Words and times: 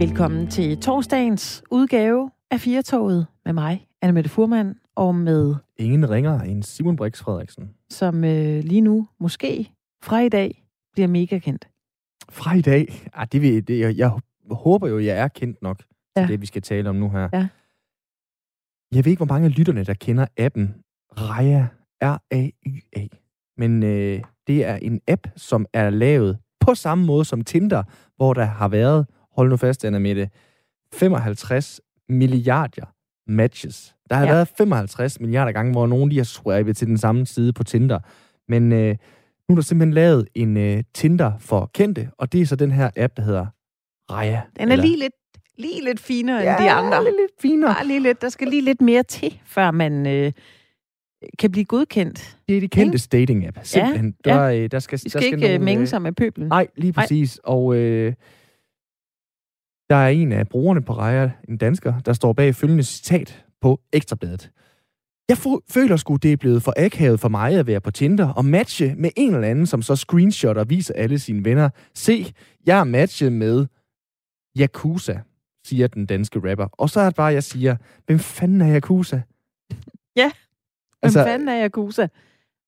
Velkommen 0.00 0.46
til 0.46 0.80
torsdagens 0.80 1.62
udgave 1.70 2.30
af 2.50 2.60
Firtoget 2.60 3.26
med 3.44 3.52
mig, 3.52 3.88
Anne 4.02 4.12
Mette 4.12 4.30
Furman, 4.30 4.74
og 4.94 5.14
med... 5.14 5.54
Ingen 5.76 6.10
ringer 6.10 6.40
end 6.40 6.62
Simon 6.62 6.96
Brix 6.96 7.18
Frederiksen. 7.18 7.70
Som 7.90 8.24
øh, 8.24 8.64
lige 8.64 8.80
nu, 8.80 9.08
måske 9.18 9.72
fra 10.02 10.20
i 10.20 10.28
dag, 10.28 10.64
bliver 10.92 11.06
mega 11.08 11.38
kendt. 11.38 11.68
Fra 12.30 12.54
i 12.54 12.60
dag? 12.60 13.08
Ah, 13.12 13.26
det, 13.32 13.42
vil, 13.42 13.68
det, 13.68 13.80
jeg, 13.80 13.96
jeg 13.96 14.12
håber 14.50 14.88
jo, 14.88 14.98
jeg 14.98 15.18
er 15.18 15.28
kendt 15.28 15.62
nok 15.62 15.82
ja. 16.16 16.20
til 16.20 16.28
det, 16.28 16.40
vi 16.40 16.46
skal 16.46 16.62
tale 16.62 16.88
om 16.88 16.96
nu 16.96 17.10
her. 17.10 17.28
Ja. 17.32 17.48
Jeg 18.94 19.04
ved 19.04 19.10
ikke, 19.10 19.24
hvor 19.24 19.34
mange 19.34 19.46
af 19.46 19.58
lytterne, 19.58 19.84
der 19.84 19.94
kender 19.94 20.26
appen 20.36 20.74
Raya, 21.12 21.66
R-A-Y-A. 22.02 23.06
Men 23.56 23.82
øh, 23.82 24.22
det 24.46 24.64
er 24.66 24.76
en 24.76 25.00
app, 25.08 25.26
som 25.36 25.66
er 25.72 25.90
lavet 25.90 26.38
på 26.60 26.74
samme 26.74 27.06
måde 27.06 27.24
som 27.24 27.40
Tinder, 27.40 27.82
hvor 28.16 28.34
der 28.34 28.44
har 28.44 28.68
været, 28.68 29.06
hold 29.36 29.50
nu 29.50 29.56
fast, 29.56 29.84
Anna 29.84 29.98
Mette, 29.98 30.30
55 30.92 31.80
milliarder 32.08 32.94
matches. 33.26 33.94
Der 34.10 34.16
har 34.16 34.26
ja. 34.26 34.32
været 34.32 34.48
55 34.48 35.20
milliarder 35.20 35.52
gange, 35.52 35.72
hvor 35.72 35.86
nogen 35.86 36.10
de 36.10 36.16
har 36.16 36.24
swipet 36.24 36.76
til 36.76 36.86
den 36.86 36.98
samme 36.98 37.26
side 37.26 37.52
på 37.52 37.64
Tinder. 37.64 37.98
Men 38.48 38.72
øh, 38.72 38.96
nu 39.48 39.52
er 39.52 39.54
der 39.54 39.62
simpelthen 39.62 39.94
lavet 39.94 40.28
en 40.34 40.56
øh, 40.56 40.82
Tinder 40.94 41.32
for 41.38 41.70
kendte, 41.74 42.10
og 42.18 42.32
det 42.32 42.40
er 42.40 42.46
så 42.46 42.56
den 42.56 42.70
her 42.70 42.90
app, 42.96 43.16
der 43.16 43.22
hedder 43.22 43.46
Raya. 44.10 44.40
Den 44.56 44.68
er 44.68 44.72
eller... 44.72 44.84
lige 44.84 44.98
lidt 44.98 45.14
lige 45.58 45.84
lidt 45.84 46.00
finere 46.00 46.42
ja, 46.42 46.56
end 46.56 46.64
de 46.64 46.70
andre. 46.70 46.96
Ja, 46.96 47.02
lidt 47.02 47.40
finere. 47.40 47.74
Bare 47.74 47.86
lige 47.86 48.00
lidt. 48.00 48.22
Der 48.22 48.28
skal 48.28 48.48
lige 48.48 48.62
lidt 48.62 48.80
mere 48.80 49.02
til, 49.02 49.40
før 49.44 49.70
man 49.70 50.06
øh, 50.06 50.32
kan 51.38 51.52
blive 51.52 51.64
godkendt. 51.64 52.36
Det 52.48 52.56
er 52.56 52.60
de 52.60 52.68
kendte 52.68 52.98
dating-app. 53.18 53.58
Simpelthen. 53.62 54.14
Ja, 54.26 54.30
der, 54.30 54.44
ja. 54.44 54.58
Øh, 54.58 54.70
der 54.70 54.78
skal, 54.78 54.98
de 54.98 55.10
skal, 55.10 55.20
der 55.20 55.26
skal 55.26 55.34
ikke 55.34 55.48
nogle, 55.48 55.64
mænge 55.64 55.82
øh, 55.82 55.88
sig 55.88 56.02
med 56.02 56.12
pøbelen. 56.12 56.48
Nej, 56.48 56.66
lige 56.76 56.92
præcis. 56.92 57.40
Nej. 57.46 57.54
Og 57.54 57.76
øh, 57.76 58.12
der 59.90 59.96
er 59.96 60.08
en 60.08 60.32
af 60.32 60.48
brugerne 60.48 60.82
på 60.82 60.92
Raya, 60.92 61.30
en 61.48 61.56
dansker, 61.56 62.00
der 62.00 62.12
står 62.12 62.32
bag 62.32 62.54
følgende 62.54 62.82
citat 62.82 63.44
på 63.60 63.80
Ekstrabladet. 63.92 64.50
Jeg 65.28 65.36
føler 65.70 65.96
sgu, 65.96 66.16
det 66.16 66.32
er 66.32 66.36
blevet 66.36 66.62
for 66.62 66.74
akavet 66.76 67.20
for 67.20 67.28
mig 67.28 67.58
at 67.58 67.66
være 67.66 67.80
på 67.80 67.90
Tinder 67.90 68.28
og 68.28 68.44
matche 68.44 68.94
med 68.94 69.10
en 69.16 69.34
eller 69.34 69.48
anden, 69.48 69.66
som 69.66 69.82
så 69.82 69.96
screenshotter 69.96 70.62
og 70.62 70.70
viser 70.70 70.94
alle 70.94 71.18
sine 71.18 71.44
venner. 71.44 71.70
Se, 71.94 72.32
jeg 72.66 72.80
er 72.80 72.84
matchet 72.84 73.32
med 73.32 73.66
Yakuza, 74.58 75.20
siger 75.66 75.86
den 75.86 76.06
danske 76.06 76.50
rapper. 76.50 76.66
Og 76.72 76.90
så 76.90 77.00
er 77.00 77.04
det 77.04 77.14
bare, 77.14 77.32
jeg 77.32 77.44
siger, 77.44 77.76
hvem 78.06 78.18
fanden 78.18 78.60
er 78.60 78.76
Yakuza? 78.76 79.20
Ja, 80.16 80.30
hvem 80.30 80.98
altså, 81.02 81.24
fanden 81.24 81.48
er 81.48 81.64
Yakuza? 81.64 82.08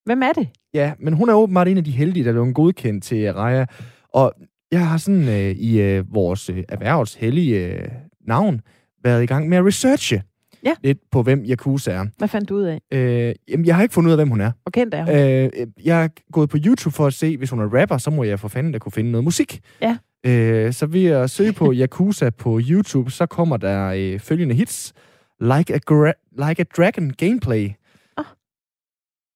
Hvem 0.04 0.22
er 0.22 0.32
det? 0.32 0.48
Ja, 0.74 0.94
men 0.98 1.14
hun 1.14 1.28
er 1.28 1.34
åbenbart 1.34 1.68
en 1.68 1.78
af 1.78 1.84
de 1.84 1.90
heldige, 1.90 2.24
der 2.24 2.32
blev 2.32 2.52
godkendt 2.52 3.04
til 3.04 3.32
Raja. 3.32 3.66
Og 4.08 4.34
jeg 4.72 4.88
har 4.88 4.96
sådan 4.96 5.28
øh, 5.28 5.50
i 5.50 5.80
øh, 5.80 6.14
vores 6.14 6.50
øh, 6.50 6.64
erhvervshellige 6.68 7.66
øh, 7.66 7.88
navn 8.26 8.60
været 9.04 9.22
i 9.22 9.26
gang 9.26 9.48
med 9.48 9.58
at 9.58 9.64
researche 9.64 10.22
ja. 10.64 10.74
lidt 10.82 10.98
på, 11.10 11.22
hvem 11.22 11.44
Yakuza 11.48 11.90
er. 11.90 12.06
Hvad 12.18 12.28
fandt 12.28 12.48
du 12.48 12.54
ud 12.54 12.62
af? 12.62 12.80
Øh, 12.92 13.34
jamen, 13.48 13.66
jeg 13.66 13.76
har 13.76 13.82
ikke 13.82 13.94
fundet 13.94 14.08
ud 14.08 14.12
af, 14.12 14.18
hvem 14.18 14.28
hun 14.28 14.40
er. 14.40 14.52
Hvor 14.62 14.70
kendt 14.70 14.94
er 14.94 15.04
hun? 15.04 15.14
Øh, 15.14 15.66
jeg 15.84 16.04
er 16.04 16.08
gået 16.32 16.48
på 16.50 16.56
YouTube 16.66 16.94
for 16.94 17.06
at 17.06 17.14
se, 17.14 17.36
hvis 17.36 17.50
hun 17.50 17.60
er 17.60 17.80
rapper, 17.80 17.98
så 17.98 18.10
må 18.10 18.24
jeg 18.24 18.40
for 18.40 18.48
fanden 18.48 18.72
da 18.72 18.78
kunne 18.78 18.92
finde 18.92 19.10
noget 19.10 19.24
musik. 19.24 19.60
Ja. 19.82 19.96
Øh, 20.26 20.72
så 20.72 20.86
ved 20.86 21.06
at 21.06 21.30
søge 21.30 21.52
på 21.52 21.72
Yakuza 21.80 22.30
på 22.30 22.60
YouTube, 22.70 23.10
så 23.10 23.26
kommer 23.26 23.56
der 23.56 23.92
øh, 23.96 24.20
følgende 24.20 24.54
hits. 24.54 24.92
Like 25.40 25.74
a, 25.74 25.78
gra- 25.90 26.48
like 26.48 26.60
a 26.60 26.64
Dragon 26.76 27.10
Gameplay. 27.10 27.70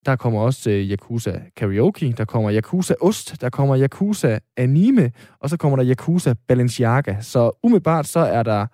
Der 0.07 0.17
kommer 0.17 0.41
også 0.41 0.71
øh, 0.71 0.91
Yakuza 0.91 1.41
Karaoke, 1.57 2.13
der 2.13 2.25
kommer 2.25 2.53
Yakuza 2.53 2.95
Ost, 3.01 3.41
der 3.41 3.51
kommer 3.51 3.79
Yakuza 3.79 4.39
Anime, 4.57 5.13
og 5.41 5.51
så 5.51 5.57
kommer 5.57 5.77
der 5.77 5.91
Yakuza 5.91 6.35
Balenciaga. 6.49 7.17
Så 7.21 7.51
umiddelbart 7.63 8.07
så 8.07 8.21
er 8.21 8.43
der... 8.43 8.67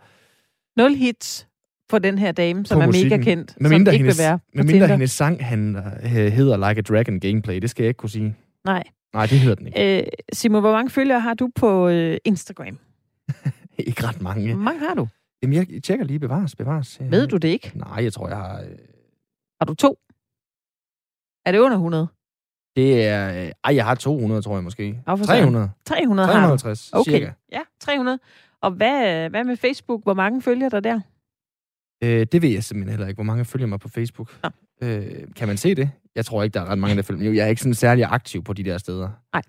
Nul 0.76 0.94
hits 0.94 1.48
for 1.91 1.98
den 1.98 2.19
her 2.19 2.32
dame, 2.32 2.66
som 2.66 2.81
er 2.81 2.87
mega 2.87 3.16
kendt, 3.16 3.56
med 3.60 3.71
mindre 3.71 3.91
som 3.91 3.94
ikke 3.94 4.03
hendes, 4.04 4.19
vil 4.19 4.25
være 4.25 4.38
Med 4.54 4.65
mindre 4.65 4.88
hendes 4.88 5.10
sang 5.10 5.44
han, 5.44 5.76
øh, 5.76 6.10
hedder 6.10 6.69
Like 6.69 6.78
a 6.78 6.82
Dragon 6.82 7.21
Gameplay, 7.21 7.59
det 7.59 7.71
skal 7.71 7.82
jeg 7.82 7.88
ikke 7.88 7.98
kunne 7.98 8.10
sige. 8.10 8.37
Nej. 8.65 8.82
Nej, 9.15 9.26
det 9.26 9.38
hedder 9.38 9.54
den 9.54 9.66
ikke. 9.66 9.98
Øh, 9.98 10.06
Simon, 10.32 10.60
hvor 10.60 10.72
mange 10.72 10.91
følgere 10.91 11.21
har 11.21 11.34
du 11.34 11.50
på 11.54 11.88
øh, 11.88 12.19
Instagram? 12.25 12.78
ikke 13.78 14.06
ret 14.06 14.22
mange. 14.22 14.54
Hvor 14.54 14.62
mange 14.62 14.81
har 14.81 14.94
du? 14.94 15.09
Jamen, 15.42 15.66
jeg 15.72 15.82
tjekker 15.82 16.04
lige 16.04 16.19
bevares, 16.19 16.56
bevares. 16.56 16.98
Ved 17.00 17.26
du 17.26 17.37
det 17.37 17.48
ikke? 17.48 17.72
Nej, 17.75 18.04
jeg 18.04 18.12
tror, 18.12 18.28
jeg 18.28 18.37
har... 18.37 18.60
Øh... 18.60 18.66
Har 19.60 19.66
du 19.66 19.75
to? 19.75 19.98
Er 21.47 21.53
det 21.53 21.58
under 21.58 21.76
100? 21.76 22.06
Det 22.76 23.06
er... 23.06 23.44
Øh... 23.44 23.50
Ej, 23.64 23.75
jeg 23.75 23.84
har 23.84 23.94
200, 23.94 24.42
tror 24.42 24.54
jeg 24.54 24.64
måske. 24.64 25.00
300. 25.06 25.70
300 25.86 26.26
har 26.26 26.32
350, 26.32 26.91
okay. 26.92 27.10
cirka. 27.10 27.30
Ja, 27.53 27.60
300. 27.80 28.19
Og 28.62 28.70
hvad, 28.70 29.30
hvad 29.30 29.44
med 29.44 29.56
Facebook? 29.56 30.03
Hvor 30.03 30.14
mange 30.14 30.42
følger 30.42 30.69
der 30.69 30.80
der? 30.80 31.00
Øh, 32.04 32.26
det 32.32 32.42
ved 32.42 32.48
jeg 32.48 32.64
simpelthen 32.64 32.91
heller 32.91 33.06
ikke. 33.06 33.16
Hvor 33.16 33.25
mange 33.25 33.44
følger 33.44 33.66
mig 33.66 33.80
på 33.80 33.88
Facebook? 33.88 34.38
Ja. 34.44 34.48
Øh, 34.82 35.34
kan 35.36 35.48
man 35.48 35.56
se 35.56 35.75
det? 35.75 35.91
Jeg 36.14 36.25
tror 36.25 36.42
ikke, 36.42 36.54
der 36.54 36.60
er 36.60 36.64
ret 36.64 36.78
mange, 36.78 36.97
der 36.97 37.03
følger 37.03 37.30
mig. 37.30 37.36
Jeg 37.36 37.44
er 37.44 37.48
ikke 37.48 37.62
sådan 37.62 37.74
særlig 37.74 38.04
aktiv 38.04 38.44
på 38.44 38.53
de 38.53 38.62
der 38.64 38.78
steder. 38.78 39.09
Nej. 39.32 39.42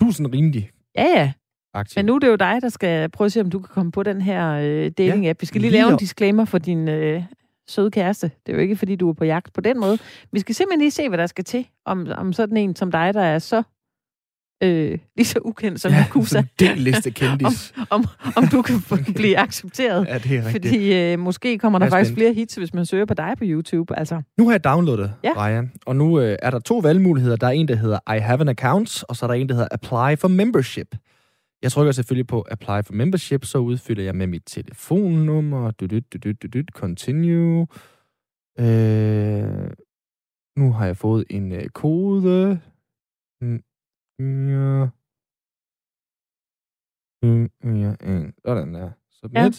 Du 0.00 0.08
er 0.08 0.12
sådan 0.12 0.32
rimelig 0.34 0.70
Ja, 0.96 1.04
ja. 1.04 1.32
Aktiv. 1.74 1.98
Men 1.98 2.06
nu 2.06 2.14
er 2.14 2.18
det 2.18 2.28
jo 2.28 2.36
dig, 2.36 2.58
der 2.62 2.68
skal 2.68 3.08
prøve 3.08 3.26
at 3.26 3.32
se, 3.32 3.40
om 3.40 3.50
du 3.50 3.58
kan 3.58 3.68
komme 3.68 3.92
på 3.92 4.02
den 4.02 4.20
her 4.20 4.50
øh, 4.50 4.92
dating-app. 5.00 5.24
Ja, 5.24 5.32
Vi 5.40 5.46
skal 5.46 5.60
lige, 5.60 5.70
lige 5.70 5.82
lave 5.82 5.92
en 5.92 5.98
disclaimer 5.98 6.44
for 6.44 6.58
din 6.58 6.88
øh, 6.88 7.22
søde 7.68 7.90
kæreste. 7.90 8.30
Det 8.46 8.52
er 8.52 8.56
jo 8.56 8.62
ikke, 8.62 8.76
fordi 8.76 8.96
du 8.96 9.08
er 9.08 9.12
på 9.12 9.24
jagt 9.24 9.52
på 9.52 9.60
den 9.60 9.80
måde. 9.80 9.98
Vi 10.32 10.40
skal 10.40 10.54
simpelthen 10.54 10.80
lige 10.80 10.90
se, 10.90 11.08
hvad 11.08 11.18
der 11.18 11.26
skal 11.26 11.44
til, 11.44 11.66
om, 11.84 12.06
om 12.16 12.32
sådan 12.32 12.56
en 12.56 12.76
som 12.76 12.90
dig, 12.90 13.14
der 13.14 13.22
er 13.22 13.38
så 13.38 13.62
øh, 14.62 14.98
lige 15.16 15.26
så 15.26 15.38
ukendt 15.44 15.80
som 15.80 15.92
ja, 15.92 16.06
Kusa. 16.10 16.42
Det 16.58 16.78
liste 16.78 17.10
kendis. 17.20 17.72
om, 17.76 17.86
om, 17.90 18.04
om 18.36 18.48
du 18.48 18.62
kan 18.62 18.76
blive 19.14 19.38
accepteret. 19.38 20.06
ja, 20.08 20.18
det 20.18 20.36
er 20.36 20.44
rigtigt. 20.44 20.52
Fordi 20.66 20.94
øh, 20.94 21.18
måske 21.18 21.58
kommer 21.58 21.78
der 21.78 21.90
faktisk 21.90 22.14
flere 22.14 22.32
hits, 22.32 22.54
hvis 22.54 22.74
man 22.74 22.86
søger 22.86 23.04
på 23.04 23.14
dig 23.14 23.34
på 23.38 23.44
YouTube. 23.46 23.98
Altså. 23.98 24.22
Nu 24.38 24.44
har 24.44 24.52
jeg 24.52 24.64
downloadet 24.64 25.12
ja. 25.24 25.32
Ryan, 25.36 25.72
og 25.86 25.96
nu 25.96 26.20
øh, 26.20 26.36
er 26.42 26.50
der 26.50 26.58
to 26.58 26.78
valgmuligheder. 26.78 27.36
Der 27.36 27.46
er 27.46 27.50
en, 27.50 27.68
der 27.68 27.76
hedder 27.76 28.14
I 28.16 28.18
have 28.18 28.40
an 28.40 28.48
account, 28.48 29.04
og 29.08 29.16
så 29.16 29.26
er 29.26 29.28
der 29.28 29.34
en, 29.34 29.48
der 29.48 29.54
hedder 29.54 29.68
Apply 29.70 30.20
for 30.20 30.28
membership. 30.28 30.96
Jeg 31.64 31.72
trykker 31.72 31.92
selvfølgelig 31.92 32.26
på 32.26 32.46
Apply 32.50 32.80
for 32.86 32.92
membership, 32.92 33.44
så 33.44 33.58
udfylder 33.58 34.02
jeg 34.02 34.16
med 34.16 34.26
mit 34.26 34.42
telefonnummer. 34.46 35.70
Du, 35.70 35.86
du, 35.86 36.00
du, 36.12 36.18
du, 36.18 36.32
du, 36.42 36.48
du, 36.48 36.64
continue. 36.72 37.66
Øh, 38.58 39.70
nu 40.58 40.72
har 40.72 40.86
jeg 40.86 40.96
fået 40.96 41.24
en 41.30 41.52
øh, 41.52 41.68
kode. 41.68 42.60
Mm, 43.40 43.62
Ja. 44.48 44.88
Mm, 47.22 47.50
ja, 47.64 47.94
sådan 48.44 48.74
der. 48.74 48.90
Submit. 49.10 49.36
Ja. 49.36 49.50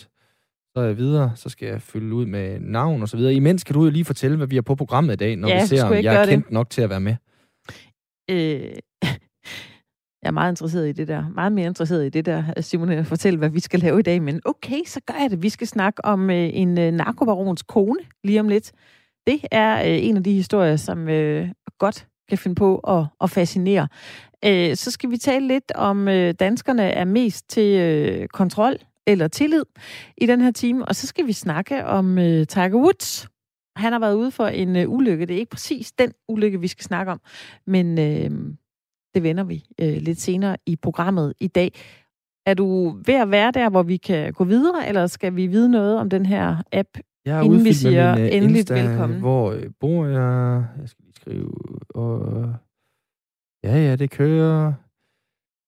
Så 0.72 0.82
er 0.82 0.84
jeg 0.84 0.98
videre, 0.98 1.36
så 1.36 1.50
skal 1.50 1.68
jeg 1.68 1.82
fylde 1.82 2.16
ud 2.16 2.26
med 2.26 2.60
navn 2.60 3.02
og 3.02 3.10
så 3.10 3.18
videre. 3.18 3.34
Imens 3.34 3.64
kan 3.64 3.74
du 3.74 3.84
jo 3.84 3.90
lige 3.90 4.06
fortælle, 4.06 4.38
hvad 4.38 4.48
vi 4.48 4.56
har 4.56 4.62
på 4.62 4.76
programmet 4.76 5.14
i 5.14 5.16
dag, 5.16 5.36
når 5.36 5.48
ja, 5.48 5.62
vi 5.62 5.68
ser, 5.68 5.84
om 5.86 5.94
jeg 5.94 6.16
er 6.22 6.26
kendt 6.26 6.46
det. 6.46 6.54
nok 6.54 6.70
til 6.70 6.82
at 6.82 6.90
være 6.90 7.00
med. 7.00 7.16
Øh, 8.30 8.76
jeg 10.26 10.30
er 10.30 10.34
meget 10.34 10.52
interesseret 10.52 10.90
i 10.90 10.92
det 10.92 11.08
der. 11.08 11.30
Meget 11.36 11.52
mere 11.52 11.68
interesseret 11.68 12.06
i 12.06 12.10
det 12.10 12.26
der, 12.26 12.62
Simon, 12.62 12.90
at 12.90 13.08
fortælle, 13.08 13.40
hvad 13.40 13.50
vi 13.50 13.60
skal 13.60 13.80
lave 13.80 14.00
i 14.00 14.04
dag. 14.04 14.22
Men 14.22 14.42
okay, 14.46 14.84
så 14.86 15.00
gør 15.06 15.14
jeg 15.22 15.32
det. 15.32 15.44
Vi 15.44 15.50
skal 15.50 15.68
snakke 15.68 16.06
om 16.06 16.30
øh, 16.30 16.50
en 16.54 16.78
øh, 16.78 16.92
narkobarons 16.92 17.64
kone 17.64 18.00
lige 18.24 18.40
om 18.40 18.48
lidt. 18.48 18.72
Det 19.28 19.40
er 19.52 19.80
øh, 19.80 20.06
en 20.06 20.18
af 20.18 20.24
de 20.24 20.34
historier, 20.34 20.76
som 20.76 21.10
øh, 21.10 21.50
godt 21.80 22.08
kan 22.30 22.38
finde 22.38 22.56
på 22.56 22.78
at, 22.78 23.06
at 23.22 23.30
fascinere. 23.30 23.88
Øh, 24.46 24.76
så 24.76 24.92
skal 24.92 25.12
vi 25.12 25.18
tale 25.18 25.48
lidt 25.48 25.72
om, 25.76 26.08
øh, 26.08 26.34
danskerne 26.40 26.84
er 26.84 27.06
mest 27.06 27.50
til 27.50 27.80
øh, 27.80 28.28
kontrol 28.28 28.76
eller 29.08 29.28
tillid 29.28 29.64
i 30.18 30.26
den 30.26 30.42
her 30.42 30.52
time. 30.52 30.86
Og 30.86 30.96
så 30.96 31.08
skal 31.08 31.28
vi 31.28 31.34
snakke 31.34 31.86
om 31.86 32.18
øh, 32.18 32.48
Tiger 32.48 32.76
Woods. 32.76 33.28
Han 33.76 33.92
har 33.92 34.00
været 34.00 34.16
ude 34.16 34.32
for 34.32 34.48
en 34.48 34.76
øh, 34.76 34.90
ulykke. 34.90 35.26
Det 35.26 35.34
er 35.34 35.40
ikke 35.40 35.52
præcis 35.52 35.92
den 35.92 36.12
ulykke, 36.28 36.60
vi 36.60 36.68
skal 36.68 36.84
snakke 36.84 37.12
om, 37.12 37.22
men 37.68 38.00
øh, 38.00 38.32
det 39.16 39.24
vender 39.24 39.44
vi 39.44 39.64
øh, 39.82 39.98
lidt 40.02 40.22
senere 40.22 40.58
i 40.66 40.76
programmet 40.76 41.34
i 41.40 41.48
dag. 41.48 41.72
Er 42.46 42.54
du 42.54 42.98
ved 43.06 43.16
at 43.16 43.32
være 43.32 43.52
der, 43.52 43.70
hvor 43.70 43.84
vi 43.84 43.98
kan 43.98 44.34
gå 44.34 44.44
videre, 44.44 44.88
eller 44.88 45.08
skal 45.08 45.36
vi 45.36 45.48
vide 45.48 45.70
noget 45.72 46.00
om 46.00 46.10
den 46.10 46.26
her 46.26 46.56
app, 46.72 46.90
jeg 47.26 47.44
inden 47.44 47.66
vi 47.66 47.74
siger 47.74 48.16
min, 48.16 48.24
uh, 48.24 48.34
endeligt 48.36 48.58
Insta, 48.58 48.88
velkommen? 48.88 49.20
Hvor 49.20 49.52
øh, 49.52 49.64
bor 49.80 50.06
jeg? 50.06 50.66
Jeg 50.82 50.90
skal 50.90 51.04
lige 51.06 51.16
skrive... 51.16 51.52
Og 51.90 52.46
Ja, 53.64 53.78
ja, 53.78 53.96
det 53.96 54.10
kører. 54.10 54.74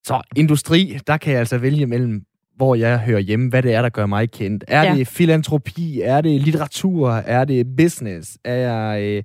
Så 0.05 0.21
industri, 0.35 0.99
der 1.07 1.17
kan 1.17 1.31
jeg 1.31 1.39
altså 1.39 1.57
vælge 1.57 1.85
mellem, 1.85 2.25
hvor 2.55 2.75
jeg 2.75 2.99
hører 2.99 3.19
hjemme, 3.19 3.49
hvad 3.49 3.63
det 3.63 3.73
er, 3.73 3.81
der 3.81 3.89
gør 3.89 4.05
mig 4.05 4.31
kendt. 4.31 4.63
Er 4.67 4.83
ja. 4.83 4.95
det 4.95 5.07
filantropi? 5.07 6.01
Er 6.01 6.21
det 6.21 6.41
litteratur? 6.41 7.11
Er 7.11 7.45
det 7.45 7.75
business? 7.77 8.37
Er 8.43 8.55
jeg... 8.55 9.01
Øh, 9.03 9.23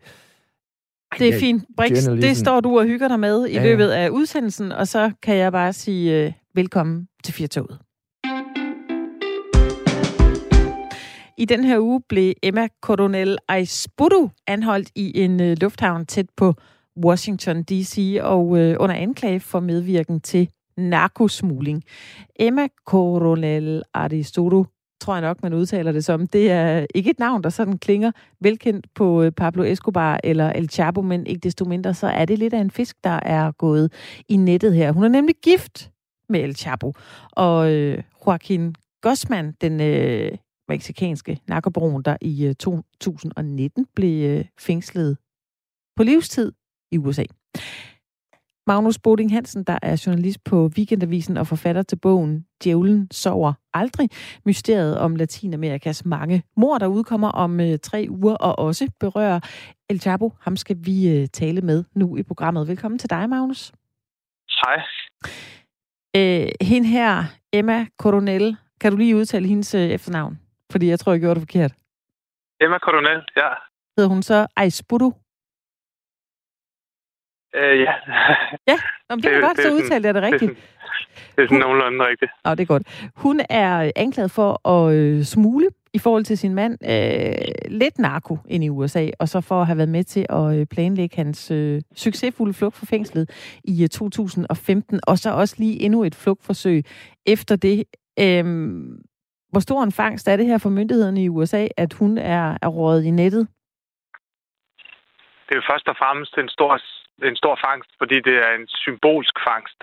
det 1.18 1.28
er 1.28 1.38
fint. 1.38 1.64
Brix, 1.76 2.04
det 2.04 2.36
står 2.36 2.60
du 2.60 2.78
og 2.78 2.86
hygger 2.86 3.08
dig 3.08 3.20
med 3.20 3.46
i 3.46 3.52
ja, 3.52 3.62
løbet 3.62 3.88
af 3.88 4.08
udsendelsen, 4.08 4.72
og 4.72 4.88
så 4.88 5.10
kan 5.22 5.36
jeg 5.36 5.52
bare 5.52 5.72
sige 5.72 6.24
øh, 6.24 6.32
velkommen 6.54 7.08
til 7.24 7.34
Firtoget. 7.34 7.78
I 11.38 11.44
den 11.44 11.64
her 11.64 11.78
uge 11.78 12.00
blev 12.08 12.32
Emma 12.42 12.68
Coronel 12.82 13.38
Aisbudu 13.48 14.30
anholdt 14.46 14.90
i 14.94 15.20
en 15.20 15.40
øh, 15.40 15.56
lufthavn 15.60 16.06
tæt 16.06 16.26
på 16.36 16.54
Washington 17.04 17.62
D.C. 17.62 18.18
og 18.20 18.58
øh, 18.58 18.76
under 18.80 18.94
anklage 18.94 19.40
for 19.40 19.60
medvirken 19.60 20.20
til 20.20 20.48
narkosmugling. 20.76 21.82
Emma 22.40 22.68
Coronel 22.86 23.82
Aristoro 23.94 24.64
tror 25.02 25.14
jeg 25.14 25.22
nok, 25.22 25.42
man 25.42 25.54
udtaler 25.54 25.92
det 25.92 26.04
som. 26.04 26.26
Det 26.26 26.50
er 26.50 26.86
ikke 26.94 27.10
et 27.10 27.18
navn, 27.18 27.42
der 27.42 27.48
sådan 27.48 27.78
klinger 27.78 28.12
velkendt 28.40 28.86
på 28.94 29.22
øh, 29.22 29.32
Pablo 29.32 29.62
Escobar 29.64 30.20
eller 30.24 30.52
El 30.52 30.68
Chapo, 30.68 31.02
men 31.02 31.26
ikke 31.26 31.40
desto 31.40 31.64
mindre, 31.64 31.94
så 31.94 32.06
er 32.06 32.24
det 32.24 32.38
lidt 32.38 32.54
af 32.54 32.60
en 32.60 32.70
fisk, 32.70 32.96
der 33.04 33.20
er 33.22 33.52
gået 33.52 33.92
i 34.28 34.36
nettet 34.36 34.74
her. 34.74 34.92
Hun 34.92 35.04
er 35.04 35.08
nemlig 35.08 35.34
gift 35.42 35.90
med 36.28 36.40
El 36.40 36.56
Chapo, 36.56 36.92
og 37.32 37.72
øh, 37.72 38.02
Joaquin 38.26 38.74
Gosman, 39.00 39.52
den 39.60 39.80
øh, 39.80 40.32
meksikanske 40.68 41.40
narkobaron, 41.48 42.02
der 42.02 42.16
i 42.20 42.46
øh, 42.46 42.54
2019 42.54 43.86
blev 43.94 44.30
øh, 44.30 44.44
fængslet 44.58 45.16
på 45.96 46.02
livstid 46.02 46.52
i 46.92 46.98
USA. 46.98 47.24
Magnus 48.66 48.98
Boding 48.98 49.32
Hansen, 49.32 49.64
der 49.64 49.78
er 49.82 50.02
journalist 50.06 50.44
på 50.44 50.70
Weekendavisen 50.76 51.36
og 51.36 51.46
forfatter 51.46 51.82
til 51.82 51.96
bogen 51.96 52.46
Djævlen 52.64 53.08
sover 53.10 53.52
aldrig. 53.74 54.08
Mysteriet 54.46 54.98
om 54.98 55.16
Latinamerikas 55.16 56.04
mange 56.04 56.42
mor, 56.56 56.78
der 56.78 56.86
udkommer 56.86 57.28
om 57.28 57.60
øh, 57.60 57.78
tre 57.78 58.06
uger 58.10 58.34
og 58.34 58.58
også 58.58 58.90
berører 59.00 59.40
El 59.90 60.00
Chapo. 60.00 60.32
Ham 60.40 60.56
skal 60.56 60.76
vi 60.80 61.08
øh, 61.08 61.26
tale 61.26 61.60
med 61.60 61.84
nu 61.94 62.16
i 62.16 62.22
programmet. 62.22 62.68
Velkommen 62.68 62.98
til 62.98 63.10
dig, 63.10 63.28
Magnus. 63.28 63.72
Hej. 64.50 64.82
Øh, 66.16 66.48
hende 66.60 66.88
her, 66.88 67.24
Emma 67.52 67.86
Coronel, 67.98 68.56
kan 68.80 68.92
du 68.92 68.98
lige 68.98 69.16
udtale 69.16 69.48
hendes 69.48 69.74
øh, 69.74 69.80
efternavn? 69.80 70.40
Fordi 70.72 70.88
jeg 70.88 70.98
tror, 70.98 71.12
jeg 71.12 71.20
gjorde 71.20 71.40
det 71.40 71.48
forkert. 71.48 71.72
Emma 72.60 72.78
Coronel, 72.78 73.22
ja. 73.36 73.48
Hedder 73.96 74.08
hun 74.08 74.22
så 74.22 74.46
Aisbudu? 74.56 75.12
Øh, 77.54 77.80
ja. 77.80 77.94
ja, 78.70 78.76
Nå, 79.08 79.16
det, 79.16 79.24
det 79.24 79.32
er 79.32 79.40
godt, 79.40 79.60
så 79.60 79.72
udtalte 79.72 80.06
jeg 80.06 80.14
det 80.14 80.22
rigtigt. 80.22 80.50
Det, 80.50 80.58
det 81.36 81.42
er 81.42 81.46
sådan 81.46 81.58
nogenlunde 81.58 82.08
rigtigt. 82.08 82.32
Nå, 82.44 82.50
det 82.50 82.60
er 82.60 82.66
godt. 82.66 83.10
Hun 83.16 83.40
er 83.50 83.92
anklaget 83.96 84.30
for 84.30 84.68
at 84.68 84.94
øh, 84.94 85.22
smule 85.22 85.68
i 85.94 85.98
forhold 85.98 86.24
til 86.24 86.38
sin 86.38 86.54
mand 86.54 86.78
øh, 86.84 87.34
lidt 87.68 87.98
narko 87.98 88.38
ind 88.48 88.64
i 88.64 88.68
USA, 88.68 89.10
og 89.18 89.28
så 89.28 89.40
for 89.40 89.60
at 89.60 89.66
have 89.66 89.76
været 89.76 89.88
med 89.88 90.04
til 90.04 90.26
at 90.30 90.58
øh, 90.58 90.66
planlægge 90.66 91.16
hans 91.16 91.50
øh, 91.50 91.80
succesfulde 91.96 92.54
flugt 92.54 92.76
fra 92.76 92.86
fængslet 92.90 93.30
i 93.64 93.82
øh, 93.82 93.88
2015, 93.88 95.00
og 95.06 95.18
så 95.18 95.30
også 95.30 95.56
lige 95.58 95.80
endnu 95.80 96.04
et 96.04 96.14
flugtforsøg 96.14 96.84
efter 97.26 97.56
det. 97.56 97.84
Øh, 98.20 98.44
hvor 99.52 99.60
stor 99.60 99.82
en 99.82 99.92
fangst 99.92 100.28
er 100.28 100.36
det 100.36 100.46
her 100.46 100.58
for 100.58 100.70
myndighederne 100.70 101.24
i 101.24 101.28
USA, 101.28 101.66
at 101.76 101.92
hun 101.92 102.18
er, 102.18 102.58
er 102.62 102.68
rådet 102.68 103.04
i 103.04 103.10
nettet? 103.10 103.48
Det 105.46 105.52
er 105.52 105.56
jo 105.56 105.72
først 105.72 105.88
og 105.88 105.96
fremmest 105.98 106.38
en 106.38 106.48
stor 106.48 106.78
en 107.30 107.36
stor 107.42 107.56
fangst, 107.66 107.90
fordi 108.00 108.16
det 108.28 108.36
er 108.46 108.52
en 108.54 108.68
symbolsk 108.68 109.34
fangst. 109.48 109.80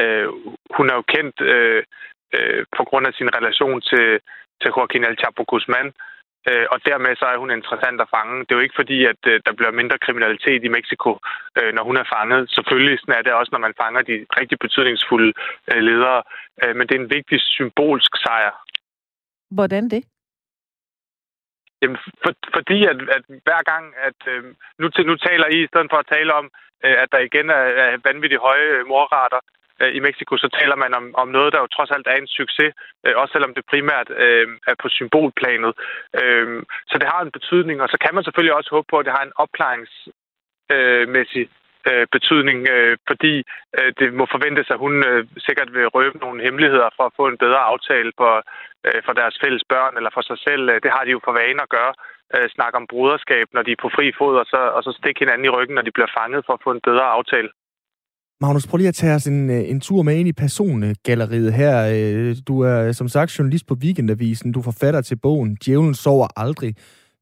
Øh, 0.00 0.28
hun 0.76 0.86
er 0.90 0.94
jo 0.94 1.04
kendt 1.14 1.36
øh, 1.40 1.82
øh, 2.36 2.64
på 2.76 2.82
grund 2.88 3.06
af 3.06 3.14
sin 3.14 3.30
relation 3.38 3.80
til, 3.90 4.06
til 4.60 4.70
Joaquin 4.76 5.04
El 5.04 5.18
Chapo 5.20 5.42
Guzman, 5.50 5.88
øh, 6.48 6.66
og 6.72 6.78
dermed 6.88 7.12
så 7.16 7.26
er 7.32 7.38
hun 7.42 7.50
interessant 7.50 8.00
at 8.00 8.10
fange. 8.16 8.36
Det 8.40 8.50
er 8.52 8.58
jo 8.58 8.66
ikke 8.66 8.80
fordi, 8.80 8.98
at 9.12 9.22
øh, 9.32 9.40
der 9.46 9.52
bliver 9.58 9.78
mindre 9.80 9.98
kriminalitet 10.04 10.64
i 10.64 10.74
Mexico, 10.76 11.10
øh, 11.58 11.70
når 11.76 11.84
hun 11.88 11.96
er 11.96 12.06
fanget. 12.14 12.50
Selvfølgelig 12.56 12.98
sådan 12.98 13.18
er 13.18 13.22
det 13.22 13.32
også, 13.32 13.50
når 13.52 13.64
man 13.66 13.78
fanger 13.82 14.02
de 14.02 14.16
rigtig 14.40 14.58
betydningsfulde 14.64 15.32
øh, 15.70 15.80
ledere, 15.88 16.22
øh, 16.62 16.76
men 16.76 16.84
det 16.86 16.94
er 16.94 17.02
en 17.04 17.14
vigtig 17.16 17.38
symbolsk 17.40 18.12
sejr. 18.24 18.54
Hvordan 19.50 19.84
det? 19.94 20.02
Jamen, 21.82 21.98
for, 22.22 22.32
fordi 22.56 22.78
at, 22.92 22.98
at 23.16 23.24
hver 23.46 23.62
gang, 23.70 23.84
at 24.08 24.20
øh, 24.32 24.42
nu, 24.80 24.86
nu 25.10 25.14
taler 25.16 25.46
I, 25.46 25.58
i 25.62 25.70
stedet 25.70 25.90
for 25.90 25.98
at 26.00 26.10
tale 26.14 26.30
om, 26.40 26.46
øh, 26.84 26.96
at 27.02 27.08
der 27.12 27.18
igen 27.18 27.50
er, 27.50 27.64
er 27.84 27.98
vanvittigt 28.04 28.44
høje 28.48 28.68
øh, 28.76 28.86
morrater 28.86 29.40
øh, 29.80 29.94
i 29.96 30.00
Mexico, 30.06 30.36
så 30.36 30.48
taler 30.58 30.76
man 30.76 30.94
om, 30.94 31.14
om 31.22 31.28
noget, 31.28 31.52
der 31.52 31.60
jo 31.60 31.66
trods 31.66 31.90
alt 31.90 32.06
er 32.06 32.16
en 32.16 32.34
succes, 32.38 32.72
øh, 33.06 33.14
også 33.20 33.32
selvom 33.32 33.54
det 33.54 33.70
primært 33.72 34.08
øh, 34.24 34.46
er 34.70 34.74
på 34.82 34.88
symbolplanet. 34.88 35.72
Øh, 36.20 36.62
så 36.90 36.94
det 37.00 37.08
har 37.12 37.20
en 37.22 37.36
betydning, 37.38 37.82
og 37.82 37.88
så 37.88 37.98
kan 38.04 38.14
man 38.14 38.24
selvfølgelig 38.24 38.54
også 38.54 38.70
håbe 38.70 38.86
på, 38.90 38.96
at 38.98 39.06
det 39.06 39.16
har 39.18 39.24
en 39.24 39.38
opklaringsmæssig 39.44 41.44
øh, 41.46 41.52
Øh, 41.90 42.06
betydning, 42.16 42.58
øh, 42.74 42.94
fordi 43.10 43.34
øh, 43.78 43.90
det 44.00 44.08
må 44.18 44.24
forventes, 44.34 44.68
at 44.74 44.82
hun 44.84 44.94
øh, 45.08 45.20
sikkert 45.46 45.70
vil 45.76 45.92
røbe 45.96 46.18
nogle 46.24 46.42
hemmeligheder 46.46 46.88
for 46.96 47.04
at 47.06 47.16
få 47.18 47.24
en 47.28 47.42
bedre 47.44 47.62
aftale 47.72 48.10
for, 48.20 48.34
øh, 48.86 49.00
for 49.06 49.12
deres 49.20 49.36
fælles 49.42 49.64
børn 49.72 49.96
eller 49.98 50.10
for 50.16 50.24
sig 50.30 50.38
selv. 50.46 50.64
Øh, 50.72 50.76
det 50.84 50.90
har 50.94 51.02
de 51.04 51.14
jo 51.16 51.20
for 51.24 51.34
vane 51.40 51.62
at 51.66 51.72
gøre. 51.76 51.92
Øh, 52.34 52.46
snakke 52.56 52.76
om 52.80 52.86
bruderskab, 52.92 53.46
når 53.54 53.62
de 53.66 53.72
er 53.72 53.82
på 53.84 53.90
fri 53.96 54.06
fod, 54.18 54.34
og 54.42 54.46
så, 54.52 54.60
og 54.76 54.80
så 54.86 54.90
stikke 55.00 55.20
hinanden 55.22 55.48
i 55.48 55.54
ryggen, 55.56 55.74
når 55.76 55.86
de 55.86 55.96
bliver 55.96 56.10
fanget 56.18 56.42
for 56.46 56.52
at 56.56 56.64
få 56.64 56.70
en 56.76 56.84
bedre 56.88 57.06
aftale. 57.18 57.50
Magnus, 58.42 58.66
prøv 58.66 58.76
lige 58.78 58.94
at 58.94 59.00
tage 59.02 59.14
os 59.18 59.26
en, 59.34 59.50
øh, 59.56 59.62
en 59.72 59.80
tur 59.86 60.02
med 60.02 60.14
ind 60.20 60.28
i 60.28 60.40
persongalleriet 60.42 61.52
her. 61.60 61.74
Du 62.48 62.54
er 62.70 62.92
som 62.92 63.08
sagt 63.08 63.38
journalist 63.38 63.66
på 63.66 63.74
Weekendavisen. 63.82 64.52
Du 64.52 64.58
er 64.60 64.68
forfatter 64.70 65.00
til 65.00 65.16
bogen 65.24 65.50
Djævlen 65.62 65.94
sover 65.94 66.28
aldrig 66.44 66.72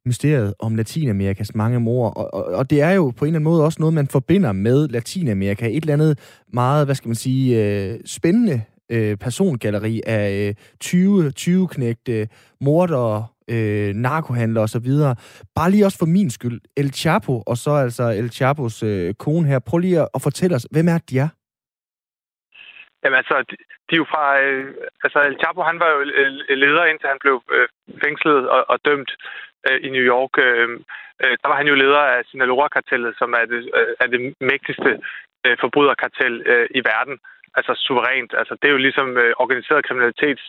mysteriet 0.07 0.55
om 0.59 0.77
Latinamerikas 0.77 1.55
mange 1.55 1.81
mor. 1.81 2.11
Og, 2.11 2.35
og, 2.35 2.45
og 2.45 2.71
det 2.71 2.83
er 2.83 2.91
jo 2.91 3.13
på 3.19 3.25
en 3.25 3.29
eller 3.29 3.39
anden 3.39 3.51
måde 3.51 3.65
også 3.65 3.77
noget, 3.81 3.95
man 3.95 4.09
forbinder 4.09 4.53
med 4.53 4.89
Latinamerika. 4.89 5.69
Et 5.69 5.77
eller 5.77 5.93
andet 5.93 6.43
meget, 6.53 6.87
hvad 6.87 6.95
skal 6.95 7.09
man 7.09 7.15
sige, 7.15 7.47
øh, 7.63 8.01
spændende 8.07 8.63
øh, 8.91 9.17
persongalleri 9.17 10.01
af 10.07 10.49
øh, 10.49 10.55
20, 10.81 11.31
20 11.31 11.69
knægte, 11.69 12.29
mordere, 12.61 13.27
øh, 13.51 13.95
narkohandler 13.95 14.61
og 14.61 14.85
videre. 14.85 15.15
Bare 15.55 15.71
lige 15.71 15.85
også 15.85 15.99
for 15.99 16.07
min 16.07 16.31
skyld. 16.31 16.61
El 16.77 16.93
Chapo, 16.93 17.43
og 17.47 17.57
så 17.57 17.71
altså 17.71 18.05
El 18.11 18.31
Chapos 18.31 18.83
øh, 18.83 19.15
kone 19.15 19.49
her. 19.49 19.59
Prøv 19.59 19.79
lige 19.79 20.01
at, 20.01 20.09
at 20.15 20.23
fortælle 20.23 20.57
os, 20.57 20.67
hvem 20.71 20.89
er 20.89 20.99
de 21.11 21.19
er? 21.19 21.29
Jamen 23.03 23.17
altså, 23.17 23.37
de, 23.51 23.57
de 23.89 23.93
er 23.97 24.03
jo 24.03 24.07
fra... 24.13 24.25
Øh, 24.41 24.75
altså, 25.05 25.19
El 25.31 25.37
Chapo, 25.43 25.63
han 25.63 25.79
var 25.83 25.89
jo 25.95 25.99
øh, 26.21 26.59
leder, 26.63 26.85
indtil 26.85 27.09
han 27.09 27.21
blev 27.25 27.37
øh, 27.57 27.69
fængslet 28.05 28.49
og, 28.49 28.63
og 28.73 28.79
dømt 28.85 29.11
øh, 29.69 29.79
i 29.87 29.89
New 29.95 30.07
York. 30.15 30.35
Øh, 30.39 30.69
øh, 31.23 31.35
der 31.41 31.49
var 31.49 31.57
han 31.57 31.71
jo 31.73 31.75
leder 31.75 32.05
af 32.15 32.25
Sinaloa-kartellet, 32.25 33.13
som 33.19 33.31
er 33.41 33.45
det, 33.53 33.61
øh, 33.79 33.93
er 34.01 34.07
det 34.07 34.21
mægtigste 34.41 34.91
øh, 35.47 35.57
forbryderkartel 35.61 36.35
øh, 36.47 36.69
i 36.79 36.81
verden. 36.93 37.19
Altså 37.59 37.73
suverænt. 37.87 38.35
Altså, 38.41 38.55
det 38.61 38.69
er 38.69 38.77
jo 38.77 38.85
ligesom 38.87 39.09
øh, 39.23 39.33
organiseret 39.43 39.87
kriminalitets 39.87 40.47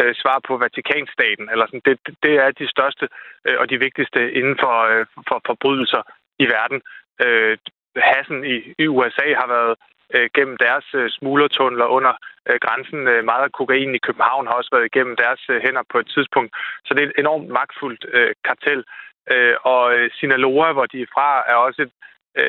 øh, 0.00 0.14
svar 0.14 0.38
på 0.48 0.56
Vatikanstaten. 0.56 1.46
Eller 1.52 1.66
sådan. 1.66 1.86
Det, 1.88 1.96
det 2.22 2.34
er 2.44 2.50
de 2.50 2.68
største 2.74 3.08
øh, 3.46 3.56
og 3.60 3.70
de 3.70 3.78
vigtigste 3.86 4.32
inden 4.32 4.56
for, 4.62 4.74
øh, 4.92 5.06
for 5.28 5.38
forbrydelser 5.46 6.02
i 6.38 6.46
verden. 6.56 6.80
Øh, 7.24 7.58
Hassen 7.96 8.44
i, 8.44 8.56
i 8.78 8.86
USA 8.88 9.26
har 9.40 9.48
været 9.56 9.74
øh, 10.14 10.30
gennem 10.34 10.56
deres 10.56 10.86
øh, 10.94 11.10
smuglertunneler 11.10 11.86
under 11.86 12.12
Øh, 12.48 12.58
grænsen. 12.64 13.00
Øh, 13.08 13.24
meget 13.24 13.44
af 13.44 13.52
kokain 13.52 13.94
i 13.94 14.04
København 14.06 14.46
har 14.46 14.54
også 14.54 14.70
været 14.72 14.90
igennem 14.90 15.16
deres 15.16 15.42
øh, 15.50 15.62
hænder 15.64 15.82
på 15.92 15.98
et 15.98 16.08
tidspunkt. 16.14 16.50
Så 16.84 16.94
det 16.94 17.02
er 17.02 17.06
et 17.06 17.18
enormt 17.18 17.48
magtfuldt 17.48 18.04
kartel. 18.44 18.84
Og 19.72 19.82
Sinaloa, 20.18 20.72
hvor 20.72 20.86
de 20.86 21.02
er 21.02 21.12
fra, 21.14 21.28
er 21.52 21.54
også 21.54 21.82
et 21.82 21.92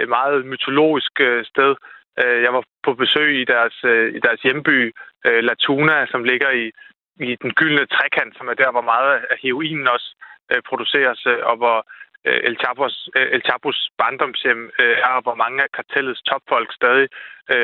meget 0.10 0.46
mytologisk 0.46 1.12
sted. 1.52 1.76
Jeg 2.18 2.54
var 2.54 2.64
på 2.84 2.94
besøg 2.94 3.42
i 3.42 3.46
deres, 3.46 3.76
i 4.18 4.20
deres 4.26 4.42
hjemby, 4.42 4.96
Latuna, 5.26 6.06
som 6.06 6.24
ligger 6.24 6.50
i, 6.50 6.72
i 7.20 7.36
den 7.42 7.52
gyldne 7.54 7.86
trekant, 7.86 8.38
som 8.38 8.48
er 8.48 8.54
der, 8.54 8.72
hvor 8.72 8.82
meget 8.82 9.12
af 9.32 9.38
heroinen 9.44 9.88
også 9.88 10.16
produceres, 10.70 11.26
og 11.26 11.56
hvor 11.58 11.86
El 12.26 12.58
Chapos, 12.62 13.10
El 13.16 13.42
Chapos 13.48 13.90
barndomshjem 13.98 14.72
øh, 14.80 14.98
er, 14.98 15.22
hvor 15.22 15.36
mange 15.36 15.64
af 15.64 15.72
kartellets 15.78 16.22
topfolk 16.22 16.74
stadig 16.74 17.08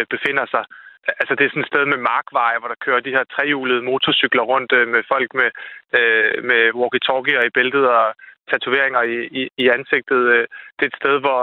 befinder 0.09 0.45
sig. 0.45 0.63
Altså, 1.07 1.35
det 1.35 1.45
er 1.45 1.49
sådan 1.49 1.61
et 1.61 1.71
sted 1.73 1.85
med 1.85 1.97
markveje, 1.97 2.59
hvor 2.59 2.67
der 2.67 2.83
kører 2.85 2.99
de 2.99 3.15
her 3.15 3.23
trehjulede 3.23 3.81
motorcykler 3.81 4.41
rundt 4.41 4.71
øh, 4.71 4.87
med 4.87 5.03
folk 5.07 5.33
med, 5.33 5.49
øh, 5.97 6.43
med 6.43 6.61
walkie-talkier 6.79 7.41
i 7.45 7.55
bæltet 7.57 7.89
og 7.89 8.15
tatoveringer 8.51 9.01
i, 9.01 9.17
i, 9.39 9.49
i 9.57 9.67
ansigtet. 9.67 10.21
Øh, 10.33 10.47
det 10.75 10.83
er 10.83 10.91
et 10.91 11.01
sted, 11.01 11.19
hvor, 11.19 11.41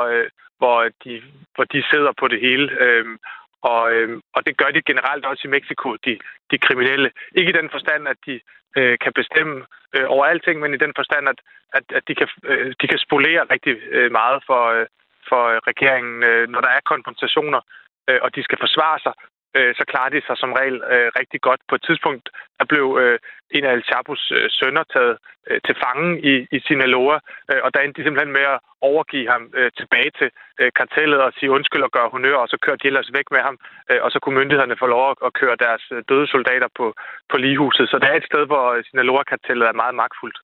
hvor, 0.59 0.89
de, 1.05 1.23
hvor 1.55 1.65
de 1.65 1.85
sidder 1.91 2.13
på 2.21 2.29
det 2.29 2.41
hele. 2.41 2.67
Øhm, 2.81 3.19
og, 3.63 3.93
øh, 3.93 4.21
og 4.35 4.47
det 4.47 4.57
gør 4.57 4.71
de 4.71 4.89
generelt 4.91 5.25
også 5.25 5.43
i 5.45 5.55
Mexico, 5.57 5.97
de, 6.07 6.19
de 6.51 6.59
kriminelle. 6.59 7.11
Ikke 7.39 7.51
i 7.51 7.59
den 7.61 7.71
forstand, 7.71 8.09
at 8.09 8.17
de 8.27 8.41
øh, 8.79 8.99
kan 8.99 9.13
bestemme 9.13 9.65
øh, 9.95 10.07
over 10.09 10.25
alting, 10.25 10.61
men 10.61 10.75
i 10.75 10.83
den 10.85 10.93
forstand, 10.97 11.29
at, 11.29 11.39
at, 11.73 11.85
at 11.99 12.03
de, 12.09 12.15
kan, 12.15 12.29
øh, 12.45 12.75
de 12.81 12.87
kan 12.89 12.99
spolere 12.99 13.43
rigtig 13.55 13.75
øh, 13.97 14.13
meget 14.13 14.43
for, 14.47 14.63
øh, 14.77 14.87
for 15.29 15.43
regeringen, 15.71 16.23
øh, 16.23 16.49
når 16.49 16.61
der 16.61 16.69
er 16.69 16.89
konfrontationer, 16.93 17.61
øh, 18.09 18.19
og 18.23 18.35
de 18.35 18.43
skal 18.43 18.59
forsvare 18.61 18.99
sig 18.99 19.13
øh, 19.57 19.75
så 19.79 19.85
klarer 19.93 20.11
de 20.15 20.21
sig 20.27 20.37
som 20.39 20.53
regel 20.59 20.79
øh, 20.95 21.09
rigtig 21.21 21.41
godt. 21.49 21.61
På 21.69 21.75
et 21.75 21.83
tidspunkt 21.89 22.29
der 22.59 22.67
blev 22.73 22.87
øh, 23.03 23.19
en 23.57 23.65
af 23.65 23.73
El 23.73 23.85
Chapos 23.89 24.23
øh, 24.37 24.47
sønner 24.59 24.85
taget 24.95 25.17
øh, 25.49 25.61
til 25.67 25.75
fange 25.83 26.09
i, 26.31 26.35
i 26.57 26.59
Sinaloa, 26.67 27.19
øh, 27.51 27.61
og 27.65 27.69
der 27.75 27.81
endte 27.81 27.99
de 27.99 28.07
simpelthen 28.07 28.33
med 28.39 28.47
at 28.55 28.59
overgive 28.91 29.31
ham 29.35 29.43
øh, 29.59 29.71
tilbage 29.81 30.11
til 30.19 30.29
øh, 30.61 30.71
kartellet 30.79 31.21
og 31.27 31.33
sige 31.39 31.55
undskyld 31.57 31.83
og 31.89 31.93
gøre 31.97 32.13
honør, 32.15 32.37
og 32.45 32.49
så 32.49 32.57
kørte 32.65 32.83
de 32.83 32.91
ellers 32.91 33.11
væk 33.19 33.29
med 33.31 33.43
ham, 33.49 33.57
øh, 33.91 34.01
og 34.05 34.11
så 34.11 34.19
kunne 34.21 34.39
myndighederne 34.39 34.83
få 34.83 34.87
lov 34.87 35.05
at 35.27 35.33
køre 35.41 35.57
deres 35.65 35.85
øh, 35.93 36.03
døde 36.09 36.27
soldater 36.35 36.69
på, 36.79 36.87
på 37.31 37.37
ligehuset. 37.45 37.89
Så 37.89 37.97
det 37.99 38.09
er 38.09 38.17
et 38.17 38.29
sted, 38.31 38.47
hvor 38.47 38.67
øh, 38.75 38.85
Sinaloa-kartellet 38.85 39.67
er 39.69 39.81
meget 39.83 39.95
magtfuldt. 39.95 40.39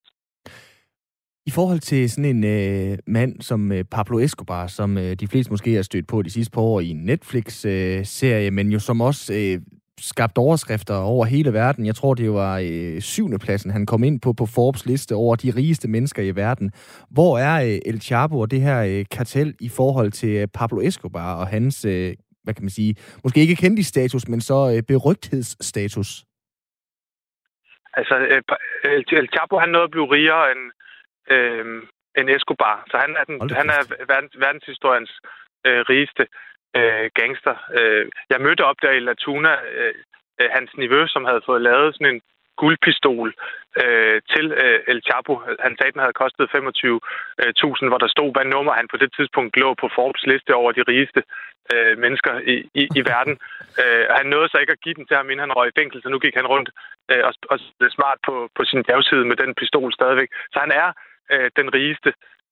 I 1.46 1.50
forhold 1.50 1.78
til 1.78 2.10
sådan 2.10 2.36
en 2.36 2.44
øh, 2.44 2.98
mand 3.06 3.40
som 3.40 3.72
øh, 3.72 3.84
Pablo 3.84 4.18
Escobar, 4.18 4.66
som 4.66 4.98
øh, 4.98 5.14
de 5.14 5.28
fleste 5.28 5.50
måske 5.50 5.74
har 5.74 5.82
stødt 5.82 6.08
på 6.08 6.22
de 6.22 6.30
sidste 6.30 6.50
par 6.54 6.60
år 6.60 6.80
i 6.80 6.88
en 6.88 7.04
Netflix-serie, 7.04 8.46
øh, 8.46 8.52
men 8.52 8.72
jo 8.72 8.78
som 8.78 9.00
også 9.00 9.34
øh, 9.34 9.60
skabt 10.00 10.38
overskrifter 10.38 10.94
over 10.94 11.24
hele 11.24 11.52
verden. 11.52 11.86
Jeg 11.86 11.94
tror, 11.94 12.14
det 12.14 12.32
var 12.32 12.58
øh, 12.64 13.00
syvende 13.00 13.38
pladsen, 13.38 13.70
han 13.70 13.86
kom 13.86 14.04
ind 14.04 14.20
på 14.20 14.32
på 14.32 14.46
Forbes 14.46 14.86
liste 14.86 15.14
over 15.14 15.36
de 15.36 15.52
rigeste 15.56 15.88
mennesker 15.88 16.22
i 16.22 16.36
verden. 16.36 16.70
Hvor 17.10 17.38
er 17.38 17.64
øh, 17.64 17.78
El 17.86 18.00
Chapo 18.00 18.38
og 18.40 18.50
det 18.50 18.60
her 18.60 18.82
øh, 18.82 19.04
kartel 19.10 19.54
i 19.60 19.68
forhold 19.68 20.10
til 20.10 20.36
øh, 20.36 20.48
Pablo 20.54 20.80
Escobar 20.80 21.40
og 21.40 21.46
hans, 21.46 21.84
øh, 21.84 22.14
hvad 22.44 22.54
kan 22.54 22.64
man 22.64 22.70
sige, 22.70 22.96
måske 23.24 23.40
ikke 23.40 23.56
kendte 23.56 23.84
status, 23.84 24.28
men 24.28 24.40
så 24.40 24.74
øh, 24.76 24.82
berygthedsstatus? 24.82 26.24
Altså, 27.94 28.14
øh, 28.18 28.42
El 29.18 29.28
Chapo, 29.32 29.58
han 29.58 29.68
nåede 29.68 29.84
at 29.84 29.90
blive 29.90 30.12
rigere 30.12 30.50
end, 30.52 30.62
øh, 31.30 31.82
end 32.18 32.30
Escobar. 32.30 32.84
Så 32.90 32.96
han 33.04 33.16
er, 33.20 33.24
den, 33.24 33.50
han 33.60 33.68
er 33.76 33.82
verdens, 34.12 34.34
verdenshistoriens 34.44 35.12
øh, 35.66 35.80
rigeste 35.92 36.24
øh, 36.78 37.06
gangster. 37.14 37.56
Øh, 37.78 38.04
jeg 38.30 38.40
mødte 38.40 38.64
op 38.70 38.78
der 38.82 38.92
i 38.92 39.00
Latuna 39.00 39.52
øh, 39.72 39.94
øh, 40.40 40.48
hans 40.56 40.70
niveau, 40.82 41.06
som 41.06 41.24
havde 41.24 41.46
fået 41.46 41.62
lavet 41.62 41.94
sådan 41.94 42.14
en 42.14 42.22
guldpistol 42.60 43.28
øh, 43.82 44.18
til 44.32 44.46
øh, 44.64 44.80
El 44.90 45.00
Chapo. 45.06 45.34
Han 45.66 45.74
sagde, 45.76 45.92
den 45.94 46.04
havde 46.04 46.20
kostet 46.22 46.52
25.000, 46.54 47.84
øh, 47.84 47.88
hvor 47.90 48.00
der 48.02 48.14
stod, 48.14 48.30
hvad 48.34 48.46
nummer 48.54 48.72
han 48.72 48.88
på 48.92 48.96
det 49.02 49.10
tidspunkt 49.16 49.56
lå 49.62 49.74
på 49.74 49.88
Forbes 49.96 50.24
liste 50.32 50.52
over 50.60 50.72
de 50.72 50.84
rigeste 50.92 51.22
øh, 51.72 51.94
mennesker 52.04 52.34
i, 52.52 52.56
i, 52.82 52.84
i 52.98 53.00
verden. 53.12 53.36
Øh, 53.82 54.06
han 54.18 54.26
nåede 54.26 54.48
så 54.48 54.58
ikke 54.58 54.76
at 54.76 54.84
give 54.84 54.94
den 54.98 55.06
til 55.06 55.16
ham, 55.16 55.30
inden 55.30 55.44
han 55.46 55.56
røg 55.56 55.68
i 55.68 55.78
fængsel, 55.78 56.02
så 56.02 56.08
nu 56.08 56.18
gik 56.18 56.36
han 56.40 56.46
rundt 56.54 56.68
øh, 57.10 57.22
og, 57.28 57.34
og 57.52 57.58
smart 57.96 58.18
på, 58.26 58.34
på 58.56 58.62
sin 58.64 58.82
bagside 58.88 59.24
med 59.30 59.36
den 59.36 59.54
pistol 59.60 59.92
stadigvæk. 59.92 60.30
Så 60.52 60.58
han 60.64 60.72
er 60.82 60.88
øh, 61.34 61.50
den 61.56 61.74
rigeste, 61.74 62.10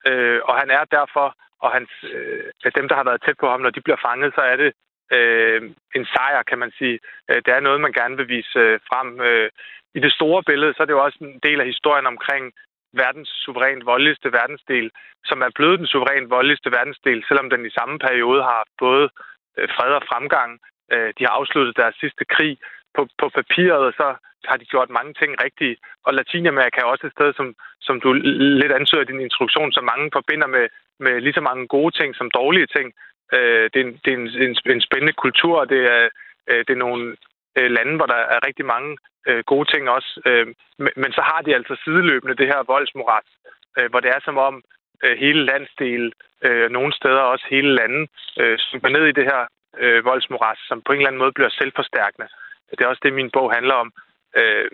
øh, 0.09 0.39
og 0.49 0.53
han 0.61 0.69
er 0.69 0.83
derfor, 0.97 1.27
og 1.63 1.71
hans, 1.71 1.91
øh, 2.13 2.71
dem, 2.77 2.87
der 2.87 2.95
har 2.95 3.03
været 3.09 3.23
tæt 3.25 3.37
på 3.39 3.47
ham, 3.49 3.61
når 3.61 3.69
de 3.69 3.81
bliver 3.81 4.03
fanget, 4.07 4.33
så 4.35 4.41
er 4.41 4.55
det 4.63 4.71
øh, 5.17 5.61
en 5.97 6.05
sejr, 6.13 6.43
kan 6.43 6.59
man 6.59 6.71
sige. 6.79 6.99
Øh, 7.29 7.39
det 7.45 7.51
er 7.53 7.59
noget, 7.59 7.81
man 7.81 7.97
gerne 7.99 8.17
vil 8.17 8.27
vise 8.27 8.59
øh, 8.59 8.79
frem. 8.89 9.21
Øh, 9.21 9.49
I 9.97 9.99
det 9.99 10.13
store 10.13 10.43
billede, 10.43 10.73
så 10.73 10.79
er 10.81 10.87
det 10.87 10.97
jo 10.97 11.03
også 11.03 11.17
en 11.21 11.39
del 11.43 11.59
af 11.61 11.65
historien 11.73 12.07
omkring 12.13 12.53
verdens 12.93 13.29
suverænt 13.43 13.85
voldeligste 13.85 14.31
verdensdel, 14.31 14.91
som 15.25 15.41
er 15.41 15.51
blevet 15.55 15.79
den 15.79 15.87
suverænt 15.87 16.29
voldeligste 16.29 16.71
verdensdel, 16.71 17.23
selvom 17.27 17.49
den 17.49 17.65
i 17.65 17.75
samme 17.77 17.99
periode 17.99 18.41
har 18.43 18.63
både 18.79 19.09
øh, 19.57 19.69
fred 19.75 19.91
og 19.99 20.03
fremgang. 20.09 20.59
Øh, 20.93 21.13
de 21.17 21.23
har 21.25 21.33
afsluttet 21.39 21.77
deres 21.77 21.95
sidste 21.99 22.25
krig. 22.25 22.57
På, 22.95 23.07
på 23.21 23.29
papiret 23.29 23.95
så 23.99 24.07
har 24.49 24.57
de 24.57 24.65
gjort 24.65 24.89
mange 24.89 25.13
ting 25.13 25.31
rigtige. 25.43 25.77
Og 26.05 26.13
Latinamerika 26.13 26.77
er 26.81 26.91
også 26.93 27.07
et 27.07 27.15
sted, 27.17 27.33
som, 27.33 27.55
som 27.81 28.01
du 28.01 28.13
lidt 28.61 28.71
ansøger 28.71 29.03
i 29.03 29.11
din 29.11 29.25
introduktion, 29.27 29.71
som 29.71 29.83
mange 29.83 30.09
forbinder 30.13 30.47
med, 30.47 30.65
med 30.99 31.21
lige 31.21 31.33
så 31.33 31.41
mange 31.41 31.67
gode 31.67 31.93
ting 31.99 32.15
som 32.15 32.31
dårlige 32.31 32.67
ting. 32.75 32.87
Øh, 33.33 33.69
det 33.73 33.79
er, 33.81 33.85
en, 33.87 33.93
det 34.03 34.09
er 34.13 34.17
en, 34.17 34.27
en, 34.45 34.55
en 34.75 34.81
spændende 34.87 35.13
kultur, 35.23 35.59
og 35.59 35.69
det 35.69 35.81
er, 35.95 36.09
øh, 36.49 36.59
det 36.67 36.73
er 36.73 36.85
nogle 36.87 37.15
øh, 37.57 37.69
lande, 37.77 37.95
hvor 37.95 38.05
der 38.05 38.19
er 38.33 38.47
rigtig 38.47 38.65
mange 38.65 38.97
øh, 39.27 39.43
gode 39.51 39.67
ting 39.73 39.89
også. 39.89 40.21
Øh, 40.25 40.47
men, 40.83 40.93
men 41.01 41.11
så 41.17 41.21
har 41.21 41.41
de 41.41 41.55
altså 41.55 41.73
sideløbende 41.83 42.35
det 42.35 42.47
her 42.47 42.69
voldsmoras, 42.73 43.29
øh, 43.77 43.89
hvor 43.89 43.99
det 43.99 44.09
er 44.09 44.21
som 44.23 44.37
om 44.37 44.63
øh, 45.03 45.17
hele 45.17 45.45
landsdel, 45.45 46.13
øh, 46.45 46.69
nogle 46.71 46.93
steder 46.93 47.23
også 47.33 47.45
hele 47.49 47.75
landet, 47.75 48.09
øh, 48.39 48.57
super 48.57 48.89
ned 48.89 49.05
i 49.07 49.17
det 49.19 49.25
her 49.31 49.41
øh, 49.77 50.05
voldsmoras, 50.05 50.59
som 50.67 50.81
på 50.81 50.91
en 50.91 50.97
eller 50.97 51.07
anden 51.07 51.23
måde 51.23 51.37
bliver 51.37 51.49
selvforstærkende. 51.49 52.27
Det 52.71 52.81
er 52.81 52.87
også 52.87 53.03
det, 53.03 53.13
min 53.13 53.31
bog 53.31 53.53
handler 53.53 53.73
om. 53.73 53.93
Øh, 54.35 54.69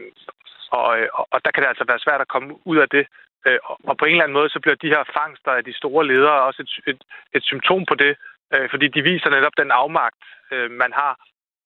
og, 0.72 0.88
og 1.34 1.40
der 1.46 1.52
kan 1.52 1.64
det 1.64 1.70
altså 1.70 1.86
være 1.88 2.06
svært 2.06 2.22
at 2.22 2.32
komme 2.34 2.68
ud 2.68 2.78
af 2.78 2.90
det. 2.90 3.08
Øh, 3.48 3.60
og 3.90 3.98
på 3.98 4.06
en 4.06 4.12
eller 4.12 4.24
anden 4.24 4.40
måde, 4.40 4.50
så 4.50 4.60
bliver 4.60 4.76
de 4.76 4.94
her 4.96 5.04
fangster 5.18 5.52
af 5.52 5.64
de 5.64 5.74
store 5.74 6.08
ledere 6.08 6.42
også 6.48 6.62
et, 6.66 6.72
et, 6.92 7.02
et 7.38 7.44
symptom 7.44 7.86
på 7.86 7.96
det, 7.96 8.14
øh, 8.54 8.70
fordi 8.70 8.88
de 8.88 9.02
viser 9.02 9.30
netop 9.30 9.56
den 9.58 9.72
afmagt, 9.72 10.24
øh, 10.52 10.72
man 10.72 10.92
har 10.94 11.14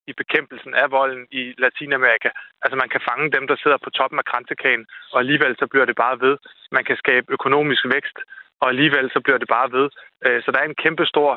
i 0.07 0.13
bekæmpelsen 0.13 0.73
af 0.73 0.91
volden 0.91 1.27
i 1.31 1.53
Latinamerika. 1.57 2.29
Altså 2.63 2.75
man 2.75 2.89
kan 2.89 3.01
fange 3.09 3.31
dem, 3.35 3.47
der 3.47 3.55
sidder 3.63 3.77
på 3.83 3.89
toppen 3.89 4.19
af 4.19 4.25
kransekagen, 4.25 4.85
og 5.13 5.19
alligevel 5.19 5.55
så 5.59 5.67
bliver 5.67 5.85
det 5.85 5.95
bare 5.95 6.21
ved. 6.25 6.37
Man 6.71 6.83
kan 6.83 6.97
skabe 6.97 7.27
økonomisk 7.37 7.83
vækst, 7.95 8.17
og 8.61 8.69
alligevel 8.69 9.11
så 9.13 9.19
bliver 9.25 9.37
det 9.37 9.47
bare 9.47 9.71
ved. 9.71 9.89
Øh, 10.25 10.43
så 10.43 10.51
der 10.51 10.59
er 10.59 10.67
en 10.67 10.81
kæmpe 10.83 11.05
stor 11.05 11.31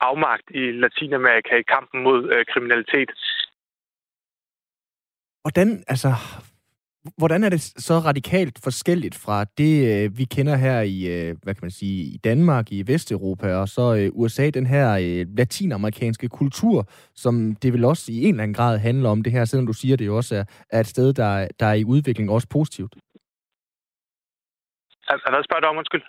afmagt 0.00 0.46
i 0.50 0.62
Latinamerika 0.82 1.56
i 1.56 1.70
kampen 1.74 2.02
mod 2.02 2.20
øh, 2.32 2.44
kriminalitet. 2.52 3.10
Hvordan, 5.42 5.84
altså, 5.88 6.14
Hvordan 7.18 7.44
er 7.44 7.48
det 7.48 7.62
så 7.62 7.94
radikalt 7.94 8.58
forskelligt 8.64 9.14
fra 9.14 9.44
det, 9.58 10.04
øh, 10.04 10.18
vi 10.18 10.24
kender 10.24 10.56
her 10.56 10.80
i, 10.80 11.06
øh, 11.06 11.36
hvad 11.42 11.54
kan 11.54 11.62
man 11.62 11.70
sige, 11.70 12.14
i 12.14 12.16
Danmark, 12.16 12.72
i 12.72 12.82
Vesteuropa, 12.86 13.54
og 13.54 13.68
så 13.68 13.94
øh, 13.94 14.10
USA, 14.12 14.50
den 14.50 14.66
her 14.66 14.86
latinamerikanske 15.36 16.28
kultur, 16.28 16.86
som 17.14 17.56
det 17.62 17.72
vil 17.72 17.84
også 17.84 18.12
i 18.12 18.24
en 18.24 18.34
eller 18.34 18.42
anden 18.42 18.54
grad 18.54 18.78
handle 18.78 19.08
om 19.08 19.22
det 19.22 19.32
her, 19.32 19.44
selvom 19.44 19.66
du 19.66 19.72
siger, 19.72 19.96
det 19.96 20.06
jo 20.06 20.16
også 20.16 20.36
er, 20.36 20.44
er 20.70 20.80
et 20.80 20.86
sted, 20.86 21.12
der, 21.12 21.48
der 21.60 21.66
er 21.66 21.72
i 21.72 21.84
udvikling, 21.84 22.30
også 22.30 22.48
positivt? 22.48 22.94
Altså, 25.08 25.26
hvad 25.30 25.44
spørger 25.44 25.60
du 25.60 25.66
om, 25.66 25.76
undskyld? 25.76 26.02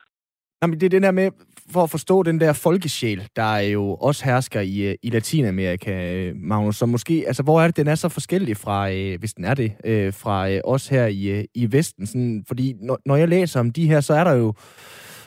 Jamen, 0.63 0.79
det 0.79 0.85
er 0.85 0.89
den 0.89 1.03
der 1.03 1.11
med, 1.11 1.31
for 1.71 1.83
at 1.83 1.89
forstå 1.89 2.23
den 2.23 2.39
der 2.39 2.53
folkesjæl, 2.53 3.27
der 3.35 3.57
jo 3.57 3.95
også 3.95 4.25
hersker 4.25 4.61
i, 4.61 4.81
øh, 4.81 4.95
i 5.03 5.09
Latinamerika, 5.09 6.13
øh, 6.13 6.35
Magnus, 6.35 6.77
så 6.77 6.85
måske, 6.85 7.23
altså 7.27 7.43
hvor 7.43 7.61
er 7.61 7.67
det, 7.67 7.77
den 7.77 7.87
er 7.87 7.95
så 7.95 8.09
forskellig 8.09 8.57
fra, 8.57 8.91
øh, 8.91 9.19
hvis 9.19 9.33
den 9.33 9.45
er 9.45 9.53
det, 9.53 9.73
øh, 9.85 10.13
fra 10.13 10.59
os 10.63 10.87
her 10.87 11.05
i, 11.05 11.45
i 11.53 11.71
Vesten? 11.71 12.07
Sådan, 12.07 12.43
fordi 12.47 12.73
når, 12.81 12.99
når 13.05 13.15
jeg 13.15 13.27
læser 13.27 13.59
om 13.59 13.71
de 13.71 13.87
her, 13.87 14.01
så 14.01 14.13
er 14.13 14.23
der 14.23 14.31
jo, 14.31 14.53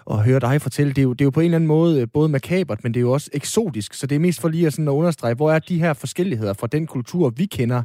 og 0.05 0.25
høre 0.25 0.41
dig 0.41 0.63
fortælle, 0.63 0.93
det 0.93 0.99
er, 0.99 1.03
jo, 1.03 1.13
det 1.13 1.21
er 1.21 1.27
jo 1.27 1.31
på 1.31 1.41
en 1.41 1.45
eller 1.45 1.57
anden 1.57 1.69
måde 1.69 2.07
både 2.07 2.29
makabert, 2.29 2.85
men 2.85 2.95
det 2.95 3.01
er 3.01 3.03
jo 3.03 3.13
også 3.13 3.31
eksotisk, 3.33 3.95
så 3.95 4.07
det 4.07 4.15
er 4.15 4.21
mest 4.21 4.41
for 4.41 4.49
lige 4.49 4.67
at, 4.67 4.73
sådan 4.73 4.89
at 4.89 4.93
understrege, 4.93 5.35
hvor 5.35 5.53
er 5.53 5.59
de 5.59 5.79
her 5.79 5.93
forskelligheder 5.93 6.53
fra 6.53 6.67
den 6.67 6.87
kultur, 6.87 7.31
vi 7.37 7.47
kender 7.47 7.83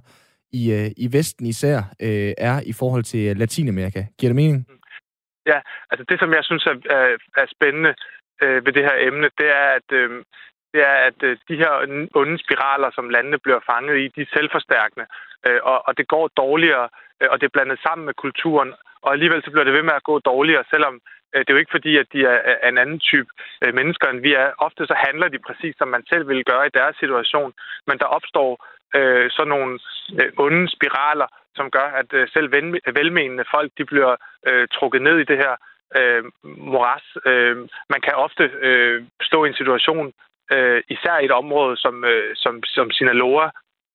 i, 0.52 0.92
i 0.98 1.14
Vesten 1.14 1.46
især, 1.46 1.94
er 2.38 2.62
i 2.66 2.74
forhold 2.74 3.04
til 3.04 3.38
Latinamerika. 3.38 4.06
Giver 4.18 4.30
det 4.30 4.36
mening? 4.36 4.58
Mm. 4.58 4.81
Ja, 5.46 5.60
altså 5.92 6.06
det, 6.10 6.20
som 6.20 6.34
jeg 6.34 6.44
synes 6.44 6.66
er, 6.66 6.76
er, 6.90 7.18
er 7.38 7.46
spændende 7.56 7.94
øh, 8.44 8.66
ved 8.66 8.74
det 8.74 8.84
her 8.84 8.98
emne, 9.00 9.30
det 9.38 9.50
er, 9.62 9.68
at, 9.80 9.88
øh, 9.92 10.10
det 10.74 10.82
er, 10.92 10.96
at 11.10 11.24
øh, 11.24 11.38
de 11.50 11.56
her 11.56 11.72
onde 12.16 12.38
spiraler, 12.44 12.90
som 12.96 13.10
landene 13.10 13.40
bliver 13.40 13.60
fanget 13.72 13.98
i, 14.00 14.08
de 14.16 14.22
er 14.22 14.34
selvforstærkende, 14.34 15.06
øh, 15.48 15.60
og, 15.64 15.88
og 15.88 15.98
det 15.98 16.08
går 16.08 16.28
dårligere, 16.28 16.90
øh, 17.22 17.28
og 17.32 17.42
det 17.42 17.46
er 17.46 17.56
blandet 17.56 17.80
sammen 17.84 18.06
med 18.06 18.14
kulturen, 18.14 18.74
og 19.02 19.12
alligevel 19.12 19.44
så 19.44 19.52
bliver 19.52 19.64
det 19.64 19.74
ved 19.74 19.84
med 19.84 19.94
at 19.94 20.04
gå 20.04 20.20
dårligere, 20.20 20.64
selvom 20.70 20.96
øh, 21.34 21.40
det 21.40 21.50
er 21.50 21.54
jo 21.54 21.64
ikke 21.64 21.78
fordi, 21.78 21.98
at 21.98 22.08
de 22.14 22.20
er, 22.26 22.40
er 22.64 22.70
en 22.70 22.78
anden 22.78 23.00
type 23.00 23.30
øh, 23.64 23.74
mennesker, 23.74 24.08
end 24.10 24.20
vi 24.20 24.34
er. 24.34 24.52
Ofte 24.58 24.86
så 24.88 24.96
handler 25.08 25.28
de 25.28 25.40
præcis, 25.40 25.76
som 25.78 25.88
man 25.88 26.04
selv 26.12 26.28
ville 26.28 26.44
gøre 26.44 26.68
i 26.68 26.76
deres 26.80 26.96
situation, 26.96 27.54
men 27.88 27.98
der 28.00 28.06
opstår 28.06 28.52
øh, 28.96 29.32
sådan 29.32 29.50
nogle 29.56 29.80
øh, 30.20 30.32
onde 30.38 30.70
spiraler, 30.76 31.28
som 31.56 31.72
gør, 31.72 31.88
at 32.02 32.14
øh, 32.14 32.28
selv 32.34 32.52
ven, 32.52 32.80
velmenende 32.94 33.46
folk 33.56 33.72
de 33.78 33.86
bliver 33.86 34.16
øh, 34.48 34.68
trukket 34.74 35.02
ned 35.02 35.18
i 35.20 35.30
det 35.32 35.38
her 35.38 35.54
øh, 36.00 36.24
moras. 36.44 37.06
Øh, 37.26 37.58
man 37.94 38.02
kan 38.02 38.14
ofte 38.16 38.44
øh, 38.68 39.04
stå 39.22 39.46
i 39.46 39.48
en 39.48 39.60
situation, 39.62 40.14
øh, 40.52 40.84
især 40.90 41.18
i 41.18 41.26
et 41.26 41.32
område 41.32 41.78
som, 41.78 42.06
øh, 42.06 42.36
som, 42.36 42.64
som 42.64 42.92
Sinaloa, 42.92 43.50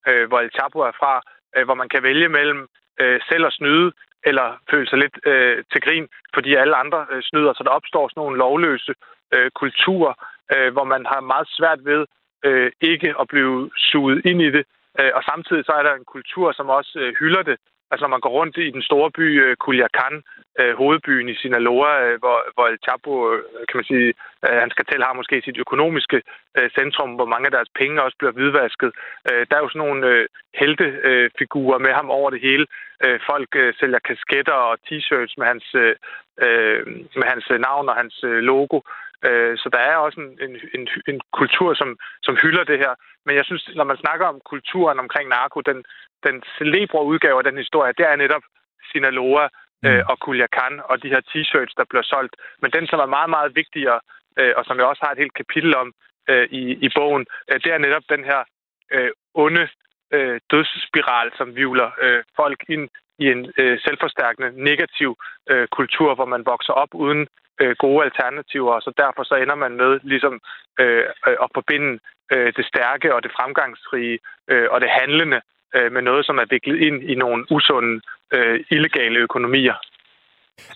øh, 0.09 0.29
hvor 0.29 0.41
El 0.41 0.51
Chapo 0.57 0.79
er 0.81 0.93
fra, 1.01 1.23
øh, 1.57 1.65
hvor 1.65 1.75
man 1.75 1.89
kan 1.89 2.03
vælge 2.03 2.29
mellem 2.29 2.69
øh, 3.01 3.21
selv 3.29 3.47
at 3.47 3.53
snyde 3.53 3.93
eller 4.29 4.61
føle 4.71 4.89
sig 4.89 4.99
lidt 4.99 5.19
øh, 5.27 5.65
til 5.73 5.81
grin, 5.81 6.09
fordi 6.35 6.55
alle 6.55 6.77
andre 6.77 7.07
øh, 7.13 7.23
snyder. 7.23 7.53
Så 7.53 7.63
der 7.65 7.71
opstår 7.71 8.09
sådan 8.09 8.21
nogle 8.21 8.39
lovløse 8.39 8.95
øh, 9.35 9.51
kulturer, 9.51 10.15
øh, 10.55 10.73
hvor 10.73 10.85
man 10.85 11.07
har 11.07 11.21
meget 11.21 11.49
svært 11.59 11.81
ved 11.85 12.07
øh, 12.45 12.73
ikke 12.81 13.15
at 13.21 13.29
blive 13.29 13.71
suget 13.77 14.27
ind 14.27 14.43
i 14.43 14.51
det, 14.51 14.65
Øh, 15.01 15.13
og 15.15 15.23
samtidig 15.31 15.65
så 15.65 15.73
er 15.73 15.83
der 15.83 15.95
en 15.95 16.13
kultur, 16.15 16.53
som 16.53 16.69
også 16.79 16.93
øh, 17.03 17.15
hylder 17.21 17.43
det. 17.43 17.57
Altså 17.91 18.03
når 18.05 18.15
man 18.15 18.25
går 18.25 18.37
rundt 18.39 18.57
i 18.57 18.71
den 18.77 18.83
store 18.83 19.11
by 19.11 19.27
øh, 19.45 19.57
Culiacan, 19.57 20.23
hovedbyen 20.81 21.29
i 21.29 21.35
Sinaloa, 21.35 22.17
hvor, 22.23 22.39
hvor 22.55 22.67
El 22.67 22.79
Chapo, 22.85 23.13
kan 23.69 23.77
man 23.79 23.85
sige, 23.85 24.15
hans 24.63 24.75
kartel 24.75 25.03
har 25.03 25.13
måske 25.13 25.43
sit 25.45 25.59
økonomiske 25.59 26.23
centrum, 26.79 27.11
hvor 27.15 27.25
mange 27.33 27.47
af 27.47 27.51
deres 27.57 27.71
penge 27.81 28.03
også 28.03 28.17
bliver 28.19 28.33
hvidvasket. 28.33 28.91
Der 29.49 29.55
er 29.57 29.63
jo 29.63 29.69
sådan 29.69 29.85
nogle 29.87 30.29
heltefigurer 30.61 31.79
med 31.79 31.93
ham 31.93 32.11
over 32.11 32.31
det 32.31 32.41
hele. 32.41 32.67
Folk 33.31 33.51
sælger 33.81 33.99
kasketter 33.99 34.53
og 34.53 34.79
t-shirts 34.87 35.35
med 35.39 35.47
hans, 35.47 35.67
med 37.21 37.27
hans 37.33 37.47
navn 37.67 37.89
og 37.89 37.97
hans 37.97 38.17
logo. 38.23 38.81
Øh, 39.27 39.59
så 39.59 39.69
der 39.75 39.79
er 39.79 39.97
også 39.97 40.21
en, 40.21 40.31
en, 40.47 40.53
en, 40.75 40.89
en 41.11 41.21
kultur, 41.33 41.75
som, 41.75 41.99
som 42.23 42.35
hylder 42.43 42.65
det 42.65 42.79
her. 42.79 42.93
Men 43.27 43.37
jeg 43.37 43.45
synes, 43.45 43.71
når 43.75 43.85
man 43.85 43.97
snakker 43.97 44.27
om 44.27 44.41
kulturen 44.53 44.99
omkring 44.99 45.29
narko, 45.29 45.61
den, 45.61 45.85
den 46.27 46.43
celebre 46.59 47.05
udgave 47.05 47.39
af 47.39 47.45
den 47.45 47.59
historie, 47.65 47.93
det 47.99 48.07
er 48.07 48.17
netop 48.17 48.45
Sinaloa 48.93 49.45
øh, 49.87 49.99
mm. 49.99 50.05
og 50.11 50.17
Culiacan 50.17 50.81
og 50.91 51.03
de 51.03 51.09
her 51.09 51.23
t-shirts, 51.31 51.75
der 51.77 51.85
bliver 51.91 52.03
solgt. 52.03 52.37
Men 52.63 52.71
den, 52.71 52.87
som 52.87 52.99
er 53.01 53.15
meget, 53.17 53.31
meget 53.31 53.57
vigtigere, 53.57 54.01
øh, 54.39 54.53
og 54.57 54.65
som 54.65 54.77
jeg 54.79 54.87
også 54.87 55.03
har 55.05 55.13
et 55.13 55.23
helt 55.23 55.35
kapitel 55.35 55.77
om 55.77 55.93
øh, 56.31 56.49
i, 56.51 56.63
i 56.87 56.89
bogen, 56.97 57.27
øh, 57.49 57.61
det 57.65 57.71
er 57.73 57.79
netop 57.79 58.03
den 58.09 58.25
her 58.25 58.41
øh, 58.93 59.11
onde 59.35 59.69
øh, 60.13 60.41
dødsspiral, 60.51 61.29
som 61.39 61.57
vivler 61.57 61.91
øh, 62.03 62.23
folk 62.37 62.61
ind 62.69 62.89
i 63.19 63.25
en 63.35 63.53
øh, 63.59 63.79
selvforstærkende 63.85 64.51
negativ 64.69 65.11
øh, 65.51 65.67
kultur, 65.79 66.15
hvor 66.15 66.29
man 66.35 66.47
vokser 66.47 66.73
op 66.73 66.93
uden 66.95 67.27
øh, 67.61 67.75
gode 67.79 68.05
alternativer, 68.05 68.73
og 68.73 68.83
så 68.83 68.93
derfor 68.97 69.23
så 69.25 69.35
ender 69.35 69.55
man 69.55 69.73
med 69.83 69.93
ligesom 70.03 70.35
øh, 70.81 71.05
øh, 71.29 71.37
at 71.45 71.49
forbinde 71.55 71.91
øh, 72.33 72.53
det 72.57 72.65
stærke 72.73 73.15
og 73.15 73.23
det 73.23 73.33
fremgangsrige 73.39 74.19
øh, 74.51 74.67
og 74.71 74.81
det 74.81 74.91
handlende 75.01 75.41
øh, 75.77 75.93
med 75.93 76.03
noget, 76.03 76.27
som 76.27 76.37
er 76.39 76.47
viklet 76.51 76.79
ind 76.87 76.99
i 77.13 77.15
nogle 77.15 77.41
usunde, 77.57 78.01
øh, 78.35 78.65
illegale 78.71 79.19
økonomier. 79.19 79.77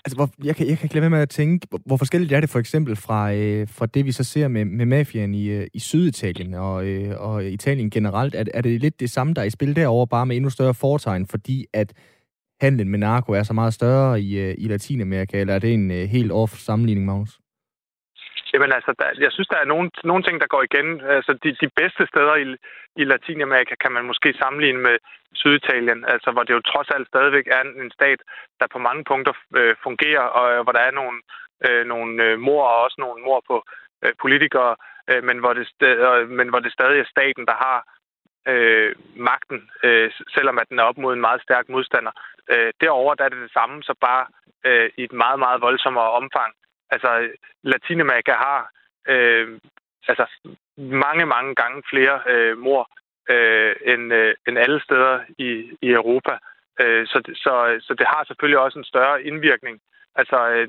Altså, 0.05 0.17
hvor, 0.17 0.29
jeg, 0.45 0.57
kan, 0.57 0.69
jeg 0.69 0.77
kan 0.77 0.85
ikke 0.85 0.95
lade 0.95 1.03
være 1.03 1.11
med 1.11 1.23
at 1.23 1.29
tænke, 1.29 1.67
hvor, 1.71 1.81
hvor 1.87 1.97
forskelligt 1.97 2.33
er 2.33 2.41
det 2.41 2.51
for 2.51 2.59
eksempel 2.59 2.97
fra, 2.97 3.33
øh, 3.35 3.69
fra 3.79 3.87
det, 3.87 4.05
vi 4.05 4.13
så 4.13 4.25
ser 4.25 4.49
med, 4.49 4.65
med 4.65 4.87
mafiaen 4.87 5.35
i, 5.35 5.49
øh, 5.49 5.67
i 5.75 5.79
Syditalien 5.79 6.55
og, 6.55 6.87
øh, 6.87 7.21
og 7.21 7.45
Italien 7.45 7.91
generelt. 7.91 8.35
Er, 8.35 8.45
er 8.55 8.63
det 8.63 8.81
lidt 8.81 9.01
det 9.01 9.11
samme, 9.11 9.35
der 9.35 9.41
er 9.41 9.47
i 9.47 9.51
spil 9.51 9.77
derovre, 9.77 10.07
bare 10.07 10.27
med 10.27 10.37
endnu 10.37 10.51
større 10.51 10.75
foretegn, 10.75 11.27
fordi 11.27 11.67
at 11.73 11.93
handlen 12.61 12.89
med 12.89 12.99
narko 12.99 13.33
er 13.33 13.43
så 13.43 13.55
meget 13.61 13.75
større 13.75 14.21
i, 14.21 14.31
øh, 14.45 14.55
i 14.59 14.67
Latinamerika, 14.69 15.41
eller 15.41 15.55
er 15.55 15.59
det 15.59 15.75
en 15.75 15.91
øh, 15.91 16.05
helt 16.17 16.33
off 16.33 16.53
sammenligning, 16.53 17.07
Magnus? 17.07 17.33
Jamen 18.53 18.73
altså, 18.77 18.93
der, 18.99 19.09
jeg 19.25 19.33
synes, 19.33 19.49
der 19.53 19.59
er 19.61 19.73
nogle, 19.73 19.91
nogle 20.11 20.23
ting, 20.25 20.37
der 20.41 20.53
går 20.55 20.63
igen. 20.69 20.89
Altså, 21.17 21.33
de, 21.43 21.51
de 21.63 21.69
bedste 21.81 22.03
steder 22.13 22.37
i, 22.45 22.47
i 23.01 23.05
Latinamerika 23.05 23.75
kan 23.83 23.93
man 23.93 24.05
måske 24.11 24.29
sammenligne 24.43 24.83
med 24.89 24.97
Syditalien, 25.43 26.01
altså 26.15 26.29
hvor 26.33 26.43
det 26.45 26.55
jo 26.55 26.69
trods 26.73 26.91
alt 26.95 27.09
stadigvæk 27.09 27.47
er 27.57 27.61
en, 27.67 27.73
en 27.83 27.91
stat, 27.99 28.21
der 28.61 28.67
på 28.73 28.79
mange 28.79 29.03
punkter 29.11 29.35
øh, 29.61 29.75
fungerer, 29.87 30.27
og 30.39 30.47
øh, 30.53 30.61
hvor 30.65 30.73
der 30.73 30.83
er 30.89 30.95
nogle, 31.01 31.17
øh, 31.67 31.83
nogle 31.93 32.25
øh, 32.25 32.39
mor 32.47 32.63
og 32.73 32.83
også 32.85 32.97
nogle 32.99 33.23
mor 33.27 33.41
på 33.51 33.57
øh, 34.05 34.13
politikere, 34.25 34.73
øh, 35.11 35.23
men, 35.29 35.39
hvor 35.43 35.53
det, 35.59 35.67
øh, 35.83 36.29
men 36.39 36.49
hvor 36.49 36.61
det 36.61 36.73
stadig 36.73 36.99
er 37.01 37.13
staten, 37.15 37.45
der 37.51 37.57
har 37.67 37.79
øh, 38.49 38.95
magten, 39.17 39.71
øh, 39.85 40.11
selvom 40.35 40.59
at 40.59 40.69
den 40.69 40.79
er 40.79 40.83
op 40.83 40.99
mod 40.99 41.13
en 41.15 41.21
meget 41.21 41.43
stærk 41.43 41.69
modstander. 41.69 42.13
Øh, 42.51 42.73
derover 42.81 43.15
der 43.15 43.25
er 43.25 43.29
det 43.29 43.43
det 43.43 43.53
samme, 43.53 43.83
så 43.83 43.95
bare 44.01 44.27
øh, 44.65 44.91
i 44.97 45.03
et 45.05 45.13
meget, 45.13 45.39
meget 45.39 45.61
voldsommere 45.61 46.11
omfang. 46.11 46.53
Altså, 46.91 47.29
Latinamerika 47.63 48.33
har 48.33 48.71
øh, 49.09 49.59
altså 50.09 50.27
mange, 50.77 51.27
mange 51.27 51.55
gange 51.55 51.83
flere 51.91 52.21
øh, 52.27 52.59
mor 52.59 52.91
øh, 53.31 53.75
end, 53.87 54.13
øh, 54.13 54.35
end 54.49 54.59
alle 54.59 54.81
steder 54.83 55.21
i, 55.39 55.79
i 55.83 55.89
Europa. 55.91 56.39
Øh, 56.81 57.07
så, 57.07 57.19
så, 57.35 57.79
så 57.87 57.95
det 57.95 58.07
har 58.07 58.25
selvfølgelig 58.25 58.59
også 58.59 58.79
en 58.79 58.85
større 58.93 59.23
indvirkning. 59.23 59.81
Altså, 60.15 60.49
øh, 60.49 60.69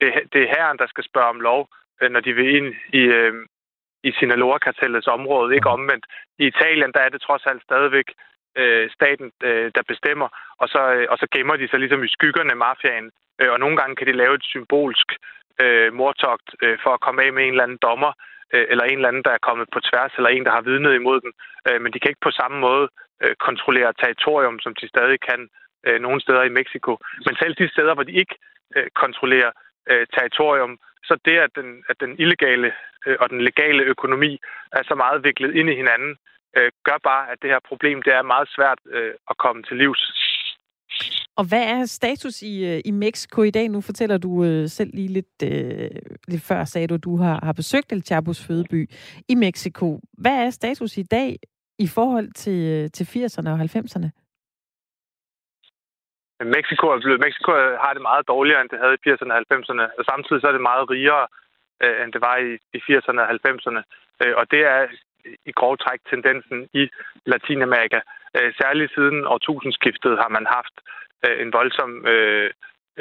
det, 0.00 0.08
det 0.32 0.42
er 0.42 0.54
herren, 0.56 0.78
der 0.78 0.86
skal 0.86 1.04
spørge 1.04 1.28
om 1.28 1.40
lov, 1.40 1.68
øh, 2.00 2.10
når 2.10 2.20
de 2.20 2.32
vil 2.32 2.56
ind 2.56 2.74
i, 2.92 3.00
øh, 3.00 3.34
i 4.08 4.10
Sinaloa-kartellets 4.18 5.06
område, 5.06 5.54
ikke 5.54 5.74
omvendt. 5.76 6.04
I 6.38 6.46
Italien, 6.46 6.92
der 6.92 7.00
er 7.00 7.08
det 7.08 7.20
trods 7.20 7.44
alt 7.46 7.62
stadigvæk 7.62 8.08
øh, 8.58 8.90
staten, 8.96 9.32
øh, 9.42 9.70
der 9.74 9.82
bestemmer, 9.92 10.28
og 10.62 10.68
så, 10.68 10.82
øh, 10.96 11.06
og 11.10 11.18
så 11.18 11.26
gemmer 11.34 11.56
de 11.56 11.68
sig 11.68 11.78
ligesom 11.78 12.04
i 12.04 12.14
skyggerne 12.16 12.54
mafiaen, 12.54 13.10
øh, 13.40 13.50
og 13.52 13.60
nogle 13.60 13.76
gange 13.76 13.96
kan 13.96 14.06
de 14.06 14.20
lave 14.22 14.34
et 14.34 14.44
symbolsk 14.52 15.08
øh, 15.62 15.92
mortogt 15.94 16.48
øh, 16.62 16.78
for 16.82 16.90
at 16.94 17.00
komme 17.00 17.22
af 17.24 17.32
med 17.32 17.42
en 17.42 17.50
eller 17.54 17.64
anden 17.64 17.84
dommer, 17.88 18.12
øh, 18.54 18.66
eller 18.70 18.84
en 18.84 18.98
eller 18.98 19.08
anden, 19.08 19.26
der 19.26 19.32
er 19.34 19.46
kommet 19.48 19.68
på 19.72 19.80
tværs, 19.88 20.12
eller 20.16 20.30
en, 20.30 20.44
der 20.44 20.56
har 20.56 20.68
vidnet 20.70 20.94
imod 20.94 21.20
dem. 21.20 21.32
Øh, 21.68 21.80
men 21.82 21.92
de 21.92 22.00
kan 22.00 22.10
ikke 22.10 22.28
på 22.28 22.30
samme 22.40 22.58
måde 22.66 22.88
øh, 23.22 23.34
kontrollere 23.46 23.92
territorium, 24.02 24.58
som 24.60 24.74
de 24.74 24.88
stadig 24.88 25.18
kan 25.20 25.40
øh, 25.86 26.00
nogle 26.00 26.20
steder 26.20 26.42
i 26.42 26.56
Mexico. 26.58 26.92
Men 27.26 27.34
selv 27.36 27.54
de 27.54 27.68
steder, 27.74 27.94
hvor 27.94 28.06
de 28.08 28.20
ikke 28.22 28.36
øh, 28.76 28.88
kontrollerer 29.02 29.52
øh, 29.90 30.06
territorium, 30.16 30.78
så 31.08 31.14
det, 31.24 31.36
at 31.46 31.52
den, 31.58 31.68
at 31.90 31.96
den 32.00 32.12
illegale 32.22 32.72
øh, 33.06 33.16
og 33.20 33.30
den 33.30 33.40
legale 33.48 33.82
økonomi 33.82 34.32
er 34.72 34.82
så 34.90 34.94
meget 34.94 35.24
viklet 35.24 35.54
ind 35.58 35.68
i 35.70 35.76
hinanden, 35.80 36.12
øh, 36.56 36.70
gør 36.84 36.98
bare, 37.10 37.24
at 37.32 37.38
det 37.42 37.50
her 37.50 37.60
problem 37.68 38.02
det 38.02 38.12
er 38.14 38.22
meget 38.22 38.48
svært 38.56 38.80
øh, 38.96 39.14
at 39.30 39.36
komme 39.44 39.62
til 39.62 39.76
livs. 39.76 40.02
Og 41.36 41.44
hvad 41.48 41.64
er 41.74 41.84
status 41.84 42.42
i, 42.42 42.64
øh, 42.64 42.80
i 42.84 42.90
Mexico 42.90 43.42
i 43.42 43.50
dag? 43.50 43.68
Nu 43.68 43.80
fortæller 43.80 44.18
du 44.18 44.44
øh, 44.44 44.68
selv 44.68 44.90
lige 44.94 45.08
lidt, 45.08 45.42
øh, 45.44 45.90
lidt 46.28 46.42
før, 46.42 46.64
sagde 46.64 46.86
du, 46.86 46.96
du 46.96 47.16
har, 47.16 47.40
har 47.42 47.52
besøgt 47.52 47.92
El 47.92 48.02
Chapos 48.02 48.46
fødeby 48.46 48.90
i 49.28 49.34
Mexico. 49.34 50.00
Hvad 50.12 50.46
er 50.46 50.50
status 50.50 50.96
i 50.96 51.02
dag 51.02 51.38
i 51.78 51.86
forhold 51.86 52.32
til, 52.32 52.58
øh, 52.68 52.90
til 52.90 53.04
80'erne 53.04 53.50
og 53.50 53.60
90'erne? 53.60 54.19
Mexico, 56.44 56.84
er 56.86 57.00
blevet, 57.00 57.20
Mexico 57.26 57.50
har 57.84 57.92
det 57.92 58.02
meget 58.02 58.28
dårligere, 58.28 58.60
end 58.60 58.70
det 58.70 58.78
havde 58.82 58.96
i 58.98 59.08
80'erne 59.08 59.32
og 59.32 59.40
90'erne. 59.52 59.84
Og 59.98 60.04
samtidig 60.10 60.40
så 60.40 60.48
er 60.48 60.52
det 60.52 60.68
meget 60.70 60.90
rigere, 60.90 61.26
øh, 61.82 61.96
end 62.02 62.12
det 62.12 62.20
var 62.20 62.36
i, 62.36 62.50
i 62.76 62.78
80'erne 62.88 63.20
og 63.24 63.30
90'erne. 63.36 63.82
Øh, 64.22 64.34
og 64.40 64.50
det 64.50 64.60
er 64.74 64.80
i 65.50 65.52
grov 65.52 65.78
træk 65.78 66.00
tendensen 66.10 66.68
i 66.72 66.82
Latinamerika. 67.26 68.00
Øh, 68.36 68.52
særligt 68.60 68.94
siden 68.94 69.26
årtusindskiftet 69.26 70.18
har 70.22 70.28
man 70.28 70.46
haft 70.56 70.74
øh, 71.26 71.36
en 71.42 71.52
voldsom 71.52 72.06
øh, 72.06 72.50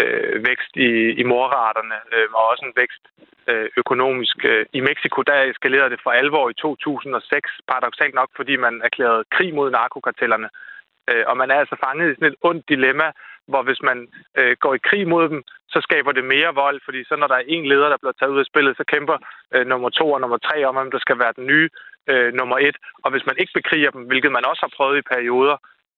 øh, 0.01 0.47
vækst 0.47 0.73
i, 0.87 0.89
i 1.21 1.23
morraterne, 1.23 1.97
øh, 2.15 2.27
og 2.33 2.43
også 2.51 2.63
en 2.65 2.77
vækst 2.81 3.03
øh, 3.49 3.69
økonomisk. 3.77 4.37
Øh, 4.45 4.65
I 4.73 4.79
Mexico 4.89 5.21
der 5.21 5.43
eskalerede 5.43 5.89
det 5.89 5.99
for 6.03 6.11
alvor 6.11 6.49
i 6.49 6.53
2006, 6.53 7.49
paradoxalt 7.67 8.15
nok, 8.15 8.29
fordi 8.35 8.55
man 8.55 8.81
erklærede 8.83 9.23
krig 9.35 9.53
mod 9.53 9.71
narkokartellerne. 9.71 10.49
Øh, 10.53 10.69
Øh, 11.09 11.23
og 11.27 11.37
man 11.37 11.51
er 11.51 11.57
altså 11.59 11.75
fanget 11.85 12.11
i 12.11 12.15
sådan 12.15 12.31
et 12.31 12.41
ondt 12.49 12.69
dilemma, 12.69 13.07
hvor 13.47 13.61
hvis 13.63 13.81
man 13.89 14.07
øh, 14.39 14.55
går 14.63 14.73
i 14.75 14.85
krig 14.89 15.07
mod 15.07 15.29
dem, 15.29 15.43
så 15.73 15.79
skaber 15.81 16.11
det 16.11 16.23
mere 16.23 16.55
vold, 16.63 16.79
fordi 16.85 17.03
så 17.03 17.15
når 17.15 17.27
der 17.27 17.35
er 17.35 17.49
en 17.55 17.65
leder, 17.65 17.89
der 17.89 17.97
bliver 18.01 18.17
taget 18.19 18.31
ud 18.35 18.39
af 18.39 18.45
spillet, 18.45 18.77
så 18.77 18.83
kæmper 18.83 19.17
øh, 19.53 19.67
nummer 19.67 19.89
to 19.89 20.11
og 20.11 20.21
nummer 20.21 20.37
tre 20.37 20.65
om, 20.65 20.75
hvem 20.75 20.91
der 20.91 20.99
skal 20.99 21.19
være 21.19 21.33
den 21.35 21.45
nye 21.47 21.69
øh, 22.11 22.33
nummer 22.33 22.57
et. 22.57 22.77
Og 23.03 23.11
hvis 23.11 23.25
man 23.25 23.35
ikke 23.39 23.53
bekriger 23.59 23.91
dem, 23.91 24.03
hvilket 24.09 24.31
man 24.31 24.45
også 24.45 24.61
har 24.65 24.75
prøvet 24.77 24.97
i 24.97 25.09
perioder 25.13 25.57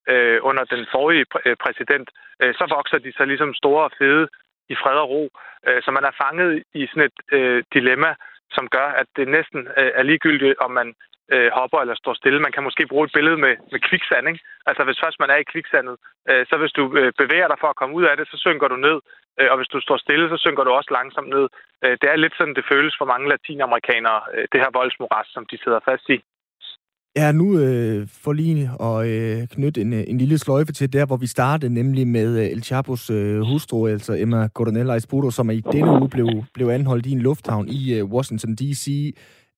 øh, 0.10 0.39
under 0.41 0.63
den 0.63 0.86
forrige 0.91 1.26
præ- 1.34 1.45
øh, 1.45 1.56
præsident, 1.63 2.10
øh, 2.41 2.54
så 2.54 2.65
vokser 2.76 2.97
de 2.97 3.12
så 3.17 3.26
ligesom 3.26 3.54
store 3.54 3.84
og 3.84 3.91
fede 3.97 4.28
i 4.69 4.76
fred 4.76 4.97
og 5.04 5.10
ro. 5.10 5.30
Øh, 5.67 5.82
så 5.84 5.91
man 5.91 6.04
er 6.04 6.19
fanget 6.24 6.63
i 6.74 6.88
sådan 6.88 7.10
et 7.10 7.17
øh, 7.38 7.63
dilemma, 7.74 8.15
som 8.56 8.67
gør, 8.67 8.88
at 9.02 9.08
det 9.15 9.28
næsten 9.28 9.60
øh, 9.80 9.91
er 10.00 10.04
ligegyldigt, 10.04 10.58
om 10.60 10.71
man 10.71 10.93
øh, 11.34 11.50
hopper 11.58 11.80
eller 11.80 11.96
står 11.96 12.13
stille. 12.22 12.46
Man 12.46 12.56
kan 12.56 12.67
måske 12.67 12.84
bruge 12.91 13.06
et 13.08 13.15
billede 13.17 13.38
med, 13.46 13.54
med 13.74 13.80
kviksand. 13.88 14.26
Ikke? 14.32 14.41
Altså 14.70 14.82
hvis 14.86 15.02
først 15.04 15.17
man 15.24 15.30
er 15.34 15.39
i 15.41 15.50
kviksandet, 15.52 15.96
øh, 16.30 16.44
så 16.50 16.56
hvis 16.62 16.74
du 16.78 16.84
øh, 17.00 17.10
bevæger 17.22 17.48
dig 17.50 17.60
for 17.62 17.70
at 17.72 17.80
komme 17.80 17.96
ud 18.00 18.06
af 18.10 18.15
det, 18.17 18.26
så 18.32 18.38
synker 18.46 18.67
du 18.67 18.78
ned. 18.88 18.98
Øh, 19.39 19.48
og 19.52 19.58
hvis 19.58 19.72
du 19.74 19.80
står 19.82 19.98
stille, 20.06 20.26
så 20.30 20.38
synker 20.46 20.63
du 20.63 20.72
også 20.72 20.91
langsomt 20.98 21.30
ned. 21.36 21.46
Øh, 21.84 21.94
det 22.02 22.08
er 22.10 22.24
lidt 22.24 22.36
sådan, 22.38 22.56
det 22.58 22.70
føles 22.72 22.94
for 23.00 23.08
mange 23.12 23.30
latinamerikanere, 23.32 24.20
øh, 24.34 24.46
det 24.52 24.60
her 24.63 24.72
voldsmoras, 24.80 25.28
som 25.36 25.44
de 25.52 25.58
sidder 25.63 25.82
fast 25.89 26.08
i. 26.15 26.17
Ja, 27.15 27.32
nu 27.32 27.60
øh, 27.60 28.08
for 28.24 28.34
lige 28.34 28.70
at 28.89 28.98
øh, 29.08 29.48
knytte 29.48 29.82
en, 29.82 29.94
øh, 29.94 30.04
en 30.08 30.17
lille 30.17 30.38
sløjfe 30.38 30.72
til 30.72 30.94
der, 30.94 31.06
hvor 31.06 31.17
vi 31.17 31.28
startede, 31.28 31.74
nemlig 31.74 32.08
med 32.08 32.39
øh, 32.39 32.46
El 32.46 32.63
Chapos 32.63 33.10
øh, 33.10 33.39
hustru, 33.39 33.88
altså 33.88 34.13
Emma 34.13 34.48
Coronella 34.48 34.96
Espuro, 34.96 35.32
som 35.32 35.50
i 35.50 35.62
denne 35.62 35.91
uge 35.91 36.10
blev, 36.10 36.28
blev 36.54 36.67
anholdt 36.67 37.06
i 37.06 37.12
en 37.12 37.22
lufthavn 37.22 37.67
i 37.67 37.94
øh, 38.00 38.06
Washington 38.06 38.56
D.C. 38.56 38.88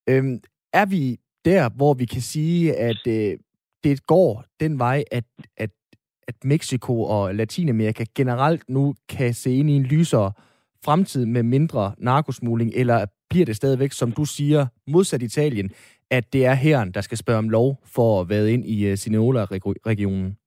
Øhm, 0.10 0.40
er 0.74 0.86
vi 0.86 1.18
der, 1.46 1.70
hvor 1.78 1.94
vi 1.94 2.06
kan 2.06 2.22
sige, 2.22 2.76
at 2.76 3.08
øh, 3.08 3.38
det 3.84 4.08
går 4.08 4.44
den 4.60 4.80
vej, 4.80 5.04
at, 5.12 5.24
at, 5.58 5.70
at 6.28 6.36
Mexico 6.44 7.04
og 7.04 7.36
Latinamerika 7.36 8.04
generelt 8.16 8.70
nu 8.70 8.96
kan 9.10 9.34
se 9.34 9.52
ind 9.52 9.70
i 9.70 9.74
en 9.74 9.84
lysere 9.84 10.32
fremtid 10.86 11.26
med 11.26 11.44
mindre 11.44 11.96
narkosmugling, 11.98 12.72
eller 12.76 13.06
bliver 13.30 13.46
det 13.46 13.56
stadigvæk, 13.56 13.92
som 13.92 14.12
du 14.12 14.26
siger, 14.26 14.68
modsat 14.88 15.22
Italien, 15.22 15.72
at 16.12 16.34
det 16.34 16.46
er 16.46 16.54
herren, 16.54 16.92
der 16.92 17.02
skal 17.02 17.18
spørge 17.18 17.40
om 17.40 17.50
lov 17.50 17.70
for 17.96 18.22
at 18.22 18.30
være 18.30 18.52
ind 18.52 18.66
i 18.66 18.86
øh, 18.86 18.92
uh, 18.92 18.98
Sineola-regionen? 18.98 20.38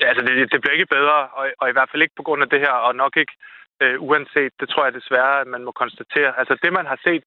Ja, 0.00 0.06
altså 0.10 0.22
det, 0.26 0.52
det 0.52 0.60
bliver 0.60 0.76
ikke 0.76 0.94
bedre, 0.98 1.18
og, 1.38 1.44
og 1.60 1.66
i 1.68 1.72
hvert 1.76 1.90
fald 1.90 2.02
ikke 2.02 2.18
på 2.20 2.26
grund 2.26 2.42
af 2.42 2.48
det 2.48 2.60
her, 2.60 2.74
og 2.86 2.92
nok 3.02 3.16
ikke 3.16 3.34
øh, 3.82 3.96
uanset, 4.08 4.52
det 4.60 4.68
tror 4.68 4.84
jeg 4.84 4.94
desværre, 5.00 5.40
at 5.40 5.46
man 5.54 5.64
må 5.64 5.72
konstatere. 5.82 6.30
Altså 6.40 6.54
det, 6.62 6.72
man 6.72 6.86
har 6.86 6.98
set 7.06 7.24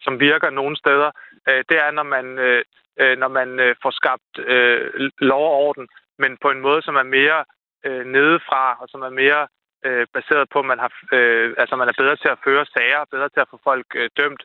som 0.00 0.20
virker 0.20 0.50
nogle 0.50 0.76
steder, 0.76 1.10
øh, 1.48 1.64
det 1.68 1.76
er, 1.84 1.90
når 1.90 2.02
man, 2.02 2.38
øh, 2.38 2.64
øh, 3.00 3.18
når 3.18 3.28
man 3.28 3.60
øh, 3.60 3.76
får 3.82 3.90
skabt 3.90 4.32
øh, 4.38 5.10
lov 5.18 5.44
og 5.50 5.58
orden, 5.66 5.88
men 6.18 6.38
på 6.42 6.50
en 6.50 6.60
måde, 6.60 6.82
som 6.82 6.96
er 6.96 7.02
mere 7.18 7.44
øh, 7.86 8.04
nedefra, 8.06 8.76
og 8.80 8.88
som 8.88 9.02
er 9.02 9.10
mere 9.22 9.48
øh, 9.86 10.06
baseret 10.16 10.46
på, 10.52 10.58
at 10.58 10.64
man, 10.72 10.78
har, 10.78 10.92
øh, 11.12 11.54
altså, 11.58 11.76
man 11.76 11.88
er 11.88 12.00
bedre 12.02 12.16
til 12.16 12.28
at 12.28 12.42
føre 12.44 12.66
sager, 12.74 13.04
bedre 13.10 13.28
til 13.28 13.40
at 13.40 13.50
få 13.50 13.58
folk 13.64 13.86
øh, 13.94 14.08
dømt, 14.16 14.42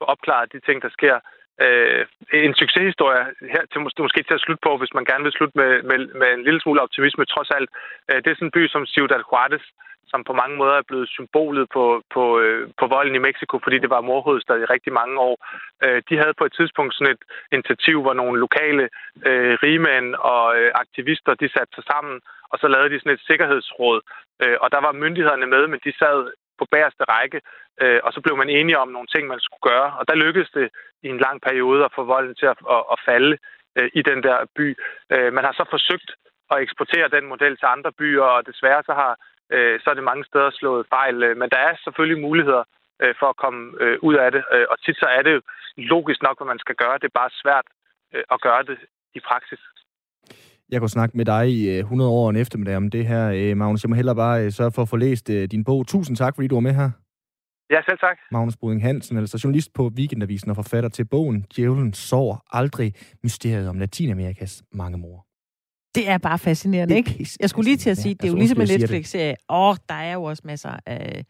opklaret 0.00 0.52
de 0.52 0.60
ting, 0.60 0.82
der 0.82 0.90
sker. 0.98 1.16
Øh, 1.64 2.06
en 2.32 2.54
succeshistorie 2.54 3.24
her 3.54 3.64
til 3.72 3.80
måske, 3.80 4.02
måske 4.02 4.22
til 4.22 4.38
at 4.38 4.44
slutte 4.44 4.64
på, 4.66 4.72
hvis 4.76 4.94
man 4.94 5.04
gerne 5.04 5.24
vil 5.24 5.36
slutte 5.38 5.58
med, 5.60 5.82
med, 5.82 5.98
med 6.20 6.28
en 6.32 6.44
lille 6.44 6.60
smule 6.60 6.82
optimisme 6.86 7.24
trods 7.24 7.50
alt. 7.56 7.70
Øh, 8.08 8.16
det 8.22 8.28
er 8.30 8.36
sådan 8.36 8.46
en 8.48 8.56
by 8.56 8.62
som 8.68 8.86
Ciudad 8.86 9.22
Juarez, 9.28 9.66
som 10.10 10.24
på 10.24 10.32
mange 10.32 10.56
måder 10.56 10.76
er 10.78 10.88
blevet 10.90 11.08
symbolet 11.08 11.66
på, 11.76 11.84
på, 12.14 12.24
øh, 12.42 12.68
på 12.80 12.86
volden 12.94 13.14
i 13.14 13.24
Mexico, 13.28 13.54
fordi 13.64 13.78
det 13.78 13.90
var 13.90 14.08
morhovedstad 14.10 14.58
i 14.60 14.72
rigtig 14.74 14.92
mange 14.92 15.16
år. 15.28 15.36
Øh, 15.84 16.02
de 16.08 16.14
havde 16.22 16.38
på 16.38 16.44
et 16.44 16.56
tidspunkt 16.58 16.94
sådan 16.94 17.14
et 17.14 17.22
initiativ, 17.56 17.96
hvor 18.02 18.14
nogle 18.14 18.36
lokale 18.46 18.84
øh, 19.28 19.54
rigmænd 19.64 20.08
og 20.14 20.44
øh, 20.58 20.70
aktivister, 20.74 21.34
de 21.34 21.48
satte 21.54 21.72
sig 21.74 21.84
sammen, 21.92 22.16
og 22.52 22.56
så 22.58 22.66
lavede 22.68 22.90
de 22.90 23.00
sådan 23.00 23.16
et 23.18 23.26
sikkerhedsråd. 23.30 24.00
Øh, 24.42 24.56
og 24.62 24.68
der 24.74 24.80
var 24.86 24.92
myndighederne 24.92 25.46
med, 25.54 25.62
men 25.66 25.80
de 25.86 25.92
sad 26.02 26.18
på 26.58 26.64
bagerste 26.72 27.04
række, 27.14 27.40
øh, 27.82 28.00
og 28.04 28.10
så 28.12 28.20
blev 28.20 28.36
man 28.36 28.50
enige 28.58 28.78
om 28.78 28.88
nogle 28.88 29.08
ting, 29.14 29.24
man 29.26 29.40
skulle 29.40 29.64
gøre. 29.70 29.88
Og 29.98 30.04
der 30.08 30.22
lykkedes 30.24 30.50
det 30.58 30.68
i 31.06 31.08
en 31.08 31.20
lang 31.26 31.36
periode 31.48 31.84
at 31.84 31.94
få 31.96 32.02
volden 32.04 32.34
til 32.40 32.46
at, 32.52 32.58
at, 32.76 32.82
at 32.92 32.98
falde 33.08 33.34
øh, 33.78 33.90
i 33.98 34.02
den 34.10 34.22
der 34.26 34.38
by. 34.56 34.66
Øh, 35.12 35.32
man 35.36 35.44
har 35.44 35.54
så 35.60 35.64
forsøgt 35.70 36.10
at 36.52 36.62
eksportere 36.64 37.08
den 37.16 37.24
model 37.32 37.54
til 37.56 37.68
andre 37.74 37.92
byer, 38.00 38.22
og 38.22 38.46
desværre 38.46 38.82
så 38.86 38.92
har 39.02 39.12
øh, 39.54 39.80
så 39.80 39.86
er 39.90 39.94
det 39.94 40.10
mange 40.10 40.24
steder 40.30 40.50
slået 40.50 40.86
fejl. 40.96 41.16
Øh, 41.22 41.36
men 41.40 41.48
der 41.54 41.60
er 41.68 41.72
selvfølgelig 41.84 42.22
muligheder 42.28 42.64
øh, 43.02 43.14
for 43.20 43.28
at 43.32 43.40
komme 43.44 43.60
øh, 43.82 43.96
ud 44.08 44.14
af 44.24 44.32
det, 44.32 44.42
og 44.70 44.76
tit 44.84 44.96
så 45.02 45.06
er 45.16 45.22
det 45.22 45.32
jo 45.36 45.40
logisk 45.76 46.22
nok, 46.22 46.38
hvad 46.38 46.46
man 46.52 46.62
skal 46.64 46.76
gøre. 46.82 46.98
Det 46.98 47.08
er 47.08 47.20
bare 47.22 47.38
svært 47.42 47.66
øh, 48.14 48.24
at 48.34 48.40
gøre 48.40 48.62
det 48.62 48.78
i 49.18 49.20
praksis. 49.28 49.62
Jeg 50.72 50.80
kunne 50.80 50.96
snakke 50.98 51.16
med 51.16 51.24
dig 51.24 51.44
i 51.48 51.78
100 51.78 52.10
år 52.10 52.30
en 52.30 52.36
eftermiddag 52.36 52.76
om 52.76 52.90
det 52.90 53.06
her, 53.06 53.54
Magnus. 53.54 53.84
Jeg 53.84 53.90
må 53.90 53.96
hellere 53.96 54.16
bare 54.16 54.50
sørge 54.50 54.72
for 54.74 54.82
at 54.82 54.88
få 54.88 54.96
læst 54.96 55.26
din 55.26 55.64
bog. 55.64 55.86
Tusind 55.86 56.16
tak, 56.16 56.34
fordi 56.34 56.48
du 56.48 56.54
var 56.54 56.60
med 56.60 56.74
her. 56.74 56.90
Ja, 57.70 57.80
selv 57.88 57.98
tak. 57.98 58.18
Magnus 58.30 58.56
Boding 58.56 58.82
Hansen, 58.82 59.16
altså 59.16 59.40
journalist 59.44 59.72
på 59.74 59.90
Weekendavisen 59.96 60.50
og 60.50 60.56
forfatter 60.56 60.90
til 60.90 61.04
bogen 61.04 61.46
Djævlen 61.56 61.92
sår 61.92 62.42
aldrig 62.52 62.94
mysteriet 63.22 63.68
om 63.68 63.78
Latinamerikas 63.78 64.62
mange 64.72 64.98
mor. 64.98 65.29
Det 65.94 66.08
er 66.08 66.18
bare 66.18 66.38
fascinerende, 66.38 66.96
ikke? 66.96 67.26
Jeg 67.40 67.50
skulle 67.50 67.64
lige 67.64 67.76
til 67.76 67.90
at 67.90 67.96
sige, 67.96 68.08
ja, 68.08 68.14
det 68.14 68.24
er 68.24 68.28
jo 68.28 68.40
altså, 68.40 68.54
ligesom 68.54 68.74
en 68.74 68.80
Netflix-serie. 68.80 69.34
Åh, 69.48 69.68
oh, 69.68 69.76
der 69.88 69.94
er 69.94 70.12
jo 70.12 70.22
også 70.22 70.42
masser 70.46 70.76
af, 70.86 71.24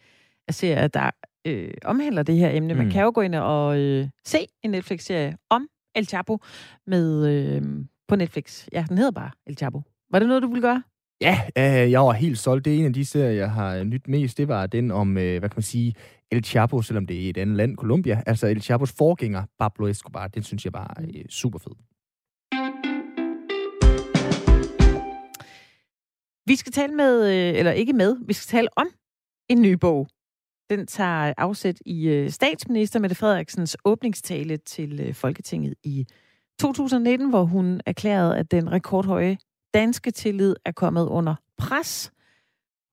af 0.49 0.55
serier, 0.55 0.87
der 0.87 1.11
øh, 1.47 1.75
omhandler 1.85 2.23
det 2.23 2.37
her 2.37 2.51
emne. 2.51 2.75
Man 2.75 2.85
mm. 2.85 2.93
kan 2.93 3.03
jo 3.03 3.13
gå 3.15 3.21
ind 3.21 3.35
og 3.35 3.79
øh, 3.79 4.09
se 4.25 4.39
en 4.63 4.71
Netflix-serie 4.71 5.37
om 5.51 5.69
El 5.95 6.07
Chapo 6.07 6.39
med, 6.87 7.27
øh, 7.27 7.63
på 8.09 8.17
Netflix. 8.17 8.67
Ja, 8.73 8.85
den 8.89 8.99
hedder 8.99 9.13
bare 9.13 9.31
El 9.47 9.57
Chapo. 9.57 9.83
Var 10.11 10.19
det 10.19 10.29
noget, 10.29 10.43
du 10.43 10.49
ville 10.49 10.63
gøre? 10.63 10.83
Ja, 11.21 11.41
øh, 11.59 11.91
jeg 11.91 12.01
var 12.01 12.13
helt 12.13 12.39
solgt. 12.39 12.65
Det 12.65 12.75
er 12.75 12.79
en 12.79 12.85
af 12.85 12.93
de 12.93 13.05
serier, 13.05 13.31
jeg 13.31 13.51
har 13.51 13.85
nyt 13.85 14.09
mest. 14.09 14.39
Det 14.39 14.49
var 14.49 14.67
den 14.67 14.91
om, 14.91 15.19
øh, 15.19 15.39
hvad 15.39 15.49
kan 15.49 15.57
man 15.57 15.63
sige, 15.63 15.95
El 16.31 16.45
Chapo, 16.45 16.83
selvom 16.83 17.07
det 17.07 17.27
er 17.27 17.31
et 17.31 17.37
andet 17.37 17.57
land, 17.57 17.77
Colombia. 17.77 18.23
Altså 18.27 18.47
El 18.47 18.63
Chapos 18.63 18.93
forgænger, 18.99 19.45
Pablo 19.59 19.87
Escobar. 19.87 20.29
Den 20.29 20.43
synes 20.43 20.65
jeg 20.65 20.73
var 20.73 21.01
øh, 21.01 21.25
super 21.29 21.59
fed. 21.59 21.73
Vi 26.51 26.57
skal 26.57 26.73
tale 26.73 26.95
med, 26.95 27.27
øh, 27.27 27.59
eller 27.59 27.73
ikke 27.73 27.93
med, 27.93 28.17
vi 28.27 28.33
skal 28.33 28.57
tale 28.57 28.69
om 28.77 28.87
en 29.49 29.63
ny 29.63 29.73
bog. 29.73 30.09
Den 30.71 30.87
tager 30.87 31.35
afsæt 31.37 31.79
i 31.87 32.09
øh, 32.09 32.31
statsminister 32.31 33.01
Mette 33.01 33.17
Frederiksens 33.17 33.77
åbningstale 33.85 34.57
til 34.57 35.01
øh, 35.01 35.15
Folketinget 35.15 35.75
i 35.85 36.07
2019, 36.61 37.31
hvor 37.31 37.45
hun 37.45 37.81
erklærede, 37.87 38.39
at 38.39 38.51
den 38.51 38.73
rekordhøje 38.73 39.39
danske 39.75 40.11
tillid 40.11 40.57
er 40.65 40.73
kommet 40.73 41.07
under 41.07 41.35
pres. 41.59 42.13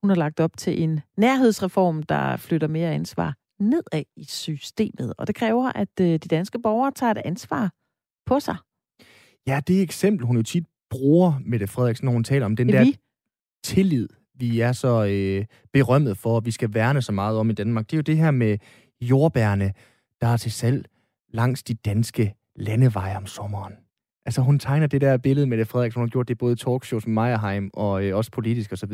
Hun 0.02 0.10
har 0.10 0.16
lagt 0.16 0.40
op 0.40 0.58
til 0.58 0.84
en 0.84 1.00
nærhedsreform, 1.18 2.04
der 2.04 2.38
flytter 2.38 2.68
mere 2.68 2.94
ansvar 2.94 3.36
nedad 3.60 4.04
i 4.16 4.26
systemet. 4.26 5.14
Og 5.18 5.28
det 5.28 5.36
kræver, 5.36 5.72
at 5.76 5.98
de 5.98 6.18
danske 6.18 6.60
borgere 6.60 6.92
tager 6.92 7.12
et 7.12 7.22
ansvar 7.26 7.72
på 8.26 8.40
sig. 8.40 8.56
Ja, 9.48 9.62
det 9.68 9.82
eksempel, 9.82 10.26
hun 10.26 10.38
jo 10.38 10.44
tit 10.44 10.66
bruger, 10.90 11.34
Mette 11.46 11.68
Frederiksen, 11.68 12.06
når 12.06 12.12
hun 12.12 12.24
taler 12.24 12.46
om 12.46 12.56
den 12.56 12.70
der 12.70 12.84
vi? 12.84 12.98
Tillid, 13.64 14.08
vi 14.40 14.60
er 14.60 14.72
så 14.72 15.06
øh, 15.06 15.46
berømmet 15.74 16.18
for, 16.18 16.38
at 16.38 16.46
vi 16.46 16.52
skal 16.52 16.74
værne 16.74 17.02
så 17.02 17.12
meget 17.12 17.38
om 17.38 17.50
i 17.50 17.54
Danmark. 17.54 17.86
Det 17.86 17.94
er 17.94 17.98
jo 17.98 18.02
det 18.02 18.18
her 18.18 18.32
med 18.32 18.58
jordbærne, 19.02 19.74
der 20.22 20.28
er 20.28 20.38
til 20.38 20.52
salg 20.52 20.86
langs 21.34 21.64
de 21.64 21.74
danske 21.74 22.34
landeveje 22.56 23.18
om 23.18 23.26
sommeren. 23.26 23.74
Altså 24.26 24.42
hun 24.42 24.60
tegner 24.60 24.88
det 24.88 25.02
der 25.02 25.18
billede 25.18 25.48
med 25.48 25.58
det, 25.58 25.68
Frederik, 25.68 25.94
hun 25.94 26.04
har 26.04 26.10
gjort 26.10 26.28
det 26.28 26.38
både 26.38 26.54
i 26.54 26.56
talkshows 26.56 27.08
med 27.08 27.14
Meierheim 27.14 27.70
og 27.74 28.04
øh, 28.06 28.16
også 28.16 28.32
politisk 28.32 28.74
osv. 28.74 28.92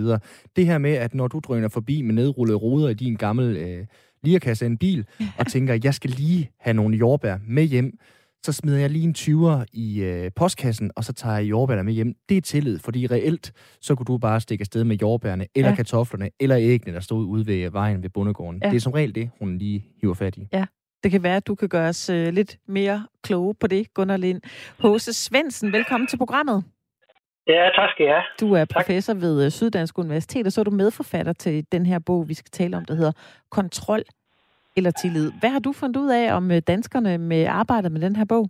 Det 0.56 0.66
her 0.66 0.78
med, 0.78 0.92
at 0.92 1.14
når 1.14 1.28
du 1.28 1.40
drøner 1.40 1.68
forbi 1.68 2.02
med 2.02 2.14
nedrullede 2.14 2.58
ruder 2.58 2.90
i 2.90 2.94
din 2.94 3.16
gamle 3.16 3.60
øh, 3.60 3.86
lierkasse 4.24 4.66
af 4.66 4.70
en 4.70 4.78
bil, 4.78 5.06
og 5.38 5.48
tænker, 5.48 5.80
jeg 5.84 5.94
skal 5.94 6.10
lige 6.10 6.52
have 6.60 6.74
nogle 6.74 6.98
jordbær 6.98 7.38
med 7.48 7.64
hjem, 7.64 8.00
så 8.44 8.52
smider 8.52 8.80
jeg 8.80 8.90
lige 8.90 9.04
en 9.04 9.16
20'er 9.18 9.66
i 9.74 10.04
øh, 10.04 10.32
postkassen, 10.36 10.92
og 10.96 11.04
så 11.04 11.14
tager 11.14 11.38
jeg 11.38 11.50
jordbærne 11.50 11.84
med 11.84 11.94
hjem. 11.94 12.14
Det 12.30 12.38
er 12.38 12.42
tillid, 12.42 12.80
fordi 12.80 13.08
reelt, 13.08 13.52
så 13.82 13.96
kunne 13.96 14.06
du 14.06 14.18
bare 14.18 14.42
stikke 14.42 14.62
afsted 14.62 14.84
med 14.84 14.96
jordbærne, 14.96 15.48
eller 15.56 15.70
ja. 15.70 15.76
kartoflerne, 15.76 16.30
eller 16.40 16.58
æggene, 16.60 16.94
der 16.94 17.00
stod 17.00 17.26
ude 17.26 17.48
ved 17.48 17.72
vejen 17.72 18.04
ved 18.04 18.10
bundegården. 18.10 18.62
Ja. 18.64 18.70
Det 18.70 18.76
er 18.76 18.80
som 18.82 18.94
regel 18.94 19.16
det, 19.16 19.30
hun 19.40 19.58
lige 19.58 19.86
hiver 20.02 20.14
fat 20.14 20.38
i. 20.38 20.48
Ja. 20.54 20.66
Det 21.04 21.12
kan 21.12 21.24
være, 21.24 21.36
at 21.36 21.48
du 21.48 21.56
kan 21.56 21.70
gøre 21.70 21.90
os 21.90 22.10
øh, 22.10 22.34
lidt 22.34 22.58
mere 22.68 23.08
kloge 23.24 23.56
på 23.60 23.68
det, 23.68 23.94
Gunnar 23.94 24.18
Lind. 24.18 24.42
Hose 24.80 25.14
Svendsen, 25.14 25.74
velkommen 25.74 26.08
til 26.08 26.18
programmet. 26.18 26.64
Ja, 27.48 27.70
tak 27.76 27.90
skal 27.90 28.04
jeg 28.04 28.14
have. 28.14 28.24
Du 28.40 28.54
er 28.54 28.66
professor 28.66 29.14
tak. 29.14 29.22
ved 29.22 29.46
øh, 29.46 29.52
Syddansk 29.52 30.00
Universitet, 30.00 30.46
og 30.46 30.52
så 30.52 30.62
er 30.62 30.64
du 30.64 30.72
medforfatter 30.72 31.34
til 31.34 31.66
den 31.72 31.86
her 31.86 32.00
bog, 32.00 32.30
vi 32.30 32.34
skal 32.34 32.52
tale 32.52 32.78
om, 32.78 32.86
der 32.86 32.94
hedder 32.94 33.12
Kontrol 33.52 34.04
eller 34.78 34.92
tillid. 34.92 35.32
Hvad 35.40 35.50
har 35.50 35.60
du 35.60 35.74
fundet 35.74 35.98
ud 35.98 36.10
af 36.10 36.34
om 36.38 36.52
øh, 36.52 36.62
danskerne 36.68 37.18
med 37.18 37.46
arbejdet 37.46 37.92
med 37.92 38.02
den 38.02 38.16
her 38.16 38.26
bog? 38.30 38.50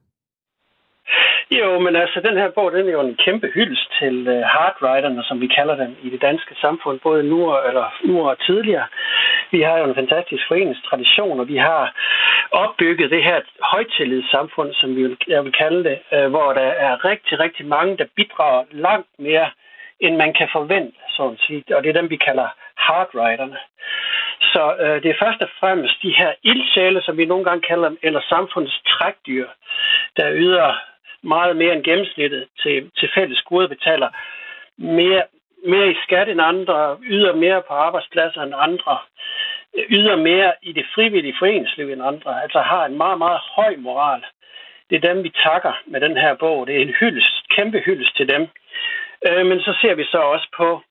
Jo, 1.59 1.79
men 1.79 1.95
altså, 1.95 2.19
den 2.19 2.37
her 2.37 2.49
bog, 2.49 2.71
den 2.71 2.87
er 2.87 2.91
jo 2.91 3.01
en 3.01 3.19
kæmpe 3.25 3.47
hyldest 3.53 3.87
til 3.99 4.27
øh, 4.27 4.37
uh, 4.37 4.43
hardwriterne, 4.53 5.23
som 5.23 5.41
vi 5.41 5.47
kalder 5.47 5.75
dem 5.75 5.95
i 6.03 6.09
det 6.09 6.21
danske 6.21 6.55
samfund, 6.61 6.99
både 6.99 7.23
nu 7.23 7.51
og, 7.51 7.67
eller 7.67 7.87
nu 8.05 8.29
og 8.29 8.45
tidligere. 8.45 8.87
Vi 9.51 9.61
har 9.61 9.77
jo 9.77 9.85
en 9.85 9.95
fantastisk 9.95 10.43
foreningstradition, 10.47 11.39
og 11.39 11.47
vi 11.47 11.57
har 11.57 11.95
opbygget 12.51 13.11
det 13.11 13.23
her 13.23 13.41
højtillidssamfund, 13.71 14.73
som 14.73 14.95
vi 14.95 15.03
vil, 15.03 15.17
jeg 15.27 15.43
vil 15.43 15.53
kalde 15.53 15.83
det, 15.89 15.97
uh, 16.15 16.29
hvor 16.33 16.53
der 16.53 16.69
er 16.87 17.05
rigtig, 17.05 17.39
rigtig 17.39 17.65
mange, 17.65 17.97
der 17.97 18.05
bidrager 18.15 18.63
langt 18.71 19.09
mere, 19.19 19.49
end 19.99 20.15
man 20.15 20.33
kan 20.33 20.49
forvente, 20.51 20.97
sådan 21.09 21.37
set. 21.37 21.71
Og 21.71 21.83
det 21.83 21.89
er 21.89 22.01
dem, 22.01 22.09
vi 22.09 22.15
kalder 22.15 22.47
hardwriterne. 22.77 23.57
Så 24.51 24.75
øh, 24.79 25.03
det 25.03 25.09
er 25.11 25.23
først 25.23 25.41
og 25.41 25.49
fremmest 25.59 26.01
de 26.01 26.13
her 26.17 26.31
ildsjæle, 26.43 27.01
som 27.01 27.17
vi 27.17 27.25
nogle 27.25 27.45
gange 27.45 27.61
kalder 27.61 27.89
dem, 27.89 27.97
eller 28.01 28.21
samfundets 28.29 28.81
trækdyr, 28.87 29.47
der 30.17 30.33
yder 30.33 30.79
meget 31.23 31.55
mere 31.55 31.73
end 31.73 31.83
gennemsnittet 31.83 32.47
til, 32.61 32.91
til 32.97 33.09
fælles 33.15 33.41
gode 33.41 33.67
betaler 33.67 34.09
mere, 34.77 35.23
mere 35.67 35.91
i 35.91 35.95
skat 36.03 36.29
end 36.29 36.41
andre, 36.41 36.97
yder 37.03 37.35
mere 37.35 37.61
på 37.67 37.73
arbejdspladser 37.73 38.41
end 38.41 38.53
andre, 38.57 38.97
yder 39.89 40.15
mere 40.15 40.53
i 40.61 40.71
det 40.71 40.85
frivillige 40.95 41.35
foreningsliv 41.39 41.91
end 41.91 42.03
andre, 42.03 42.43
altså 42.43 42.59
har 42.59 42.85
en 42.85 42.97
meget, 42.97 43.17
meget 43.17 43.39
høj 43.55 43.75
moral. 43.77 44.23
Det 44.89 44.95
er 44.95 45.13
dem, 45.13 45.23
vi 45.23 45.31
takker 45.43 45.73
med 45.85 46.01
den 46.01 46.17
her 46.17 46.33
bog. 46.33 46.67
Det 46.67 46.75
er 46.75 46.81
en 46.81 46.95
hyldest, 46.99 47.49
kæmpe 47.49 47.79
hyldest 47.85 48.17
til 48.17 48.29
dem. 48.29 48.47
Øh, 49.27 49.45
men 49.45 49.59
så 49.59 49.77
ser 49.81 49.95
vi 49.95 50.03
så 50.03 50.17
også 50.17 50.47
på 50.57 50.81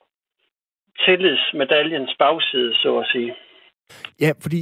tillidsmedaljens 1.05 2.15
bagside, 2.19 2.75
så 2.75 2.99
at 2.99 3.07
sige. 3.13 3.35
Ja, 4.21 4.31
fordi 4.43 4.61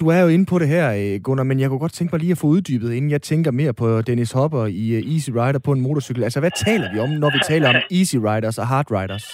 du 0.00 0.06
er 0.14 0.20
jo 0.24 0.28
inde 0.28 0.46
på 0.52 0.58
det 0.58 0.68
her, 0.68 0.86
øh, 1.00 1.20
Gunnar, 1.24 1.44
men 1.44 1.60
jeg 1.60 1.68
kunne 1.68 1.84
godt 1.84 1.92
tænke 1.92 2.12
mig 2.12 2.20
lige 2.20 2.36
at 2.36 2.42
få 2.42 2.46
uddybet, 2.46 2.92
inden 2.92 3.10
jeg 3.10 3.22
tænker 3.22 3.50
mere 3.50 3.74
på 3.80 3.86
Dennis 4.08 4.32
Hopper 4.32 4.64
i 4.82 4.84
øh, 4.96 5.12
Easy 5.14 5.30
Rider 5.38 5.62
på 5.66 5.72
en 5.72 5.84
motorcykel. 5.86 6.24
Altså, 6.24 6.40
hvad 6.40 6.54
taler 6.66 6.88
vi 6.92 6.98
om, 7.04 7.10
når 7.22 7.30
vi 7.36 7.40
taler 7.50 7.68
om 7.68 7.78
Easy 7.98 8.16
Riders 8.28 8.58
og 8.62 8.66
Hard 8.72 8.88
Riders? 8.96 9.26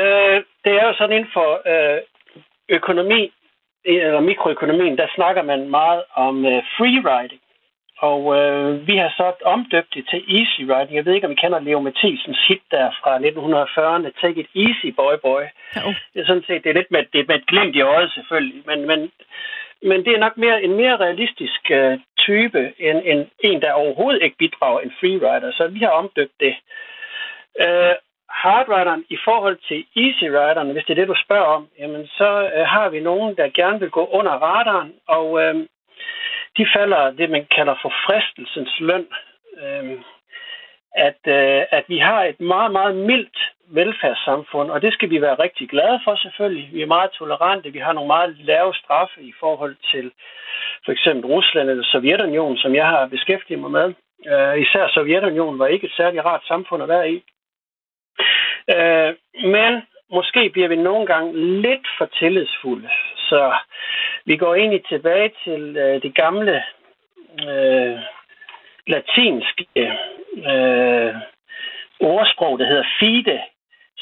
Øh, 0.00 0.38
det 0.64 0.72
er 0.80 0.84
jo 0.88 0.94
sådan 0.98 1.16
inden 1.16 1.32
for 1.38 1.48
øh, 1.72 1.98
økonomi, 2.78 3.22
eller 3.84 4.20
mikroøkonomien, 4.20 4.96
der 4.98 5.08
snakker 5.16 5.42
man 5.42 5.60
meget 5.70 6.02
om 6.26 6.34
øh, 6.52 6.62
free 6.76 7.00
riding. 7.10 7.42
Og 8.10 8.20
øh, 8.38 8.86
vi 8.88 8.94
har 8.96 9.10
så 9.16 9.32
omdøbt 9.44 9.94
det 9.94 10.04
til 10.10 10.20
Easy 10.38 10.60
Riding. 10.70 10.96
Jeg 10.96 11.06
ved 11.06 11.14
ikke, 11.14 11.26
om 11.26 11.32
I 11.32 11.42
kender 11.42 11.60
Leo 11.60 11.80
Mathisens 11.80 12.40
hit 12.48 12.62
der 12.70 12.90
fra 13.00 13.12
1940'erne, 13.18 14.20
Take 14.20 14.40
it 14.42 14.50
easy, 14.66 14.88
boy, 15.00 15.14
boy. 15.22 15.44
Oh. 15.86 15.94
Det 16.12 16.20
er 16.20 16.26
sådan 16.26 16.46
set, 16.46 16.64
det 16.64 16.70
er 16.70 16.78
lidt 16.80 16.90
med, 16.90 17.02
det 17.12 17.20
er 17.20 17.28
med 17.28 17.36
et 17.36 17.46
glimt 17.46 17.76
i 17.76 17.80
øjet 17.80 18.10
selvfølgelig, 18.12 18.62
men, 18.66 18.86
men, 18.90 19.00
men 19.82 19.98
det 20.04 20.12
er 20.14 20.18
nok 20.18 20.36
mere 20.36 20.62
en 20.62 20.74
mere 20.82 20.96
realistisk 20.96 21.62
uh, 21.78 21.94
type 22.18 22.60
end, 22.78 22.98
end 23.10 23.20
en, 23.40 23.60
der 23.62 23.72
overhovedet 23.72 24.22
ikke 24.22 24.36
bidrager 24.38 24.80
en 24.80 24.92
freerider. 25.00 25.52
Så 25.52 25.66
vi 25.66 25.78
har 25.78 25.92
omdøbt 26.00 26.36
det. 26.40 26.54
Uh, 27.64 27.94
hardrideren 28.42 29.04
i 29.10 29.18
forhold 29.24 29.58
til 29.68 29.78
easy 30.04 30.26
rideren, 30.36 30.70
hvis 30.72 30.84
det 30.84 30.92
er 30.92 31.00
det, 31.00 31.08
du 31.08 31.24
spørger 31.24 31.50
om, 31.56 31.68
jamen 31.78 32.06
så 32.06 32.30
uh, 32.56 32.66
har 32.74 32.88
vi 32.88 33.00
nogen, 33.00 33.36
der 33.36 33.56
gerne 33.60 33.80
vil 33.80 33.90
gå 33.90 34.04
under 34.18 34.32
radaren, 34.32 34.92
og 35.08 35.32
uh, 35.32 35.60
de 36.56 36.66
falder 36.76 37.10
det, 37.10 37.30
man 37.30 37.46
kalder 37.56 37.74
for 37.82 37.92
fristelsens 38.06 38.80
løn. 38.80 39.06
Øh, 39.62 40.00
at, 40.94 41.20
øh, 41.26 41.62
at 41.70 41.84
vi 41.88 41.98
har 41.98 42.24
et 42.24 42.40
meget, 42.40 42.72
meget 42.72 42.96
mildt 42.96 43.38
velfærdssamfund, 43.66 44.70
og 44.70 44.82
det 44.82 44.92
skal 44.92 45.10
vi 45.10 45.20
være 45.20 45.34
rigtig 45.34 45.68
glade 45.68 46.00
for 46.04 46.16
selvfølgelig. 46.16 46.68
Vi 46.72 46.82
er 46.82 46.86
meget 46.86 47.10
tolerante, 47.10 47.72
vi 47.72 47.78
har 47.78 47.92
nogle 47.92 48.06
meget 48.06 48.36
lave 48.36 48.74
straffe 48.74 49.22
i 49.22 49.32
forhold 49.40 49.76
til 49.92 50.12
for 50.84 50.92
eksempel 50.92 51.26
Rusland 51.26 51.70
eller 51.70 51.84
Sovjetunionen, 51.84 52.58
som 52.58 52.74
jeg 52.74 52.86
har 52.86 53.06
beskæftiget 53.06 53.60
mig 53.60 53.70
med. 53.70 53.94
Øh, 54.32 54.62
især 54.62 54.88
Sovjetunionen 54.88 55.58
var 55.58 55.66
ikke 55.66 55.86
et 55.86 55.92
særligt 55.96 56.24
rart 56.24 56.44
samfund 56.48 56.82
at 56.82 56.88
være 56.88 57.10
i. 57.10 57.24
Øh, 58.74 59.14
men 59.56 59.72
måske 60.12 60.50
bliver 60.50 60.68
vi 60.68 60.76
nogle 60.76 61.06
gange 61.06 61.60
lidt 61.60 61.86
for 61.98 62.06
tillidsfulde. 62.06 62.90
Så 63.16 63.52
vi 64.24 64.36
går 64.36 64.54
egentlig 64.54 64.84
tilbage 64.84 65.32
til 65.44 65.76
øh, 65.76 66.02
det 66.02 66.14
gamle 66.14 66.62
øh, 67.48 67.98
latinske 68.86 69.66
øh, 70.36 71.14
ordsprog, 72.00 72.58
der 72.58 72.66
hedder 72.66 72.84
fide, 73.00 73.40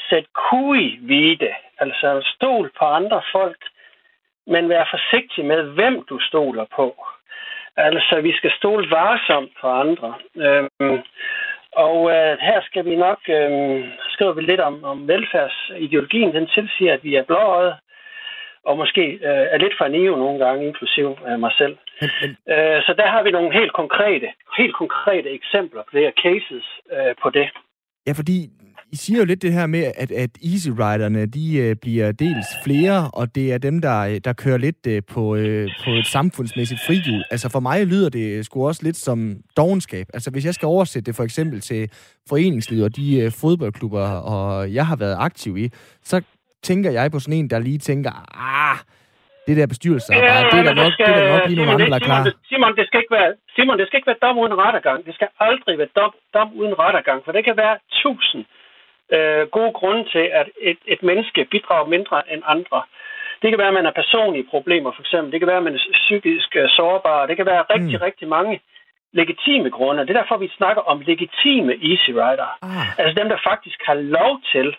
sæt 0.09 0.25
kui 0.33 0.99
vide, 1.01 1.53
altså 1.79 2.21
stol 2.35 2.71
på 2.79 2.85
andre 2.85 3.21
folk, 3.31 3.61
men 4.47 4.69
vær 4.69 4.85
forsigtig 4.91 5.45
med, 5.45 5.61
hvem 5.63 6.05
du 6.09 6.19
stoler 6.19 6.65
på. 6.75 7.07
Altså, 7.77 8.21
vi 8.21 8.33
skal 8.37 8.51
stole 8.57 8.91
varsomt 8.91 9.51
på 9.61 9.67
andre. 9.67 10.13
Øhm, 10.35 11.01
og 11.75 11.97
øh, 12.11 12.37
her 12.41 12.61
skal 12.61 12.85
vi 12.85 12.95
nok 12.95 13.19
øh, 13.29 13.85
skrive 14.13 14.35
vi 14.35 14.41
lidt 14.41 14.59
om, 14.59 14.83
om 14.83 15.07
velfærdsideologien. 15.07 16.33
Den 16.33 16.47
tilsiger, 16.47 16.93
at 16.93 17.03
vi 17.03 17.15
er 17.15 17.23
blåøjet, 17.23 17.75
og 18.63 18.77
måske 18.77 19.05
øh, 19.11 19.45
er 19.53 19.57
lidt 19.57 19.73
for 19.77 19.87
naiv 19.87 20.17
nogle 20.17 20.45
gange, 20.45 20.67
inklusiv 20.67 21.17
øh, 21.27 21.39
mig 21.39 21.51
selv. 21.57 21.77
øh, 22.53 22.79
så 22.85 22.93
der 22.97 23.07
har 23.07 23.23
vi 23.23 23.31
nogle 23.31 23.53
helt 23.59 23.73
konkrete, 23.73 24.27
helt 24.57 24.75
konkrete 24.75 25.29
eksempler 25.29 25.81
på 25.83 25.91
det 25.93 26.01
her 26.01 26.15
cases 26.25 26.65
øh, 26.95 27.15
på 27.23 27.29
det. 27.29 27.47
Ja, 28.07 28.11
fordi 28.15 28.49
I 28.93 28.95
siger 28.95 29.19
jo 29.19 29.25
lidt 29.25 29.41
det 29.41 29.53
her 29.53 29.67
med, 29.67 29.83
at, 29.97 30.11
at 30.11 30.29
Easy 30.51 30.69
Riderne, 30.69 31.25
de 31.25 31.57
øh, 31.57 31.75
bliver 31.81 32.11
dels 32.11 32.47
flere, 32.65 33.09
og 33.13 33.35
det 33.35 33.53
er 33.53 33.57
dem, 33.57 33.81
der, 33.81 33.99
øh, 34.09 34.17
der 34.25 34.33
kører 34.33 34.57
lidt 34.57 34.87
øh, 34.87 35.01
på, 35.13 35.35
øh, 35.35 35.69
på 35.85 35.91
et 35.91 36.05
samfundsmæssigt 36.05 36.81
frihjul. 36.87 37.23
Altså 37.31 37.49
for 37.49 37.59
mig 37.59 37.87
lyder 37.87 38.09
det 38.09 38.45
sgu 38.45 38.67
også 38.67 38.81
lidt 38.83 38.97
som 38.97 39.35
dogenskab. 39.57 40.05
Altså 40.13 40.31
hvis 40.31 40.45
jeg 40.45 40.53
skal 40.53 40.65
oversætte 40.65 41.05
det 41.05 41.15
for 41.15 41.23
eksempel 41.23 41.61
til 41.61 41.89
foreningslivet 42.29 42.83
og 42.83 42.95
de 42.95 43.19
øh, 43.19 43.31
fodboldklubber, 43.41 44.07
og 44.33 44.73
jeg 44.73 44.85
har 44.87 44.95
været 44.95 45.15
aktiv 45.19 45.57
i, 45.57 45.69
så 46.03 46.21
tænker 46.63 46.91
jeg 46.91 47.11
på 47.11 47.19
sådan 47.19 47.39
en, 47.39 47.49
der 47.49 47.59
lige 47.59 47.77
tænker, 47.77 48.11
ah, 48.53 48.77
det 49.47 49.57
der 49.57 49.67
bestyrelsesarbejde, 49.67 50.33
ja, 50.33 50.49
det 50.51 50.59
er 50.59 50.63
der 50.63 50.75
nok, 50.83 50.93
skal, 50.93 51.05
det 51.07 51.15
er 51.15 51.19
der 51.23 51.37
nok 51.37 51.47
lige 51.49 51.57
nogle 51.59 51.71
andre, 51.71 51.85
der 51.85 51.99
er 52.01 52.07
klar. 52.09 52.23
Simon, 52.49 52.75
det 52.79 52.85
skal 52.87 52.99
ikke 53.03 53.15
være, 53.19 53.29
Simon, 53.55 53.79
det 53.79 53.87
skal 53.87 53.97
ikke 53.97 54.11
være 54.11 54.21
dom 54.25 54.37
uden 54.41 54.55
rettergang. 54.63 55.05
Det 55.07 55.13
skal 55.17 55.27
aldrig 55.39 55.77
være 55.81 55.91
dom, 55.99 56.11
dom 56.35 56.49
uden 56.59 56.73
rettergang, 56.83 57.19
for 57.25 57.31
det 57.31 57.43
kan 57.47 57.57
være 57.63 57.75
tusind 58.03 58.43
øh, 59.11 59.47
gode 59.47 59.73
grunde 59.79 60.03
til, 60.13 60.25
at 60.39 60.47
et, 60.61 60.79
et 60.87 61.03
menneske 61.03 61.45
bidrager 61.45 61.85
mindre 61.85 62.33
end 62.33 62.41
andre. 62.45 62.81
Det 63.41 63.49
kan 63.49 63.59
være, 63.59 63.67
at 63.67 63.79
man 63.79 63.85
har 63.85 63.99
personlige 64.01 64.49
problemer, 64.49 64.91
for 64.91 65.01
eksempel. 65.01 65.31
Det 65.31 65.39
kan 65.39 65.47
være, 65.47 65.57
at 65.57 65.63
man 65.63 65.75
er 65.75 65.83
psykisk 65.93 66.55
øh, 66.55 66.69
sårbar. 66.69 67.25
Det 67.25 67.35
kan 67.37 67.45
være 67.45 67.63
rigtig, 67.73 67.97
mm. 67.97 68.05
rigtig 68.07 68.27
mange 68.27 68.61
legitime 69.13 69.69
grunde. 69.69 70.01
Det 70.01 70.09
er 70.09 70.21
derfor, 70.21 70.37
vi 70.37 70.57
snakker 70.57 70.81
om 70.81 71.01
legitime 71.01 71.73
easy 71.73 72.11
rider. 72.21 72.49
Ah. 72.61 72.99
Altså 72.99 73.13
dem, 73.21 73.29
der 73.29 73.37
faktisk 73.49 73.79
har 73.85 73.93
lov 73.93 74.41
til 74.51 74.75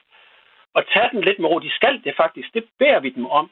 at 0.75 0.85
tage 0.95 1.09
den 1.13 1.21
lidt 1.21 1.39
med 1.39 1.49
ro. 1.49 1.59
De 1.59 1.71
skal 1.71 2.01
det 2.05 2.15
faktisk. 2.17 2.55
Det 2.55 2.65
beder 2.79 3.01
vi 3.01 3.11
dem 3.11 3.27
om. 3.27 3.51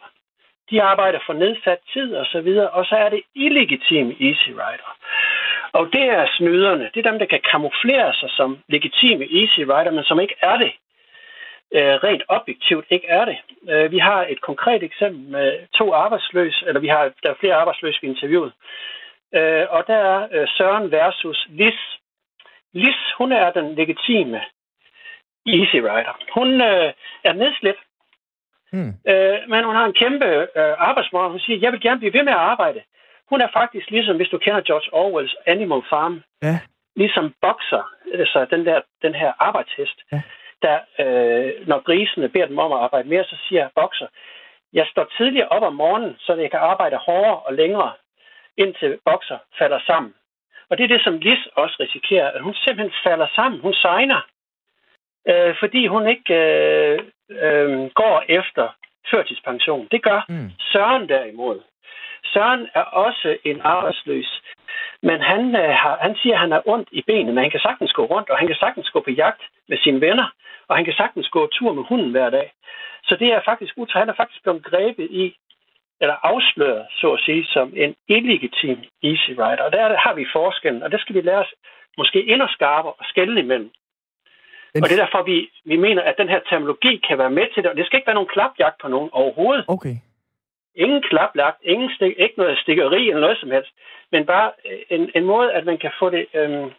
De 0.71 0.83
arbejder 0.83 1.19
for 1.27 1.33
nedsat 1.33 1.79
tid 1.93 2.15
og 2.15 2.27
så 2.27 2.41
videre, 2.41 2.71
og 2.71 2.85
så 2.87 2.97
er 2.97 3.09
det 3.09 3.23
illegitime 3.35 4.13
easy 4.21 4.51
rider. 4.51 4.91
Og 5.73 5.89
det 5.93 6.03
er 6.03 6.27
snyderne. 6.37 6.91
Det 6.95 7.07
er 7.07 7.11
dem, 7.11 7.19
der 7.19 7.27
kan 7.27 7.41
kamuflere 7.51 8.15
sig 8.15 8.31
som 8.31 8.59
legitime 8.69 9.25
easy 9.41 9.61
rider, 9.61 9.91
men 9.91 10.05
som 10.05 10.21
ikke 10.21 10.35
er 10.41 10.57
det. 10.57 10.73
Øh, 11.75 11.95
rent 12.05 12.23
objektivt 12.29 12.87
ikke 12.91 13.07
er 13.07 13.25
det. 13.25 13.39
Øh, 13.71 13.91
vi 13.91 13.99
har 13.99 14.27
et 14.29 14.41
konkret 14.41 14.83
eksempel 14.83 15.21
med 15.31 15.67
to 15.79 15.93
arbejdsløse, 15.93 16.67
eller 16.67 16.81
vi 16.81 16.89
har 16.89 17.13
der 17.23 17.31
er 17.31 17.41
flere 17.41 17.55
arbejdsløse, 17.55 17.99
vi 18.03 18.09
interviewet. 18.09 18.53
Øh, 19.35 19.67
og 19.71 19.85
der 19.87 19.97
er 19.97 20.29
øh, 20.33 20.49
Søren 20.49 20.91
versus 20.93 21.47
Lis. 21.49 21.81
Lis, 22.73 23.01
hun 23.19 23.33
er 23.33 23.51
den 23.51 23.75
legitime 23.75 24.41
easy 25.47 25.77
rider. 25.77 26.19
Hun 26.35 26.61
øh, 26.61 26.93
er 27.25 27.33
nedslidt, 27.33 27.77
Hmm. 28.73 28.93
Øh, 29.13 29.39
men 29.49 29.65
hun 29.65 29.75
har 29.75 29.87
en 29.87 30.01
kæmpe 30.03 30.27
øh, 30.61 30.75
arbejdsmoral. 30.89 31.31
Hun 31.31 31.41
siger, 31.41 31.59
jeg 31.59 31.73
vil 31.73 31.81
gerne 31.81 32.01
blive 32.01 32.13
ved 32.13 32.25
med 32.25 32.33
at 32.33 32.39
arbejde. 32.53 32.81
Hun 33.31 33.41
er 33.41 33.49
faktisk 33.53 33.91
ligesom, 33.91 34.17
hvis 34.17 34.29
du 34.29 34.39
kender 34.39 34.61
George 34.61 34.89
Orwells 34.93 35.37
Animal 35.47 35.83
Farm, 35.91 36.23
ja. 36.43 36.59
ligesom 36.97 37.35
bokser, 37.41 37.85
altså 38.15 38.47
den, 38.51 38.67
der, 38.67 38.81
den 39.03 39.15
her 39.15 39.33
arbejdshest, 39.39 39.99
ja. 40.13 40.23
der 40.63 40.79
øh, 41.03 41.69
når 41.69 41.81
grisene 41.81 42.29
beder 42.29 42.47
dem 42.47 42.59
om 42.59 42.73
at 42.73 42.79
arbejde 42.79 43.09
mere, 43.09 43.25
så 43.25 43.37
siger 43.49 43.69
bokser, 43.75 44.07
jeg 44.73 44.87
står 44.91 45.07
tidligere 45.17 45.49
op 45.49 45.63
om 45.63 45.75
morgenen, 45.75 46.17
så 46.19 46.35
jeg 46.35 46.51
kan 46.51 46.61
arbejde 46.61 46.97
hårdere 46.97 47.39
og 47.39 47.55
længere, 47.55 47.93
indtil 48.57 48.99
bokser 49.05 49.39
falder 49.59 49.81
sammen. 49.87 50.15
Og 50.71 50.79
det 50.79 50.85
er 50.85 50.89
det, 50.89 51.05
som 51.05 51.19
Lis 51.19 51.47
også 51.57 51.77
risikerer, 51.81 52.31
at 52.31 52.43
hun 52.43 52.55
simpelthen 52.55 52.95
falder 53.05 53.27
sammen. 53.35 53.61
Hun 53.61 53.75
signer, 53.75 54.21
øh, 55.29 55.55
fordi 55.61 55.87
hun 55.87 56.09
ikke 56.09 56.35
øh, 56.35 56.99
øh, 57.31 57.91
går 57.95 58.25
efter 58.29 58.69
førtidspension. 59.11 59.89
Det 59.91 60.03
gør 60.03 60.21
mm. 60.29 60.51
Søren 60.73 61.09
derimod. 61.09 61.61
Søren 62.25 62.69
er 62.75 62.83
også 62.83 63.37
en 63.45 63.61
arbejdsløs, 63.61 64.43
men 65.03 65.21
han, 65.21 65.57
øh, 65.57 65.71
har, 65.83 65.99
han 66.01 66.17
siger, 66.23 66.35
at 66.35 66.41
han 66.41 66.53
har 66.53 66.63
ondt 66.67 66.89
i 66.93 67.03
benene, 67.07 67.33
men 67.33 67.43
han 67.45 67.51
kan 67.51 67.61
sagtens 67.61 67.93
gå 67.93 68.05
rundt, 68.05 68.31
og 68.31 68.39
han 68.39 68.47
kan 68.47 68.57
sagtens 68.57 68.91
gå 68.91 69.01
på 69.01 69.11
jagt 69.11 69.43
med 69.69 69.79
sine 69.79 70.01
venner, 70.01 70.29
og 70.69 70.77
han 70.77 70.85
kan 70.85 70.95
sagtens 70.95 71.29
gå 71.29 71.47
tur 71.47 71.73
med 71.73 71.85
hunden 71.89 72.11
hver 72.11 72.31
dag. 72.31 72.53
Så 73.03 73.17
det 73.17 73.29
er 73.33 73.41
faktisk 73.45 73.73
utræ. 73.77 73.99
Han 73.99 74.09
er 74.09 74.21
faktisk 74.21 74.43
blevet 74.43 74.65
grebet 74.65 75.09
i, 75.11 75.37
eller 76.01 76.17
afsløret, 76.23 76.87
så 77.01 77.13
at 77.13 77.21
sige, 77.21 77.45
som 77.47 77.73
en 77.77 77.95
illegitim 78.09 78.79
easy 79.03 79.31
rider. 79.31 79.63
Og 79.67 79.73
der 79.73 79.97
har 79.97 80.15
vi 80.15 80.27
forskellen, 80.33 80.83
og 80.83 80.93
det 80.93 81.01
skal 81.01 81.15
vi 81.15 81.21
lære 81.21 81.45
os 81.45 81.55
måske 81.99 82.29
endnu 82.33 82.47
skarpere 82.49 82.93
og 82.93 83.05
skælde 83.05 83.41
imellem. 83.41 83.71
Og 84.75 84.89
det 84.89 84.93
er 84.99 85.05
derfor, 85.05 85.23
vi, 85.23 85.51
vi 85.65 85.77
mener, 85.77 86.03
at 86.03 86.15
den 86.19 86.29
her 86.29 86.41
terminologi 86.49 86.97
kan 87.09 87.19
være 87.19 87.31
med 87.31 87.47
til 87.55 87.63
det, 87.63 87.71
og 87.71 87.77
det 87.77 87.87
skal 87.87 87.97
ikke 87.97 88.07
være 88.07 88.21
nogen 88.21 88.35
klapjagt 88.35 88.77
på 88.83 88.89
nogen 88.89 89.11
overhovedet. 89.13 89.65
Okay. 89.69 89.97
Ingen 90.75 91.03
klaplagt, 91.11 91.59
ingen 91.63 91.91
stik, 91.97 92.15
ikke 92.19 92.35
noget 92.37 92.59
stikkeri 92.59 93.09
eller 93.09 93.21
noget 93.21 93.39
som 93.39 93.51
helst, 93.51 93.73
men 94.13 94.27
bare 94.27 94.51
øh, 94.69 94.81
en, 94.91 95.11
en 95.15 95.25
måde, 95.25 95.53
at 95.53 95.65
man 95.65 95.79
kan 95.79 95.91
få 95.99 96.11
det, 96.11 96.27
øhm, 96.35 96.71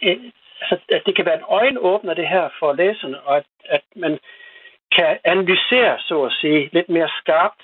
en, 0.00 0.32
altså, 0.60 0.76
at 0.96 1.02
det 1.06 1.16
kan 1.16 1.26
være 1.26 1.38
en 1.38 1.48
øjenåbner 1.48 2.14
det 2.14 2.28
her 2.28 2.48
for 2.58 2.72
læserne, 2.72 3.20
og 3.20 3.36
at, 3.36 3.46
at 3.64 3.82
man 3.96 4.18
kan 4.96 5.18
analysere, 5.24 5.98
så 5.98 6.22
at 6.22 6.32
sige, 6.40 6.70
lidt 6.72 6.88
mere 6.88 7.10
skarpt 7.20 7.62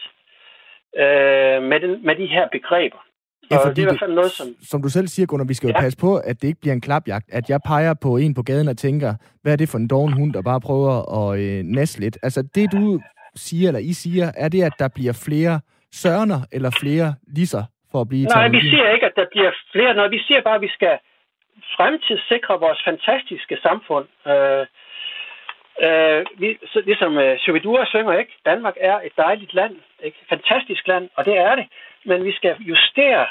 øh, 0.96 1.62
med, 1.70 1.80
den, 1.80 2.06
med 2.06 2.16
de 2.16 2.26
her 2.26 2.48
begreber. 2.52 3.02
Ja, 3.50 3.56
fordi 3.66 3.74
det 3.74 3.78
er 3.78 3.82
i 3.82 3.90
hvert 3.92 4.04
fald 4.06 4.14
noget, 4.14 4.30
som... 4.30 4.46
Som 4.62 4.82
du 4.82 4.88
selv 4.88 5.08
siger, 5.08 5.26
Gunnar, 5.26 5.44
vi 5.44 5.54
skal 5.54 5.66
jo 5.68 5.74
ja. 5.76 5.80
passe 5.80 5.98
på, 5.98 6.16
at 6.16 6.42
det 6.42 6.48
ikke 6.48 6.60
bliver 6.60 6.74
en 6.74 6.80
klapjagt. 6.80 7.26
At 7.32 7.50
jeg 7.50 7.60
peger 7.66 7.94
på 7.94 8.16
en 8.16 8.34
på 8.34 8.42
gaden 8.42 8.68
og 8.68 8.78
tænker, 8.78 9.14
hvad 9.42 9.52
er 9.52 9.56
det 9.56 9.68
for 9.68 9.78
en 9.78 9.88
doven 9.88 10.12
hund, 10.12 10.32
der 10.32 10.42
bare 10.42 10.60
prøver 10.60 10.94
at 11.18 11.40
øh, 11.40 11.62
næste 11.64 12.00
lidt? 12.00 12.18
Altså, 12.22 12.42
det 12.54 12.72
du 12.72 13.00
siger, 13.34 13.68
eller 13.68 13.80
I 13.80 13.92
siger, 13.92 14.32
er 14.36 14.48
det, 14.48 14.62
at 14.62 14.72
der 14.78 14.88
bliver 14.88 15.12
flere 15.26 15.60
sørner 15.92 16.40
eller 16.52 16.70
flere 16.82 17.14
lisser 17.36 17.64
for 17.90 18.00
at 18.00 18.08
blive 18.08 18.24
Nej, 18.24 18.48
vi 18.48 18.60
siger 18.60 18.88
ikke, 18.94 19.06
at 19.06 19.16
der 19.16 19.26
bliver 19.30 19.52
flere. 19.72 19.94
Når 19.94 20.08
vi 20.08 20.18
siger 20.26 20.40
bare, 20.42 20.54
at 20.54 20.60
vi 20.60 20.68
skal 20.68 20.98
fremtidssikre 21.76 22.60
vores 22.60 22.80
fantastiske 22.84 23.56
samfund. 23.62 24.06
Øh, 24.26 24.66
øh, 25.86 26.26
vi, 26.40 26.58
så, 26.72 26.80
ligesom 26.90 27.18
øh, 27.18 27.38
Shubidua 27.38 27.84
synger, 27.84 28.18
ikke? 28.18 28.32
Danmark 28.44 28.76
er 28.80 29.00
et 29.00 29.12
dejligt 29.16 29.54
land, 29.54 29.76
ikke? 30.02 30.18
fantastisk 30.28 30.88
land, 30.88 31.08
og 31.16 31.24
det 31.24 31.36
er 31.36 31.54
det. 31.54 31.66
Men 32.04 32.24
vi 32.24 32.32
skal 32.32 32.56
justere 32.60 33.26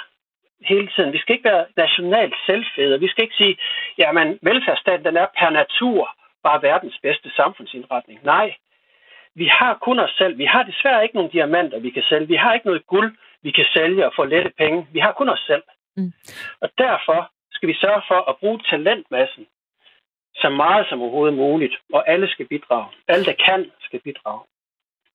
hele 0.61 0.87
tiden. 0.95 1.13
Vi 1.13 1.17
skal 1.17 1.35
ikke 1.35 1.49
være 1.49 1.65
nationalt 1.77 2.35
selvfede. 2.45 2.99
Vi 2.99 3.07
skal 3.07 3.23
ikke 3.23 3.35
sige, 3.35 3.57
jamen 3.97 4.39
velfærdsstaten 4.41 5.05
den 5.05 5.17
er 5.17 5.27
per 5.39 5.49
natur 5.49 6.15
bare 6.43 6.61
verdens 6.61 6.99
bedste 7.01 7.29
samfundsindretning. 7.35 8.19
Nej, 8.23 8.55
vi 9.35 9.47
har 9.47 9.77
kun 9.81 9.99
os 9.99 10.13
selv. 10.17 10.37
Vi 10.37 10.45
har 10.45 10.63
desværre 10.63 11.03
ikke 11.03 11.15
nogen 11.15 11.31
diamanter, 11.31 11.79
vi 11.79 11.89
kan 11.89 12.03
sælge. 12.09 12.27
Vi 12.27 12.35
har 12.35 12.53
ikke 12.53 12.67
noget 12.67 12.87
guld, 12.87 13.15
vi 13.41 13.51
kan 13.51 13.65
sælge 13.73 14.05
og 14.05 14.13
få 14.15 14.23
lette 14.25 14.51
penge. 14.57 14.87
Vi 14.91 14.99
har 14.99 15.11
kun 15.11 15.29
os 15.29 15.43
selv. 15.47 15.63
Mm. 15.97 16.13
Og 16.61 16.69
derfor 16.77 17.31
skal 17.51 17.69
vi 17.69 17.73
sørge 17.73 18.01
for 18.07 18.29
at 18.29 18.35
bruge 18.39 18.59
talentmassen 18.69 19.45
så 20.35 20.49
meget 20.49 20.85
som 20.89 21.01
overhovedet 21.01 21.37
muligt. 21.37 21.75
Og 21.93 22.09
alle 22.09 22.27
skal 22.27 22.47
bidrage. 22.47 22.87
Alle, 23.07 23.25
der 23.25 23.33
kan, 23.45 23.71
skal 23.79 23.99
bidrage. 23.99 24.41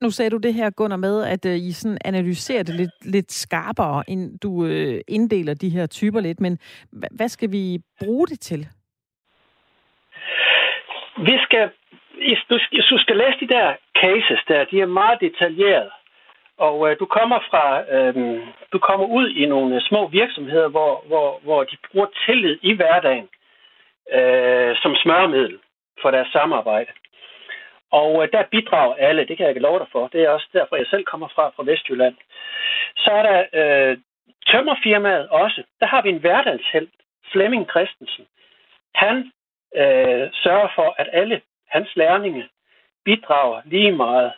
Nu 0.00 0.10
sagde 0.10 0.30
du 0.30 0.36
det 0.36 0.54
her, 0.54 0.70
Gunnar, 0.70 0.96
med, 0.96 1.24
at 1.24 1.46
øh, 1.46 1.56
I 1.56 1.72
sådan 1.72 1.98
analyserer 2.04 2.62
det 2.62 2.74
lidt, 2.74 3.04
lidt 3.04 3.32
skarpere, 3.32 4.04
end 4.08 4.38
du 4.38 4.66
øh, 4.66 5.00
inddeler 5.08 5.54
de 5.54 5.68
her 5.68 5.86
typer 5.86 6.20
lidt. 6.20 6.40
Men 6.40 6.58
hvad 7.10 7.28
skal 7.28 7.52
vi 7.52 7.78
bruge 8.00 8.26
det 8.26 8.40
til? 8.40 8.68
Vi 11.18 11.38
skal, 11.44 11.70
du, 12.50 12.58
du 12.90 12.98
skal 12.98 13.16
læse 13.16 13.40
de 13.40 13.48
der 13.54 13.74
cases 14.02 14.40
der, 14.48 14.64
de 14.64 14.80
er 14.80 14.86
meget 14.86 15.20
detaljerede. 15.20 15.90
Og 16.58 16.90
øh, 16.90 16.96
du 17.00 17.06
kommer 17.06 17.38
fra, 17.50 17.94
øh, 17.94 18.40
du 18.72 18.78
kommer 18.78 19.06
ud 19.06 19.28
i 19.30 19.46
nogle 19.46 19.76
øh, 19.76 19.82
små 19.82 20.06
virksomheder, 20.06 20.68
hvor, 20.68 21.04
hvor, 21.06 21.40
hvor 21.42 21.64
de 21.64 21.76
bruger 21.90 22.06
tillid 22.26 22.58
i 22.62 22.72
hverdagen 22.72 23.28
øh, 24.12 24.76
som 24.82 24.94
smørmiddel 24.94 25.58
for 26.02 26.10
deres 26.10 26.28
samarbejde. 26.32 26.90
Og 27.92 28.22
øh, 28.22 28.28
der 28.32 28.42
bidrager 28.50 28.94
alle, 28.94 29.26
det 29.28 29.36
kan 29.36 29.46
jeg 29.46 29.56
love 29.56 29.78
dig 29.78 29.88
for. 29.92 30.08
Det 30.08 30.20
er 30.22 30.30
også 30.30 30.48
derfor, 30.52 30.76
jeg 30.76 30.86
selv 30.86 31.04
kommer 31.04 31.28
fra, 31.28 31.52
fra 31.56 31.64
Vestjylland. 31.66 32.16
Så 32.96 33.10
er 33.10 33.22
der 33.22 33.38
øh, 33.60 33.98
tømmerfirmaet 34.46 35.28
også. 35.28 35.62
Der 35.80 35.86
har 35.86 36.02
vi 36.02 36.08
en 36.08 36.20
hverdagshelt, 36.20 36.90
Flemming 37.32 37.70
Christensen. 37.70 38.26
Han 38.94 39.16
øh, 39.76 40.28
sørger 40.32 40.68
for, 40.74 40.94
at 40.98 41.08
alle 41.12 41.40
hans 41.68 41.96
lærlinge 41.96 42.48
bidrager 43.04 43.60
lige 43.64 43.92
meget 43.92 44.32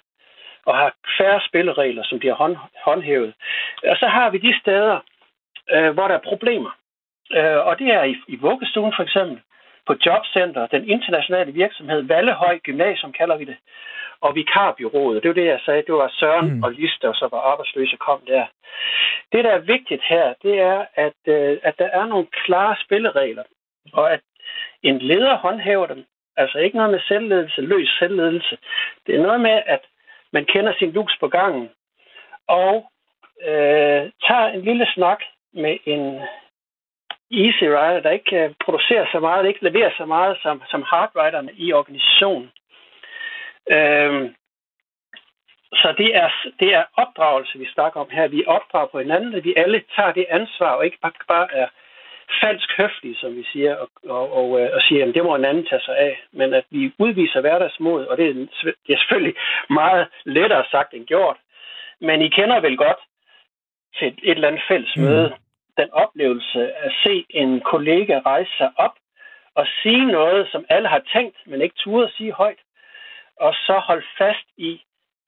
og 0.66 0.76
har 0.76 0.94
færre 1.18 1.40
spilleregler, 1.48 2.04
som 2.04 2.18
bliver 2.18 2.34
hånd, 2.34 2.56
håndhævet. 2.84 3.34
Og 3.84 3.96
så 3.96 4.06
har 4.06 4.30
vi 4.30 4.38
de 4.38 4.60
steder, 4.60 5.00
øh, 5.70 5.90
hvor 5.90 6.08
der 6.08 6.14
er 6.14 6.28
problemer. 6.30 6.70
Øh, 7.32 7.66
og 7.66 7.78
det 7.78 7.86
er 7.86 8.02
i, 8.02 8.16
i 8.28 8.36
vuggestuen 8.36 8.92
for 8.96 9.02
eksempel 9.02 9.40
på 9.86 9.94
Jobcenter, 10.06 10.66
den 10.66 10.88
internationale 10.88 11.52
virksomhed 11.52 12.02
Vallehøj 12.02 12.58
Gymnasium 12.58 13.12
kalder 13.12 13.36
vi 13.36 13.44
det, 13.44 13.56
og 14.20 14.34
vikarbyrået. 14.34 15.22
Det 15.22 15.28
var 15.28 15.34
det, 15.34 15.46
jeg 15.46 15.60
sagde. 15.64 15.82
Det 15.86 15.94
var 15.94 16.08
Søren 16.08 16.54
mm. 16.54 16.62
og 16.62 16.72
Liste, 16.72 17.08
og 17.08 17.14
så 17.14 17.28
var 17.32 17.38
arbejdsløse 17.38 17.96
kom 17.96 18.20
der. 18.26 18.46
Det, 19.32 19.44
der 19.44 19.50
er 19.50 19.58
vigtigt 19.74 20.02
her, 20.04 20.34
det 20.42 20.60
er, 20.60 20.86
at, 20.94 21.20
øh, 21.26 21.58
at 21.62 21.74
der 21.78 21.88
er 21.98 22.06
nogle 22.06 22.26
klare 22.44 22.76
spilleregler, 22.84 23.42
og 23.92 24.12
at 24.12 24.20
en 24.82 24.98
leder 24.98 25.36
håndhæver 25.36 25.86
dem. 25.86 26.04
Altså 26.38 26.58
ikke 26.58 26.76
noget 26.76 26.92
med 26.92 27.00
selvledelse, 27.08 27.60
løs 27.60 27.88
selvledelse. 27.98 28.58
Det 29.06 29.14
er 29.14 29.22
noget 29.22 29.40
med, 29.40 29.62
at 29.66 29.82
man 30.32 30.44
kender 30.44 30.72
sin 30.78 30.90
lus 30.90 31.16
på 31.20 31.28
gangen, 31.28 31.70
og 32.48 32.90
øh, 33.48 34.02
tager 34.26 34.46
en 34.54 34.62
lille 34.62 34.86
snak 34.94 35.20
med 35.52 35.78
en 35.84 36.20
Easy 37.30 37.64
Rider, 37.64 38.00
der 38.00 38.10
ikke 38.10 38.36
øh, 38.36 38.54
producerer 38.64 39.06
så 39.12 39.20
meget, 39.20 39.44
der 39.44 39.48
ikke 39.48 39.64
leverer 39.64 39.90
så 39.96 40.04
meget 40.04 40.38
som, 40.42 40.62
som 40.70 40.82
Hard 40.82 41.10
Riderne 41.16 41.52
i 41.52 41.72
organisationen. 41.72 42.50
Øhm, 43.70 44.34
så 45.72 45.94
det 45.98 46.16
er, 46.16 46.30
det 46.60 46.74
er 46.74 46.84
opdragelse, 46.96 47.58
vi 47.58 47.68
snakker 47.74 48.00
om 48.00 48.10
her. 48.10 48.28
Vi 48.28 48.44
opdrager 48.46 48.86
på 48.86 48.98
hinanden, 48.98 49.34
at 49.34 49.44
vi 49.44 49.54
alle 49.56 49.82
tager 49.96 50.12
det 50.12 50.26
ansvar, 50.28 50.70
og 50.70 50.84
ikke 50.84 50.98
bare, 51.02 51.12
bare 51.28 51.48
er 51.52 51.68
falsk 52.42 52.68
høflige, 52.76 53.16
som 53.16 53.36
vi 53.36 53.44
siger, 53.52 53.76
og, 53.76 53.88
og, 54.04 54.32
og, 54.32 54.60
øh, 54.60 54.70
og 54.74 54.80
siger, 54.82 55.08
at 55.08 55.14
det 55.14 55.24
må 55.24 55.34
en 55.34 55.44
anden 55.44 55.66
tage 55.66 55.82
sig 55.82 55.96
af. 55.98 56.20
Men 56.32 56.54
at 56.54 56.64
vi 56.70 56.92
udviser 56.98 57.40
hverdagsmod, 57.40 58.06
og 58.06 58.16
det 58.16 58.28
er, 58.28 58.34
det 58.86 58.92
er 58.94 58.98
selvfølgelig 58.98 59.34
meget 59.70 60.08
lettere 60.24 60.64
sagt 60.70 60.94
end 60.94 61.06
gjort. 61.06 61.36
Men 62.00 62.22
I 62.22 62.28
kender 62.28 62.60
vel 62.60 62.76
godt 62.76 63.00
til 63.98 64.08
et, 64.08 64.18
et 64.22 64.30
eller 64.30 64.48
andet 64.48 64.62
fælles 64.68 64.96
mm. 64.96 65.02
møde, 65.02 65.34
den 65.76 65.90
oplevelse 65.92 66.72
at 66.72 66.92
se 67.06 67.24
en 67.30 67.60
kollega 67.60 68.20
rejse 68.26 68.50
sig 68.56 68.70
op 68.76 68.94
og 69.54 69.66
sige 69.82 70.04
noget, 70.04 70.48
som 70.52 70.64
alle 70.68 70.88
har 70.88 71.02
tænkt, 71.12 71.36
men 71.46 71.62
ikke 71.62 71.74
turde 71.78 72.06
at 72.06 72.12
sige 72.16 72.32
højt, 72.32 72.62
og 73.36 73.54
så 73.54 73.74
holde 73.88 74.06
fast 74.18 74.46
i 74.56 74.80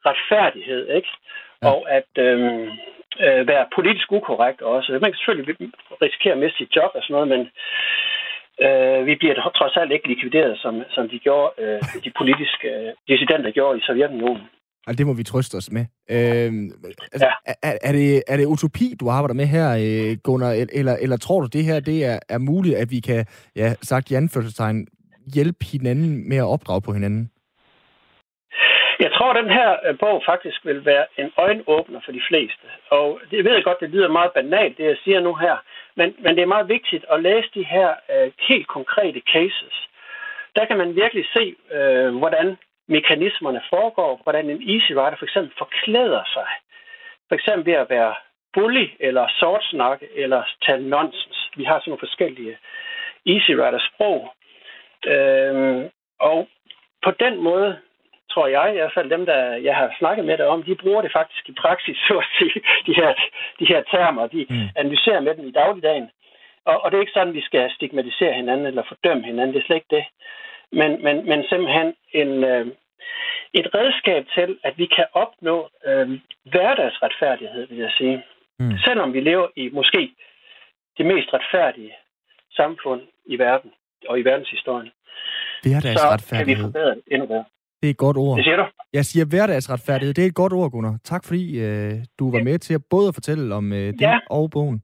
retfærdighed, 0.06 0.88
ikke? 0.88 1.08
Ja. 1.62 1.68
Og 1.68 1.90
at 1.90 2.12
øhm, 2.18 2.70
øh, 3.24 3.42
være 3.52 3.70
politisk 3.76 4.12
ukorrekt 4.12 4.60
også. 4.62 4.90
Man 5.02 5.10
kan 5.10 5.18
selvfølgelig 5.18 5.48
risikere 6.04 6.34
at 6.36 6.42
miste 6.42 6.58
sit 6.58 6.76
job 6.76 6.90
og 6.94 7.02
sådan 7.02 7.14
noget, 7.16 7.28
men 7.34 7.42
øh, 8.64 9.00
vi 9.08 9.14
bliver 9.20 9.34
trods 9.58 9.76
alt 9.80 9.92
ikke 9.92 10.08
likvideret, 10.12 10.58
som, 10.62 10.74
som 10.94 11.04
de 11.12 11.18
gjorde, 11.26 11.50
øh, 11.62 11.80
de 12.06 12.12
politiske 12.20 12.68
øh, 12.76 12.90
dissidenter 13.08 13.50
gjorde 13.50 13.78
i 13.78 13.82
Sovjetunionen. 13.86 14.46
Altså, 14.86 14.98
det 14.98 15.06
må 15.06 15.12
vi 15.12 15.22
trøste 15.22 15.54
os 15.56 15.70
med. 15.70 15.84
Øh, 16.10 16.52
altså, 17.12 17.28
ja. 17.46 17.52
er, 17.62 17.78
er, 17.82 17.92
det, 17.92 18.22
er 18.28 18.36
det 18.36 18.46
utopi, 18.46 18.94
du 19.00 19.08
arbejder 19.08 19.34
med 19.34 19.46
her, 19.46 19.68
øh, 19.84 20.16
Gunnar, 20.24 20.66
eller, 20.72 20.96
eller 21.04 21.16
tror 21.16 21.40
du, 21.40 21.46
det 21.46 21.64
her 21.64 21.80
det 21.80 22.04
er, 22.04 22.18
er 22.28 22.38
muligt, 22.38 22.76
at 22.76 22.90
vi 22.90 23.00
kan, 23.00 23.26
ja, 23.56 23.74
sagt 23.82 24.10
i 24.10 24.14
anførselstegn, 24.14 24.86
hjælpe 25.34 25.64
hinanden 25.72 26.28
med 26.28 26.36
at 26.36 26.44
opdrage 26.54 26.82
på 26.82 26.92
hinanden? 26.92 27.30
Jeg 29.00 29.12
tror, 29.12 29.30
at 29.30 29.42
den 29.42 29.50
her 29.50 29.70
øh, 29.86 29.98
bog 29.98 30.22
faktisk 30.26 30.66
vil 30.66 30.84
være 30.84 31.06
en 31.16 31.32
øjenåbner 31.36 32.00
for 32.04 32.12
de 32.12 32.22
fleste. 32.28 32.66
Og 32.90 33.20
det 33.30 33.44
ved 33.44 33.54
jeg 33.54 33.64
godt, 33.64 33.80
det 33.80 33.90
lyder 33.90 34.08
meget 34.08 34.32
banalt, 34.32 34.78
det 34.78 34.84
jeg 34.84 34.96
siger 35.04 35.20
nu 35.20 35.34
her. 35.34 35.56
Men, 35.94 36.16
men 36.18 36.36
det 36.36 36.42
er 36.42 36.54
meget 36.54 36.68
vigtigt 36.68 37.04
at 37.12 37.22
læse 37.22 37.48
de 37.54 37.64
her 37.64 37.88
øh, 38.12 38.32
helt 38.48 38.66
konkrete 38.66 39.22
cases. 39.32 39.88
Der 40.56 40.64
kan 40.64 40.76
man 40.76 40.96
virkelig 40.96 41.24
se, 41.36 41.56
øh, 41.76 42.16
hvordan 42.16 42.56
mekanismerne 42.88 43.62
foregår, 43.70 44.20
hvordan 44.22 44.50
en 44.50 44.62
easy 44.74 44.92
rider 44.92 45.16
for 45.18 45.24
eksempel 45.24 45.52
forklæder 45.58 46.22
sig. 46.34 46.48
For 47.28 47.34
eksempel 47.34 47.66
ved 47.66 47.78
at 47.80 47.90
være 47.90 48.14
bully 48.54 48.86
eller 49.00 49.28
sortsnakke 49.38 50.08
eller 50.14 50.42
tale 50.66 50.88
nonsens. 50.88 51.50
Vi 51.56 51.64
har 51.64 51.78
sådan 51.78 51.90
nogle 51.90 52.06
forskellige 52.06 52.58
easy 53.26 53.50
rider 53.50 53.82
sprog. 53.88 54.34
Øh, 55.06 55.84
og 56.20 56.48
på 57.04 57.10
den 57.10 57.42
måde 57.42 57.78
tror 58.32 58.46
jeg, 58.46 58.66
i 58.70 58.78
hvert 58.78 58.94
fald 58.96 59.10
dem, 59.10 59.26
der 59.26 59.40
jeg 59.68 59.76
har 59.76 59.94
snakket 59.98 60.24
med 60.24 60.36
dig 60.38 60.46
om, 60.46 60.62
de 60.62 60.74
bruger 60.74 61.02
det 61.02 61.12
faktisk 61.12 61.48
i 61.48 61.54
praksis, 61.62 61.96
så 61.96 62.14
at 62.18 62.28
sige, 62.38 62.60
de 62.86 62.94
her, 63.00 63.10
de 63.60 63.66
her 63.72 63.82
termer. 63.82 64.26
De 64.26 64.46
mm. 64.50 64.68
analyserer 64.76 65.20
med 65.20 65.34
dem 65.34 65.46
i 65.48 65.56
dagligdagen. 65.60 66.10
Og, 66.64 66.80
og 66.82 66.90
det 66.90 66.96
er 66.96 67.00
ikke 67.00 67.18
sådan, 67.18 67.34
vi 67.34 67.40
skal 67.48 67.70
stigmatisere 67.70 68.32
hinanden 68.32 68.66
eller 68.66 68.82
fordømme 68.88 69.24
hinanden. 69.24 69.54
Det 69.54 69.60
er 69.60 69.66
slet 69.66 69.76
ikke 69.76 69.96
det. 69.96 70.04
Men, 70.72 70.90
men, 71.04 71.16
men 71.30 71.44
simpelthen 71.48 71.94
en, 72.12 72.44
øh, 72.44 72.66
et 73.52 73.66
redskab 73.74 74.24
til, 74.34 74.58
at 74.64 74.74
vi 74.78 74.86
kan 74.86 75.06
opnå 75.12 75.68
øh, 75.86 76.08
hverdagsretfærdighed, 76.44 77.66
vil 77.68 77.78
jeg 77.78 77.90
sige. 77.98 78.22
Mm. 78.58 78.78
Selvom 78.84 79.12
vi 79.12 79.20
lever 79.20 79.48
i 79.56 79.68
måske 79.72 80.10
det 80.98 81.06
mest 81.06 81.28
retfærdige 81.34 81.92
samfund 82.56 83.02
i 83.26 83.38
verden 83.38 83.70
og 84.08 84.18
i 84.20 84.22
verdenshistorien. 84.22 84.90
Så 86.20 86.36
kan 86.36 86.46
vi 86.46 86.56
forbedre 86.56 86.94
det 86.94 87.02
endnu 87.10 87.26
bedre. 87.26 87.44
Det 87.80 87.86
er 87.86 87.90
et 87.90 87.96
godt 87.96 88.16
ord. 88.16 88.36
Det 88.36 88.44
siger 88.44 88.56
du. 88.56 88.66
Jeg 88.92 89.04
siger 89.04 89.24
hverdagsretfærdighed. 89.24 90.14
Det 90.14 90.22
er 90.24 90.28
et 90.28 90.34
godt 90.34 90.52
ord, 90.52 90.70
Gunnar. 90.70 90.98
Tak 91.04 91.24
fordi 91.24 91.60
øh, 91.60 91.92
du 92.18 92.30
var 92.30 92.42
med 92.42 92.58
til 92.58 92.74
at 92.74 92.82
både 92.90 93.08
at 93.08 93.14
fortælle 93.14 93.54
om 93.54 93.72
øh, 93.72 93.78
det 93.78 94.00
ja. 94.00 94.18
og 94.30 94.50
bogen. 94.50 94.82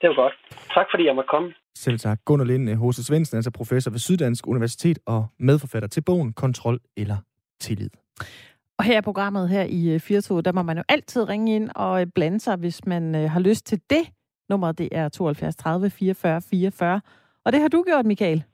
Det 0.00 0.08
var 0.08 0.14
godt. 0.14 0.34
Tak 0.74 0.86
fordi 0.90 1.06
jeg 1.06 1.14
måtte 1.14 1.28
komme. 1.28 1.54
Selv 1.74 1.98
tak. 1.98 2.18
Gunnar 2.24 2.44
Lind 2.44 2.68
H.C. 2.68 3.06
Svendsen, 3.06 3.36
altså 3.36 3.50
professor 3.50 3.90
ved 3.90 3.98
Syddansk 3.98 4.46
Universitet 4.46 4.98
og 5.06 5.26
medforfatter 5.38 5.88
til 5.88 6.02
bogen 6.04 6.32
Kontrol 6.32 6.78
eller 6.96 7.16
Tillid. 7.60 7.90
Og 8.78 8.84
her 8.84 8.98
i 8.98 9.02
programmet 9.02 9.48
her 9.48 9.64
i 9.68 9.98
4 9.98 10.16
øh, 10.16 10.44
der 10.44 10.52
må 10.52 10.62
man 10.62 10.76
jo 10.76 10.82
altid 10.88 11.28
ringe 11.28 11.56
ind 11.56 11.70
og 11.76 12.00
øh, 12.00 12.06
blande 12.14 12.40
sig, 12.40 12.56
hvis 12.56 12.86
man 12.86 13.14
øh, 13.14 13.30
har 13.30 13.40
lyst 13.40 13.66
til 13.66 13.80
det. 13.90 14.04
Nummeret 14.48 14.78
det 14.78 14.88
er 14.92 15.08
72 15.08 15.56
30 15.56 15.90
44 15.90 16.42
44. 16.50 17.00
Og 17.44 17.52
det 17.52 17.60
har 17.60 17.68
du 17.68 17.82
gjort, 17.86 18.06
Michael. 18.06 18.44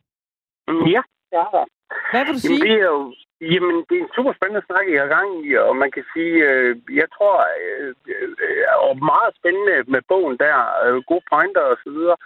Ja, 0.69 1.03
det 1.31 1.39
har 1.39 1.67
hvad 2.11 2.23
vil 2.25 2.35
du 2.37 2.41
sige? 2.41 2.59
Jamen, 2.59 2.67
det 2.67 2.75
er 2.81 2.89
jo, 2.95 3.01
jamen, 3.53 3.77
det 3.89 3.95
er 3.97 4.03
en 4.05 4.17
super 4.17 4.33
spændende 4.39 4.67
snak, 4.69 4.87
I 4.89 4.97
har 5.03 5.11
gang 5.17 5.29
i, 5.47 5.49
og 5.67 5.73
man 5.83 5.91
kan 5.97 6.05
sige, 6.13 6.35
øh, 6.51 6.71
jeg 7.01 7.09
tror, 7.17 7.37
øh, 7.63 7.91
øh, 8.47 8.65
og 8.87 8.95
meget 9.13 9.33
spændende 9.39 9.77
med 9.95 10.03
bogen 10.11 10.37
der, 10.45 10.57
øh, 10.85 10.97
gode 11.11 11.25
pointer 11.33 11.65
og 11.73 11.77
så 11.85 11.91
videre. 11.97 12.17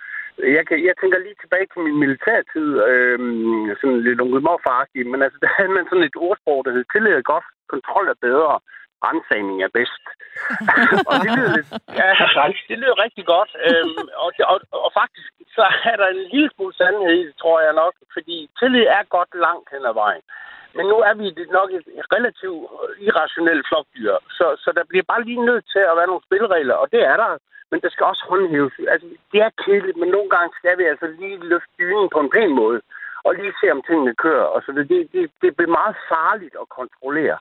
Jeg, 0.57 0.65
kan, 0.69 0.77
jeg 0.89 0.95
tænker 1.01 1.19
lige 1.19 1.41
tilbage 1.43 1.67
til 1.73 1.81
min 1.87 1.99
militærtid, 2.05 2.69
øh, 2.91 3.19
sådan 3.81 4.01
lidt 4.07 4.21
onkel 4.25 4.43
men 5.13 5.21
altså, 5.27 5.39
der 5.45 5.51
havde 5.57 5.73
man 5.77 5.87
sådan 5.89 6.09
et 6.09 6.17
ordsprog, 6.27 6.59
der 6.65 6.73
hed, 6.75 6.85
tillid 6.93 7.13
er 7.13 7.31
godt, 7.35 7.47
kontrol 7.75 8.07
er 8.09 8.19
bedre 8.29 8.55
rensagning 9.07 9.59
er 9.67 9.73
bedst. 9.79 10.05
og 11.11 11.15
det 11.23 11.31
lyder, 11.37 11.53
lidt, 11.57 11.71
ja, 11.99 12.09
det 12.71 12.79
lyder 12.83 13.03
rigtig 13.05 13.25
godt. 13.35 13.51
Øhm, 13.67 14.05
og, 14.25 14.31
og, 14.53 14.59
og 14.87 14.91
faktisk 15.01 15.29
så 15.59 15.65
er 15.91 15.97
der 16.01 16.09
en 16.09 16.25
lille 16.35 16.51
smule 16.55 16.75
sandhed 16.75 17.13
i 17.21 17.25
det, 17.29 17.37
tror 17.43 17.61
jeg 17.67 17.75
nok, 17.83 17.95
fordi 18.15 18.37
tillid 18.59 18.87
er 18.99 19.13
godt 19.17 19.33
langt 19.47 19.69
hen 19.73 19.85
ad 19.91 19.95
vejen. 20.05 20.25
Men 20.77 20.85
nu 20.93 20.97
er 21.09 21.15
vi 21.21 21.27
nok 21.59 21.71
et 21.79 21.87
relativt 22.17 22.63
øh, 22.83 23.07
irrationelt 23.07 23.65
flokdyr, 23.69 24.15
så, 24.39 24.47
så 24.65 24.69
der 24.79 24.85
bliver 24.91 25.07
bare 25.11 25.25
lige 25.29 25.47
nødt 25.51 25.65
til 25.75 25.83
at 25.91 25.97
være 25.99 26.11
nogle 26.11 26.27
spilleregler, 26.27 26.77
og 26.83 26.87
det 26.95 27.03
er 27.13 27.17
der. 27.23 27.33
Men 27.71 27.81
der 27.85 27.91
skal 27.91 28.07
også 28.07 28.25
håndhæves. 28.29 28.75
Altså, 28.93 29.07
det 29.33 29.41
er 29.47 29.59
kedeligt, 29.65 29.99
men 30.03 30.11
nogle 30.17 30.31
gange 30.35 30.51
skal 30.59 30.79
vi 30.79 30.85
altså 30.93 31.07
lige 31.21 31.49
løfte 31.53 31.73
dynen 31.79 32.09
på 32.15 32.21
en 32.21 32.31
pæn 32.35 32.53
måde, 32.63 32.81
og 33.27 33.35
lige 33.35 33.59
se, 33.61 33.67
om 33.77 33.83
tingene 33.89 34.15
kører. 34.25 34.49
Og 34.55 34.63
så 34.63 34.71
det, 34.73 34.89
det, 35.15 35.31
det 35.43 35.51
bliver 35.57 35.79
meget 35.81 35.97
farligt 36.13 36.57
at 36.63 36.69
kontrollere. 36.79 37.39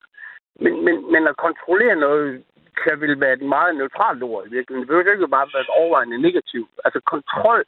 Men, 0.64 0.74
men, 0.86 0.96
men 1.12 1.28
at 1.28 1.38
kontrollere 1.38 1.96
noget 1.96 2.44
kan 2.84 3.02
vel 3.02 3.20
være 3.20 3.34
et 3.34 3.46
meget 3.56 3.76
neutralt 3.76 4.24
ord 4.24 4.46
i 4.46 4.50
virkeligheden. 4.56 4.82
Det 4.82 4.88
behøver 4.88 5.14
ikke 5.14 5.38
bare 5.38 5.54
være 5.54 5.78
overvejende 5.82 6.22
negativt. 6.28 6.72
Altså 6.86 7.00
kontrol, 7.14 7.64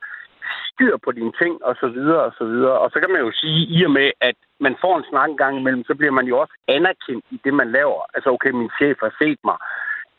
styr 0.69 0.97
på 1.05 1.11
dine 1.11 1.33
ting, 1.41 1.53
og 1.67 1.75
så 1.81 1.87
videre, 1.87 2.21
og 2.29 2.33
så 2.39 2.45
videre. 2.45 2.77
Og 2.83 2.89
så 2.91 2.99
kan 2.99 3.11
man 3.11 3.21
jo 3.21 3.31
sige, 3.41 3.59
i 3.77 3.85
og 3.87 3.91
med, 3.91 4.09
at 4.21 4.37
man 4.59 4.75
får 4.81 4.97
en 4.97 5.09
snak 5.09 5.29
en 5.29 5.37
gang 5.37 5.57
imellem, 5.57 5.83
så 5.83 5.95
bliver 5.95 6.11
man 6.19 6.25
jo 6.31 6.35
også 6.39 6.55
anerkendt 6.67 7.25
i 7.31 7.37
det, 7.43 7.53
man 7.53 7.71
laver. 7.71 8.01
Altså, 8.13 8.29
okay, 8.29 8.51
min 8.51 8.71
chef 8.77 8.97
har 9.05 9.13
set 9.21 9.39
mig. 9.49 9.57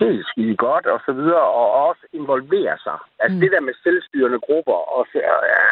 Det 0.00 0.08
er 0.14 0.24
skide 0.30 0.56
godt, 0.56 0.86
og 0.86 1.00
så 1.06 1.12
videre, 1.12 1.46
og 1.60 1.66
også 1.88 2.02
involvere 2.12 2.76
sig. 2.86 2.98
Altså, 3.22 3.34
mm. 3.36 3.40
det 3.40 3.50
der 3.52 3.60
med 3.60 3.74
selvstyrende 3.82 4.40
grupper, 4.46 4.78
og 4.96 5.06
så, 5.12 5.18
ja, 5.54 5.64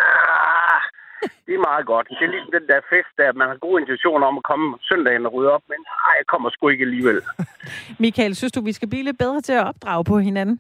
det 1.46 1.54
er 1.54 1.68
meget 1.70 1.86
godt. 1.92 2.06
Det 2.08 2.24
er 2.26 2.32
ligesom 2.34 2.52
den 2.58 2.66
der 2.70 2.80
fest, 2.92 3.12
der 3.18 3.32
man 3.32 3.48
har 3.48 3.58
gode 3.66 3.80
intentioner 3.82 4.26
om 4.26 4.36
at 4.40 4.48
komme 4.50 4.66
søndagen 4.88 5.26
og 5.26 5.32
rydde 5.34 5.52
op, 5.56 5.64
men 5.68 5.78
nej, 5.78 6.14
jeg 6.20 6.26
kommer 6.32 6.48
sgu 6.50 6.68
ikke 6.68 6.86
alligevel. 6.88 7.18
Michael, 8.04 8.34
synes 8.36 8.52
du, 8.52 8.60
vi 8.60 8.72
skal 8.72 8.88
blive 8.88 9.04
lidt 9.08 9.18
bedre 9.18 9.40
til 9.40 9.52
at 9.60 9.66
opdrage 9.70 10.04
på 10.04 10.18
hinanden? 10.18 10.56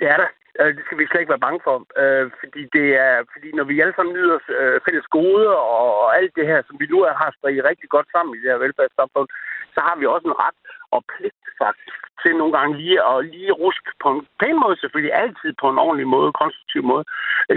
Det 0.00 0.06
er 0.12 0.16
der. 0.22 0.30
Øh, 0.60 0.70
det 0.76 0.82
skal 0.84 0.98
vi 0.98 1.06
slet 1.06 1.20
ikke 1.20 1.34
være 1.34 1.46
bange 1.46 1.60
for. 1.66 1.76
Øh, 2.02 2.24
fordi, 2.40 2.62
det 2.76 2.86
er, 3.06 3.14
fordi 3.32 3.48
når 3.58 3.66
vi 3.70 3.80
alle 3.82 3.96
sammen 3.96 4.14
nyder 4.16 4.38
øh, 4.58 4.76
fælles 4.86 5.06
goder 5.16 5.56
og, 5.76 5.88
og 6.02 6.08
alt 6.18 6.32
det 6.38 6.46
her, 6.50 6.60
som 6.66 6.76
vi 6.80 6.86
nu 6.92 6.98
har 7.20 7.30
strikket 7.38 7.68
rigtig 7.70 7.88
godt 7.94 8.08
sammen 8.14 8.32
i 8.34 8.40
det 8.42 8.50
her 8.52 8.62
velfærdssamfund, 8.64 9.28
så 9.74 9.80
har 9.86 9.94
vi 10.00 10.04
også 10.06 10.26
en 10.28 10.40
ret 10.44 10.58
og 10.96 11.02
pligt 11.12 11.44
faktisk 11.62 12.00
til 12.22 12.32
nogle 12.36 12.52
gange 12.58 12.72
lige 12.82 12.98
at 13.10 13.16
lige 13.34 13.52
ruske 13.64 13.90
på 14.02 14.08
en 14.14 14.20
pæn 14.40 14.56
måde, 14.62 14.76
selvfølgelig 14.76 15.14
altid 15.24 15.50
på 15.62 15.66
en 15.70 15.78
ordentlig 15.86 16.08
måde, 16.16 16.38
konstruktiv 16.42 16.82
måde. 16.92 17.04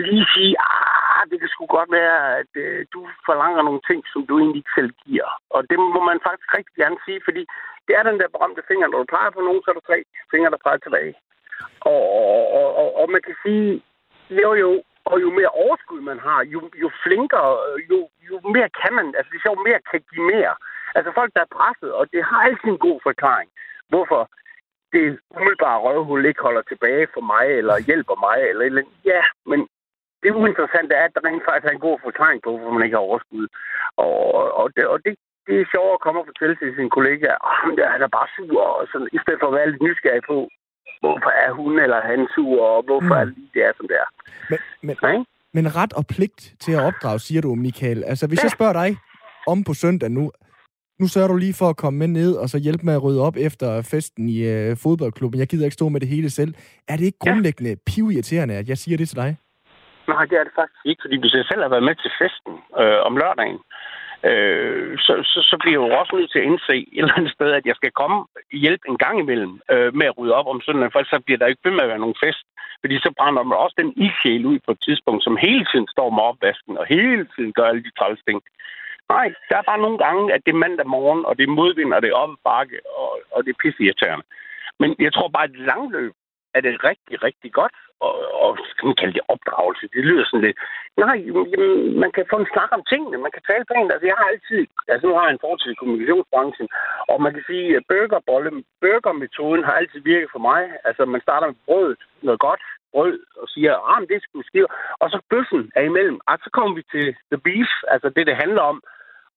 Lige 0.07 0.25
sige, 0.35 0.53
ah, 0.69 1.21
det 1.29 1.37
kan 1.39 1.49
sgu 1.51 1.63
godt 1.77 1.91
være, 1.99 2.17
at 2.41 2.51
øh, 2.63 2.85
du 2.93 2.99
forlanger 3.27 3.61
nogle 3.63 3.81
ting, 3.89 3.99
som 4.13 4.21
du 4.27 4.33
egentlig 4.39 4.61
ikke 4.61 4.77
selv 4.79 4.91
giver. 5.05 5.29
Og 5.55 5.61
det 5.69 5.77
må 5.79 5.99
man 6.09 6.19
faktisk 6.27 6.49
rigtig 6.57 6.75
gerne 6.83 6.99
sige, 7.05 7.19
fordi 7.27 7.41
det 7.87 7.93
er 7.95 8.03
den 8.09 8.19
der 8.21 8.33
berømte 8.35 8.63
finger, 8.69 8.87
når 8.87 8.99
du 9.01 9.07
peger 9.15 9.31
på 9.35 9.41
nogen, 9.47 9.61
så 9.61 9.67
er 9.71 9.77
der 9.77 9.89
tre 9.89 9.99
fingre, 10.31 10.53
der 10.53 10.65
peger 10.65 10.81
tilbage. 10.83 11.13
Og, 11.93 12.03
og, 12.59 12.67
og, 12.81 12.89
og 12.99 13.05
man 13.13 13.21
kan 13.27 13.35
sige, 13.43 13.67
jo 14.29 14.53
jo, 14.63 14.71
og 15.11 15.15
jo 15.23 15.29
mere 15.39 15.57
overskud 15.63 16.01
man 16.01 16.19
har, 16.27 16.39
jo, 16.53 16.59
jo 16.83 16.89
flinkere, 17.03 17.51
jo, 17.91 17.99
jo 18.29 18.35
mere 18.55 18.69
kan 18.81 18.93
man, 18.97 19.05
altså 19.17 19.29
det 19.31 19.39
er 19.39 19.55
jo 19.55 19.67
mere 19.67 19.81
kan 19.91 20.01
give 20.09 20.25
mere. 20.33 20.55
Altså 20.97 21.11
folk, 21.19 21.31
der 21.35 21.41
er 21.43 21.55
presset, 21.57 21.91
og 21.99 22.03
det 22.13 22.21
har 22.29 22.39
altid 22.47 22.69
en 22.71 22.85
god 22.87 22.99
forklaring. 23.07 23.49
Hvorfor 23.91 24.21
det 24.93 25.05
umiddelbare 25.37 25.83
røvhul 25.85 26.25
ikke 26.25 26.45
holder 26.47 26.63
tilbage 26.71 27.07
for 27.15 27.23
mig, 27.33 27.45
eller 27.59 27.85
hjælper 27.89 28.17
mig, 28.27 28.37
eller, 28.49 28.63
eller 28.69 28.83
ja, 29.11 29.21
men 29.51 29.59
det 30.23 30.31
uinteressante 30.41 30.93
er, 30.95 31.05
at 31.05 31.15
der 31.15 31.25
rent 31.27 31.47
faktisk 31.47 31.67
er 31.69 31.75
en 31.75 31.87
god 31.87 31.97
forklaring 32.07 32.39
på, 32.41 32.49
hvorfor 32.51 32.73
man 32.75 32.85
ikke 32.85 32.97
har 32.97 33.07
overskud. 33.09 33.47
Og, 34.03 34.13
og, 34.59 34.65
det, 34.75 34.83
og 34.93 34.97
det, 35.05 35.13
det 35.47 35.55
er 35.61 35.71
sjovt 35.73 35.93
at 35.95 36.03
komme 36.03 36.19
og 36.21 36.29
fortælle 36.31 36.55
til 36.55 36.69
sine 36.77 36.91
kollegaer, 36.97 37.37
at 37.85 37.91
han 37.95 38.01
er 38.07 38.11
bare 38.17 38.29
sur, 38.35 38.61
og 38.77 38.83
sådan, 38.91 39.09
i 39.17 39.19
stedet 39.23 39.39
for 39.41 39.47
at 39.49 39.57
være 39.57 39.69
lidt 39.71 39.85
nysgerrig 39.87 40.23
på, 40.33 40.37
hvorfor 41.03 41.31
er 41.45 41.51
hun 41.59 41.73
eller 41.85 41.99
han 42.11 42.21
sur, 42.35 42.57
og 42.75 42.83
hvorfor 42.89 43.15
mm. 43.15 43.21
er 43.21 43.25
det, 43.25 43.35
det 43.53 43.61
er, 43.67 43.73
som 43.77 43.85
det 43.91 43.97
er. 44.03 44.09
Men, 44.51 44.59
Men, 44.87 45.25
men 45.57 45.65
ret 45.79 45.93
og 45.99 46.05
pligt 46.15 46.41
til 46.63 46.71
at 46.77 46.83
opdrage, 46.89 47.19
siger 47.19 47.41
du, 47.41 47.55
Michael. 47.55 48.03
Altså, 48.11 48.27
hvis 48.27 48.39
ja. 48.39 48.45
jeg 48.45 48.51
spørger 48.57 48.77
dig 48.83 48.89
om 49.47 49.63
på 49.67 49.73
søndag 49.73 50.09
nu, 50.11 50.31
nu 50.99 51.07
sørger 51.07 51.27
du 51.27 51.37
lige 51.37 51.59
for 51.61 51.69
at 51.69 51.77
komme 51.77 51.99
med 51.99 52.07
ned 52.07 52.31
og 52.41 52.49
så 52.49 52.57
hjælpe 52.65 52.85
med 52.85 52.93
at 52.93 53.03
rydde 53.03 53.21
op 53.27 53.37
efter 53.47 53.67
festen 53.91 54.29
i 54.29 54.39
øh, 54.53 54.77
fodboldklubben. 54.83 55.39
Jeg 55.39 55.47
gider 55.47 55.65
ikke 55.65 55.79
stå 55.79 55.89
med 55.89 55.99
det 55.99 56.09
hele 56.09 56.29
selv. 56.29 56.53
Er 56.87 56.95
det 56.97 57.05
ikke 57.05 57.23
grundlæggende 57.25 57.71
ja. 57.71 57.83
pivirriterende, 57.91 58.55
at 58.55 58.67
jeg 58.69 58.77
siger 58.77 58.97
det 58.97 59.07
til 59.09 59.17
dig? 59.23 59.37
Nej, 60.07 60.25
det 60.29 60.35
er 60.39 60.43
det 60.43 60.55
faktisk 60.59 60.83
ikke, 60.85 61.01
fordi 61.03 61.17
hvis 61.19 61.33
jeg 61.33 61.45
selv 61.51 61.61
har 61.61 61.71
været 61.75 61.87
med 61.89 61.95
til 61.95 62.11
festen 62.21 62.53
øh, 62.81 62.99
om 63.07 63.13
lørdagen, 63.21 63.59
øh, 64.29 64.97
så, 65.05 65.13
så, 65.31 65.39
så 65.49 65.55
bliver 65.59 65.75
jeg 65.77 65.83
jo 65.89 65.99
også 65.99 66.13
nødt 66.15 66.31
til 66.31 66.39
at 66.41 66.47
indse 66.49 66.75
et 66.77 67.01
eller 67.01 67.17
andet 67.17 67.33
sted, 67.37 67.49
at 67.59 67.65
jeg 67.69 67.75
skal 67.79 67.91
komme 68.01 68.17
hjælp 68.63 68.81
en 68.91 68.97
gang 69.03 69.15
imellem 69.19 69.53
øh, 69.73 69.89
med 69.99 70.05
at 70.07 70.17
rydde 70.17 70.37
op 70.39 70.47
om 70.53 70.61
søndagen, 70.65 70.91
for 70.93 70.99
så 71.03 71.19
bliver 71.25 71.39
der 71.39 71.51
ikke 71.51 71.65
ved 71.65 71.73
med 71.75 71.85
at 71.85 71.91
være 71.93 72.03
nogen 72.05 72.21
fest. 72.25 72.45
Fordi 72.81 72.95
så 73.05 73.11
brænder 73.17 73.43
man 73.43 73.57
også 73.63 73.75
den 73.81 73.91
ildsjæl 74.03 74.45
ud 74.51 74.59
på 74.65 74.71
et 74.75 74.81
tidspunkt, 74.87 75.21
som 75.23 75.37
hele 75.47 75.65
tiden 75.71 75.87
står 75.95 76.09
med 76.15 76.23
opvasken 76.29 76.73
og 76.81 76.85
hele 76.95 77.23
tiden 77.33 77.51
gør 77.57 77.65
alle 77.69 77.83
de 77.87 77.97
træls 77.99 78.21
ting. 78.27 78.39
Nej, 79.09 79.33
der 79.49 79.57
er 79.57 79.61
bare 79.61 79.83
nogle 79.85 79.97
gange, 79.97 80.33
at 80.33 80.41
det 80.45 80.51
er 80.51 80.63
mandag 80.65 80.87
morgen, 80.87 81.25
og 81.25 81.37
det 81.37 81.43
er 81.43 81.57
modvind, 81.59 81.93
og 81.93 82.01
det 82.01 82.09
er 82.09 82.21
op 82.23 82.29
bakke, 82.43 82.79
og, 82.97 83.19
og 83.31 83.39
det 83.45 83.51
er 83.51 83.61
pisseirriterende. 83.61 84.25
Men 84.79 84.95
jeg 84.99 85.13
tror 85.13 85.27
bare, 85.27 85.43
at 85.43 85.49
et 85.49 85.59
langløb 85.71 86.13
er 86.55 86.61
det 86.61 86.83
rigtig, 86.83 87.23
rigtig 87.23 87.51
godt. 87.53 87.75
Og, 88.05 88.13
og 88.43 88.57
skal 88.69 88.85
man 88.87 88.99
kalde 89.01 89.13
det 89.17 89.29
opdragelse? 89.33 89.93
Det 89.95 90.03
lyder 90.09 90.25
sådan 90.25 90.45
lidt... 90.45 90.57
Nej, 90.97 91.17
jamen, 91.25 91.99
man 92.03 92.11
kan 92.11 92.25
få 92.31 92.37
en 92.39 92.51
snak 92.53 92.69
om 92.77 92.83
tingene. 92.91 93.17
Man 93.25 93.33
kan 93.35 93.43
tale 93.47 93.65
pænt. 93.71 93.91
Altså, 93.91 94.07
jeg 94.07 94.17
har 94.21 94.27
altid... 94.33 94.61
Altså, 94.91 95.03
nu 95.07 95.13
har 95.13 95.23
jeg 95.25 95.33
en 95.33 95.45
fortid 95.47 95.71
i 95.71 95.79
kommunikationsbranchen. 95.81 96.67
Og 97.11 97.21
man 97.21 97.33
kan 97.33 97.43
sige, 97.49 97.75
at 97.77 97.83
burgerbolle, 97.89 98.51
burgermetoden 98.81 99.63
har 99.63 99.73
altid 99.73 99.99
virket 100.13 100.29
for 100.31 100.41
mig. 100.49 100.61
Altså, 100.87 101.05
man 101.05 101.21
starter 101.21 101.47
med 101.47 101.59
brødet, 101.65 101.97
noget 102.21 102.39
godt, 102.39 102.61
brød, 102.93 103.19
og 103.41 103.47
siger, 103.53 103.73
ah, 103.89 103.97
men 104.01 104.09
det 104.09 104.21
skal 104.21 104.39
vi 104.39 104.43
skive. 104.47 104.67
Og 105.01 105.07
så 105.13 105.19
bøffen 105.29 105.71
er 105.75 105.81
imellem. 105.81 106.19
Og 106.27 106.37
så 106.43 106.49
kommer 106.55 106.73
vi 106.75 106.83
til 106.93 107.05
the 107.31 107.39
beef, 107.47 107.71
altså 107.93 108.07
det, 108.15 108.27
det 108.27 108.35
handler 108.43 108.61
om 108.61 108.77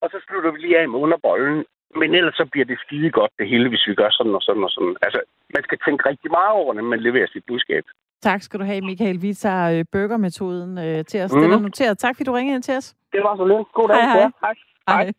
og 0.03 0.09
så 0.13 0.19
slutter 0.27 0.51
vi 0.53 0.59
lige 0.59 0.79
af 0.81 0.89
med 0.89 0.99
underbollen. 1.05 1.65
Men 2.01 2.15
ellers 2.15 2.35
så 2.35 2.47
bliver 2.53 2.67
det 2.71 2.79
skide 2.85 3.11
godt 3.11 3.33
det 3.39 3.49
hele, 3.49 3.69
hvis 3.69 3.87
vi 3.89 3.95
gør 3.95 4.11
sådan 4.11 4.35
og 4.35 4.43
sådan 4.43 4.65
og 4.65 4.71
sådan. 4.71 4.97
Altså, 5.03 5.21
man 5.55 5.63
skal 5.67 5.79
tænke 5.85 6.09
rigtig 6.09 6.31
meget 6.31 6.53
over, 6.61 6.75
når 6.75 6.83
man 6.83 7.01
leverer 7.01 7.27
sit 7.33 7.45
budskab. 7.47 7.85
Tak 8.23 8.43
skal 8.43 8.61
du 8.61 8.65
have, 8.65 8.81
Michael. 8.81 9.23
Vi 9.23 9.35
tager 9.35 9.79
øh, 9.79 9.85
burgermetoden 9.93 10.79
øh, 10.79 11.05
til 11.05 11.21
os. 11.25 11.33
Mm. 11.33 11.41
Den 11.41 11.53
er 11.53 11.59
noteret. 11.59 11.99
Tak, 11.99 12.17
fordi 12.17 12.25
du 12.25 12.33
ringede 12.33 12.55
ind 12.55 12.63
til 12.63 12.77
os. 12.77 12.95
Det 13.13 13.21
var 13.23 13.37
så 13.37 13.45
lidt. 13.45 13.73
God 13.73 13.89
dag. 13.89 13.97
Hej, 13.97 14.21
hej. 14.21 14.55
hej. 14.89 15.05
hej. 15.05 15.13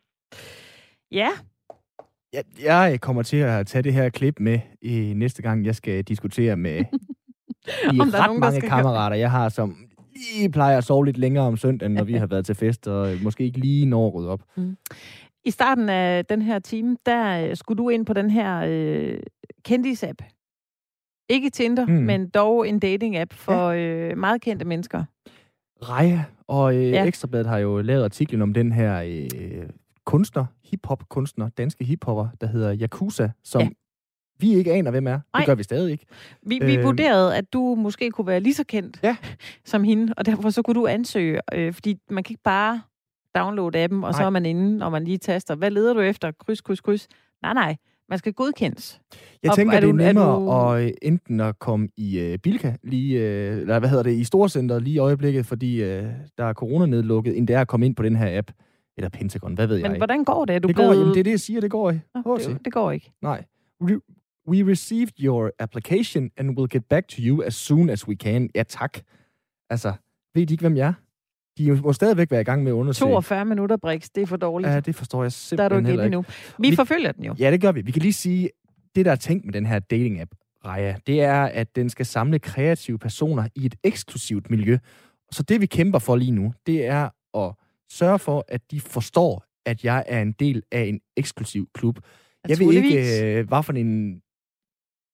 Ja. 1.12 1.30
Jeg, 2.34 2.44
jeg 2.64 3.02
kommer 3.02 3.24
til 3.24 3.38
at 3.38 3.68
tage 3.68 3.84
det 3.84 3.94
her 3.94 4.10
klip 4.10 4.40
med 4.40 4.60
i 4.82 5.14
næste 5.16 5.42
gang, 5.42 5.66
jeg 5.66 5.76
skal 5.76 6.04
diskutere 6.04 6.56
med 6.56 6.78
de 7.66 8.02
ret 8.02 8.26
nogen, 8.26 8.40
mange 8.40 8.62
kammerater, 8.62 9.16
jeg 9.16 9.32
har, 9.32 9.50
som 9.50 9.76
lige 10.16 10.50
plejer 10.50 10.78
at 10.78 10.84
sove 10.84 11.06
lidt 11.06 11.18
længere 11.18 11.46
om 11.46 11.58
søndagen, 11.58 11.94
når 11.94 12.04
vi 12.04 12.14
har 12.14 12.28
været 12.28 12.46
til 12.46 12.56
fest, 12.56 12.88
og 12.88 13.10
måske 13.24 13.44
ikke 13.44 13.60
lige 13.60 13.86
når 13.86 14.08
at 14.08 14.14
rydde 14.14 14.30
op. 14.30 14.42
Mm. 14.58 14.78
I 15.46 15.52
starten 15.52 15.90
af 15.90 16.26
den 16.26 16.42
her 16.42 16.60
time, 16.60 16.98
der 17.06 17.50
øh, 17.50 17.56
skulle 17.56 17.78
du 17.78 17.90
ind 17.90 18.06
på 18.06 18.14
den 18.14 18.30
her 18.30 18.64
øh, 18.68 19.20
kendis-app. 19.64 20.22
Ikke 21.30 21.50
Tinder, 21.50 21.86
mm. 21.86 21.94
men 21.94 22.30
dog 22.30 22.70
en 22.70 22.82
dating-app 22.86 23.34
for 23.34 23.72
ja. 23.72 23.78
øh, 23.78 24.18
meget 24.18 24.42
kendte 24.42 24.66
mennesker. 24.66 25.04
Reja 25.82 26.24
og 26.48 26.76
øh, 26.76 26.90
ja. 26.90 27.06
Ekstrabladet 27.06 27.48
har 27.48 27.58
jo 27.58 27.82
lavet 27.82 28.04
artiklen 28.04 28.42
om 28.42 28.54
den 28.54 28.72
her 28.72 29.02
øh, 29.02 29.70
kunstner, 30.06 30.46
hip-hop-kunstner, 30.64 31.50
danske 31.50 31.86
hiphopper, 31.86 32.28
der 32.42 32.48
hedder 32.48 32.78
Yakuza, 32.82 33.30
som 33.44 33.62
ja 33.62 33.68
vi 34.42 34.54
ikke 34.54 34.74
aner, 34.74 34.92
hvem 34.92 35.08
er. 35.08 35.20
Ej. 35.34 35.40
Det 35.40 35.46
gør 35.46 35.56
vi 35.56 35.64
stadig 35.64 35.92
ikke. 35.92 36.06
Vi, 36.44 36.60
vi 36.64 36.76
øh, 36.76 36.84
vurderede, 36.84 37.36
at 37.36 37.54
du 37.54 37.76
måske 37.76 38.12
kunne 38.12 38.28
være 38.28 38.40
lige 38.40 38.54
så 38.54 38.64
kendt 38.64 39.00
ja. 39.04 39.16
som 39.66 39.84
hende, 39.84 40.14
og 40.18 40.26
derfor 40.26 40.50
så 40.50 40.62
kunne 40.62 40.76
du 40.76 40.88
ansøge, 40.88 41.40
øh, 41.54 41.74
fordi 41.74 41.98
man 42.10 42.24
kan 42.24 42.34
ikke 42.34 42.44
bare 42.44 42.82
downloade 43.36 43.84
appen, 43.84 44.04
og 44.04 44.12
nej. 44.12 44.20
så 44.20 44.26
er 44.26 44.30
man 44.30 44.46
inde, 44.46 44.78
når 44.78 44.90
man 44.90 45.04
lige 45.04 45.18
taster. 45.18 45.56
Hvad 45.56 45.72
leder 45.72 45.94
du 45.94 46.00
efter? 46.00 46.32
Kryds, 46.32 46.62
kryds, 46.62 46.82
kryds. 46.82 47.08
Nej, 47.42 47.54
nej. 47.54 47.76
Man 48.10 48.18
skal 48.18 48.34
godkendes. 48.34 49.02
Jeg 49.44 49.52
og, 49.52 49.58
tænker, 49.58 49.76
er 49.76 49.80
det 49.80 49.90
er 49.90 49.94
nemmere 49.94 50.36
er 50.36 50.76
du... 50.76 50.88
at 50.88 50.94
enten 51.02 51.40
at 51.40 51.60
komme 51.60 51.90
i 51.98 52.34
uh, 52.34 52.40
Bilka, 52.40 52.74
lige, 52.84 53.18
uh, 53.18 53.58
eller 53.62 53.80
hvad 53.80 53.90
hedder 53.90 54.04
det, 54.04 54.12
i 54.12 54.24
Storcenteret 54.24 54.84
lige 54.84 54.94
i 54.94 54.98
øjeblikket, 54.98 55.46
fordi 55.46 55.82
uh, 55.82 55.88
der 56.38 56.46
er 56.46 56.54
coronanedlukket, 56.54 57.38
end 57.38 57.48
det 57.48 57.56
er 57.56 57.62
at 57.62 57.68
komme 57.68 57.86
ind 57.86 57.96
på 57.96 58.04
den 58.04 58.16
her 58.16 58.38
app. 58.38 58.52
Eller 58.98 59.10
Pentagon, 59.10 59.54
hvad 59.54 59.68
ved 59.68 59.76
Men 59.76 59.84
jeg. 59.84 59.92
Men 59.92 60.00
hvordan 60.00 60.24
går 60.24 60.46
det? 60.46 60.56
Er 60.56 60.60
du 60.60 60.68
det, 60.68 60.76
blevet... 60.76 60.90
går, 60.90 61.00
jamen, 61.00 61.14
det 61.14 61.20
er 61.20 61.24
det, 61.24 61.32
jeg 61.32 61.40
siger, 61.40 61.62
det 61.62 61.72
går 61.72 61.92
ikke. 61.92 62.04
det, 62.16 62.66
det 62.66 62.74
går 62.74 62.92
ikke. 62.92 63.12
Nej. 63.22 63.44
We 64.48 64.64
received 64.64 65.20
your 65.20 65.52
application 65.60 66.32
and 66.38 66.58
will 66.58 66.70
get 66.70 66.86
back 66.90 67.08
to 67.08 67.16
you 67.20 67.44
as 67.44 67.56
soon 67.56 67.90
as 67.90 68.08
we 68.08 68.16
can. 68.16 68.50
Ja, 68.56 68.64
tak. 68.64 68.98
Altså, 69.70 69.94
ved 70.36 70.48
de 70.48 70.54
ikke, 70.54 70.62
hvem 70.62 70.78
jeg 70.78 70.88
er? 70.88 70.94
De 71.58 71.72
må 71.72 71.94
stadigvæk 71.94 72.32
være 72.32 72.42
i 72.42 72.44
gang 72.44 72.64
med 72.64 72.72
at 72.72 72.76
undersøge. 72.76 73.10
42 73.10 73.46
minutter, 73.46 73.78
Brix. 73.78 74.10
Det 74.16 74.24
er 74.24 74.28
for 74.28 74.38
dårligt. 74.38 74.72
Ja, 74.72 74.80
det 74.80 74.96
forstår 74.96 75.24
jeg 75.24 75.32
simpelthen 75.32 75.72
Der 75.72 75.76
er 75.78 75.82
du 75.82 75.92
ikke 75.92 76.06
endnu. 76.06 76.26
Vi, 76.60 76.70
vi 76.70 76.76
forfølger 76.76 77.12
den 77.12 77.24
jo. 77.24 77.36
Ja, 77.40 77.52
det 77.52 77.62
gør 77.62 77.72
vi. 77.72 77.82
Vi 77.82 77.92
kan 77.92 78.02
lige 78.02 78.14
sige, 78.14 78.50
det 78.96 79.06
der 79.06 79.12
er 79.12 79.16
tænkt 79.16 79.46
med 79.46 79.54
den 79.54 79.66
her 79.66 79.80
dating-app, 79.80 80.32
Raja, 80.66 80.96
det 81.08 81.22
er, 81.22 81.44
at 81.44 81.76
den 81.76 81.90
skal 81.90 82.06
samle 82.06 82.40
kreative 82.40 83.00
personer 83.00 83.48
i 83.56 83.66
et 83.66 83.76
eksklusivt 83.84 84.50
miljø. 84.50 84.78
Så 85.32 85.44
det, 85.44 85.62
vi 85.62 85.66
kæmper 85.66 86.00
for 86.00 86.16
lige 86.16 86.32
nu, 86.32 86.54
det 86.66 86.86
er 86.86 87.10
at 87.38 87.54
sørge 87.92 88.20
for, 88.20 88.46
at 88.48 88.62
de 88.72 88.80
forstår, 88.80 89.46
at 89.66 89.84
jeg 89.84 90.04
er 90.08 90.22
en 90.22 90.32
del 90.32 90.64
af 90.72 90.82
en 90.84 91.00
eksklusiv 91.18 91.70
klub. 91.74 92.00
Jeg 92.48 92.60
ved 92.60 92.74
ikke, 92.74 93.24
øh, 93.24 93.48
hvad 93.48 93.64
for 93.64 93.74
en 93.74 94.22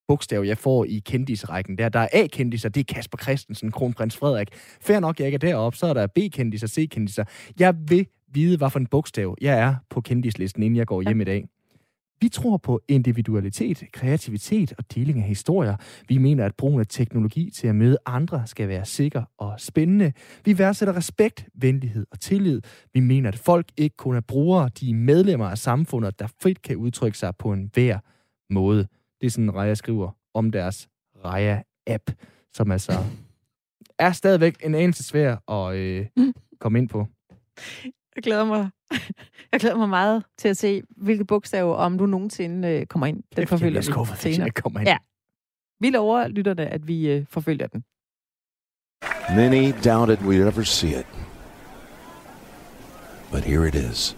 bogstav, 0.07 0.43
jeg 0.43 0.57
får 0.57 0.85
i 0.85 1.01
kendisrækken. 1.05 1.77
Der, 1.77 1.89
der 1.89 1.99
er 1.99 2.07
A-kendiser, 2.13 2.69
det 2.69 2.79
er 2.79 2.93
Kasper 2.93 3.17
Christensen, 3.17 3.71
kronprins 3.71 4.17
Frederik. 4.17 4.47
Fær 4.81 4.99
nok, 4.99 5.19
jeg 5.19 5.25
ikke 5.25 5.35
er 5.35 5.39
deroppe, 5.39 5.77
så 5.77 5.87
er 5.87 5.93
der 5.93 6.07
B-kendiser, 6.07 6.67
C-kendiser. 6.67 7.23
Jeg 7.59 7.75
vil 7.87 8.07
vide, 8.33 8.57
hvad 8.57 8.69
for 8.69 8.79
en 8.79 8.87
bogstav 8.87 9.35
jeg 9.41 9.59
er 9.59 9.75
på 9.89 10.01
kendislisten, 10.01 10.63
inden 10.63 10.77
jeg 10.77 10.87
går 10.87 11.01
hjem 11.01 11.21
i 11.21 11.23
dag. 11.23 11.47
Vi 12.21 12.29
tror 12.29 12.57
på 12.57 12.81
individualitet, 12.87 13.83
kreativitet 13.91 14.73
og 14.77 14.95
deling 14.95 15.19
af 15.19 15.25
historier. 15.25 15.75
Vi 16.07 16.17
mener, 16.17 16.45
at 16.45 16.55
brugen 16.55 16.79
af 16.79 16.87
teknologi 16.87 17.49
til 17.49 17.67
at 17.67 17.75
møde 17.75 17.97
andre 18.05 18.47
skal 18.47 18.67
være 18.67 18.85
sikker 18.85 19.23
og 19.37 19.55
spændende. 19.57 20.13
Vi 20.45 20.57
værdsætter 20.57 20.95
respekt, 20.95 21.45
venlighed 21.55 22.05
og 22.11 22.19
tillid. 22.19 22.61
Vi 22.93 22.99
mener, 22.99 23.29
at 23.29 23.37
folk 23.37 23.67
ikke 23.77 23.97
kun 23.97 24.15
er 24.15 24.21
brugere, 24.21 24.69
de 24.79 24.89
er 24.89 24.93
medlemmer 24.93 25.45
af 25.45 25.57
samfundet, 25.57 26.19
der 26.19 26.27
frit 26.41 26.61
kan 26.61 26.77
udtrykke 26.77 27.17
sig 27.17 27.35
på 27.35 27.53
en 27.53 27.69
hver 27.73 27.99
måde. 28.49 28.87
Det 29.21 29.27
er 29.27 29.31
sådan, 29.31 29.55
Raja 29.55 29.75
skriver 29.75 30.11
om 30.33 30.51
deres 30.51 30.89
Raja-app, 31.25 32.03
som 32.53 32.71
altså 32.71 32.93
er 33.99 34.11
stadigvæk 34.11 34.57
en 34.63 34.75
anelse 34.75 35.03
svær 35.03 35.51
at 35.51 35.75
øh, 35.75 36.05
mm. 36.17 36.33
komme 36.61 36.79
ind 36.79 36.89
på. 36.89 37.07
Jeg 38.15 38.23
glæder 38.23 38.45
mig. 38.45 38.69
Jeg 39.51 39.59
glæder 39.59 39.77
mig 39.77 39.89
meget 39.89 40.23
til 40.37 40.47
at 40.47 40.57
se, 40.57 40.81
hvilke 40.89 41.25
bogstaver, 41.25 41.75
om 41.75 41.97
du 41.97 42.05
nogensinde 42.05 42.67
øh, 42.67 42.85
kommer 42.85 43.07
ind. 43.07 43.23
Den 43.35 43.47
forfølger 43.47 43.79
vi 43.79 43.85
skuffet, 43.85 44.17
senere. 44.17 44.45
Jeg 44.45 44.53
kommer 44.53 44.79
ind. 44.79 44.89
Ja. 44.89 44.97
Vi 45.79 45.89
lover 45.89 46.27
lytterne, 46.27 46.67
at 46.67 46.87
vi 46.87 47.09
øh, 47.09 47.25
forfølger 47.29 47.67
den. 47.67 47.83
Many 49.35 49.73
doubted 49.85 50.17
we'd 50.17 50.47
ever 50.47 50.63
see 50.63 50.99
it. 50.99 51.05
But 53.31 53.43
here 53.43 53.67
it 53.67 53.75
is. 53.75 54.17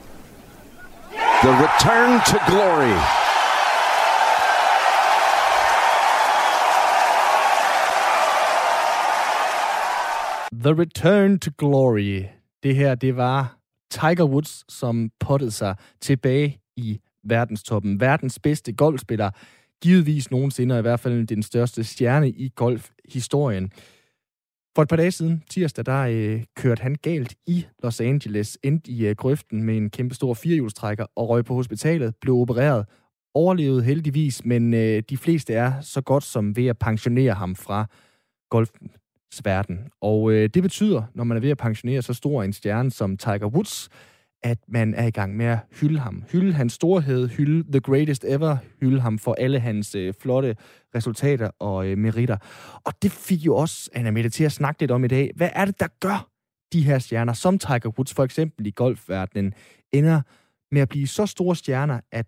The 1.42 1.52
return 1.52 2.20
to 2.32 2.38
glory. 2.52 3.29
The 10.64 10.74
Return 10.74 11.40
to 11.40 11.52
Glory. 11.58 12.24
Det 12.64 12.76
her, 12.76 12.96
det 12.96 13.16
var 13.16 13.58
Tiger 13.92 14.26
Woods, 14.26 14.74
som 14.74 15.12
pottede 15.20 15.52
sig 15.52 15.76
tilbage 16.02 16.60
i 16.78 17.00
verdenstoppen. 17.24 18.00
Verdens 18.00 18.40
bedste 18.40 18.74
golfspiller. 18.74 19.32
Givetvis 19.84 20.32
nogensinde, 20.32 20.76
og 20.76 20.80
i 20.80 20.82
hvert 20.82 21.00
fald 21.00 21.28
den 21.28 21.44
største 21.44 21.84
stjerne 21.84 22.30
i 22.30 22.52
golfhistorien. 22.56 23.72
For 24.76 24.82
et 24.82 24.90
par 24.90 24.96
dage 24.96 25.12
siden, 25.12 25.44
tirsdag, 25.50 25.86
der 25.86 26.02
øh, 26.02 26.44
kørte 26.56 26.82
han 26.82 26.96
galt 26.96 27.36
i 27.48 27.66
Los 27.84 28.02
Angeles, 28.02 28.58
endte 28.64 28.92
i 28.92 29.08
øh, 29.08 29.16
grøften 29.16 29.64
med 29.64 29.78
en 29.78 29.90
kæmpe 29.90 30.16
stor 30.16 30.34
firehjulstrækker 30.34 31.06
og 31.16 31.30
røg 31.30 31.46
på 31.46 31.54
hospitalet, 31.54 32.16
blev 32.22 32.36
opereret, 32.36 32.86
overlevede 33.34 33.84
heldigvis, 33.84 34.46
men 34.46 34.74
øh, 34.74 35.04
de 35.10 35.18
fleste 35.18 35.54
er 35.54 35.82
så 35.82 36.02
godt 36.02 36.24
som 36.24 36.56
ved 36.56 36.68
at 36.68 36.78
pensionere 36.78 37.34
ham 37.34 37.56
fra 37.56 37.86
golfen 38.50 38.92
verden. 39.44 39.90
Og 40.02 40.32
øh, 40.32 40.50
det 40.54 40.64
betyder, 40.64 41.04
når 41.14 41.24
man 41.24 41.38
er 41.38 41.42
ved 41.42 41.50
at 41.50 41.58
pensionere 41.58 42.02
så 42.02 42.14
stor 42.14 42.44
en 42.44 42.54
stjerne 42.54 42.92
som 42.92 43.18
Tiger 43.18 43.48
Woods, 43.48 43.90
at 44.44 44.58
man 44.68 44.94
er 44.94 45.06
i 45.08 45.12
gang 45.12 45.38
med 45.38 45.46
at 45.46 45.60
hylde 45.82 46.00
ham. 46.00 46.24
Hylde 46.32 46.54
hans 46.54 46.74
storhed, 46.74 47.28
hylde 47.28 47.72
the 47.72 47.80
greatest 47.80 48.26
ever, 48.28 48.58
hylde 48.80 49.02
ham 49.02 49.20
for 49.20 49.34
alle 49.34 49.60
hans 49.60 49.96
øh, 49.96 50.14
flotte 50.22 50.56
resultater 50.96 51.50
og 51.60 51.88
øh, 51.88 51.98
meritter. 51.98 52.38
Og 52.84 52.94
det 53.02 53.12
fik 53.12 53.46
jo 53.46 53.56
også 53.56 53.90
Anna 53.94 54.12
Mette 54.12 54.30
til 54.30 54.44
at 54.44 54.52
snakke 54.52 54.82
lidt 54.82 54.92
om 54.92 55.04
i 55.04 55.08
dag. 55.08 55.32
Hvad 55.36 55.50
er 55.54 55.66
det, 55.66 55.80
der 55.80 55.88
gør 56.00 56.30
de 56.74 56.84
her 56.84 57.00
stjerner, 57.00 57.34
som 57.34 57.60
Tiger 57.60 57.90
Woods 57.98 58.14
for 58.14 58.24
eksempel 58.24 58.68
i 58.68 58.72
golfverdenen, 58.72 59.54
ender 59.94 60.22
med 60.72 60.82
at 60.82 60.90
blive 60.90 61.08
så 61.08 61.26
store 61.26 61.56
stjerner, 61.56 62.00
at 62.12 62.26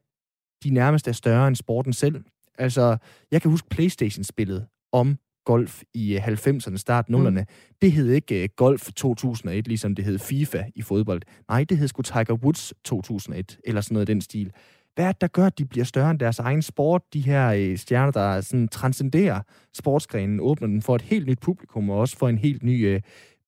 de 0.64 0.70
nærmest 0.70 1.08
er 1.08 1.12
større 1.12 1.48
end 1.48 1.56
sporten 1.56 1.94
selv? 1.94 2.24
Altså, 2.58 2.98
jeg 3.32 3.42
kan 3.42 3.52
huske 3.52 3.70
Playstation-spillet 3.70 4.68
om 4.92 5.18
golf 5.46 5.82
i 5.94 6.18
90'erne, 6.18 6.78
start 6.78 7.06
0'erne. 7.10 7.30
Mm. 7.30 7.46
Det 7.82 7.92
hed 7.92 8.10
ikke 8.10 8.48
Golf 8.48 8.90
2001, 8.96 9.68
ligesom 9.68 9.96
det 9.96 10.06
hed 10.06 10.20
FIFA 10.20 10.64
i 10.76 10.82
fodbold. 10.82 11.22
Nej, 11.50 11.64
det 11.64 11.78
hed 11.78 11.88
sgu 11.88 12.02
Tiger 12.02 12.34
Woods 12.44 12.74
2001, 12.84 13.58
eller 13.64 13.82
sådan 13.82 13.96
noget 13.96 14.10
i 14.10 14.14
den 14.14 14.22
stil. 14.22 14.52
Hvad 14.96 15.06
er 15.06 15.12
det, 15.12 15.22
der 15.22 15.28
gør, 15.28 15.46
at 15.46 15.58
de 15.58 15.66
bliver 15.66 15.86
større 15.86 16.12
end 16.12 16.20
deres 16.20 16.40
egen 16.40 16.62
sport? 16.62 17.02
De 17.14 17.22
her 17.22 17.76
stjerner, 17.78 18.12
der 18.12 18.42
sådan 18.42 18.68
transcenderer 18.68 19.42
sportsgrenen, 19.74 20.40
åbner 20.40 20.68
den 20.68 20.82
for 20.82 20.96
et 20.96 21.02
helt 21.02 21.28
nyt 21.28 21.40
publikum, 21.40 21.90
og 21.90 21.98
også 21.98 22.18
for 22.18 22.30
en 22.30 22.38
helt 22.38 22.64
ny 22.64 22.88
øh, 22.88 23.02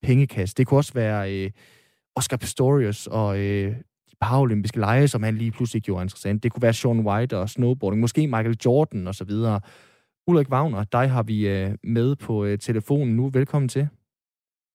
pengekasse. 0.03 0.55
Det 0.55 0.67
kunne 0.67 0.77
også 0.79 0.93
være 0.93 1.33
øh, 1.33 1.51
Oscar 2.15 2.37
Pistorius 2.37 3.07
og 3.07 3.39
øh, 3.39 3.75
paralympiske 4.21 4.79
lege, 4.79 5.07
som 5.07 5.23
han 5.23 5.37
lige 5.37 5.51
pludselig 5.51 5.83
gjorde 5.83 6.03
interessant. 6.03 6.43
Det 6.43 6.51
kunne 6.51 6.61
være 6.61 6.73
Sean 6.73 6.99
White 6.99 7.37
og 7.37 7.49
snowboarding, 7.49 8.01
måske 8.01 8.27
Michael 8.27 8.57
Jordan 8.65 9.07
osv. 9.07 9.31
Ulrik 10.27 10.49
Wagner, 10.49 10.83
dig 10.91 11.09
har 11.09 11.23
vi 11.23 11.37
øh, 11.47 11.69
med 11.83 12.15
på 12.27 12.45
øh, 12.45 12.57
telefonen 12.57 13.15
nu. 13.15 13.29
Velkommen 13.33 13.69
til. 13.69 13.87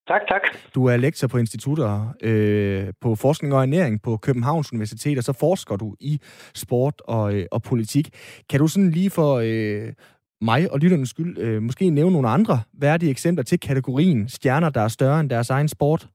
Tak, 0.09 0.23
tak. 0.29 0.43
Du 0.75 0.87
er 0.87 0.97
lektor 0.97 1.29
på 1.29 1.39
institutter 1.39 2.15
øh, 2.23 2.93
på 3.03 3.15
forskning 3.15 3.55
og 3.55 3.63
ernæring 3.63 4.03
på 4.03 4.17
Københavns 4.17 4.73
Universitet, 4.73 5.19
og 5.19 5.25
så 5.25 5.33
forsker 5.41 5.77
du 5.77 5.95
i 6.01 6.19
sport 6.55 6.95
og, 7.09 7.35
øh, 7.35 7.45
og 7.53 7.61
politik. 7.63 8.07
Kan 8.51 8.61
du 8.61 8.67
sådan 8.69 8.91
lige 8.91 9.11
for 9.11 9.31
øh, 9.49 9.93
mig 10.41 10.73
og 10.73 10.79
lytternes 10.79 11.09
skyld 11.09 11.39
øh, 11.39 11.63
måske 11.63 11.91
nævne 11.91 12.13
nogle 12.13 12.29
andre 12.29 12.57
værdige 12.81 13.11
eksempler 13.11 13.45
til 13.45 13.61
kategorien 13.61 14.29
stjerner, 14.29 14.71
der 14.71 14.81
er 14.81 14.89
større 14.89 15.21
end 15.21 15.31
deres 15.31 15.51
egen 15.51 15.69
sport? 15.69 16.07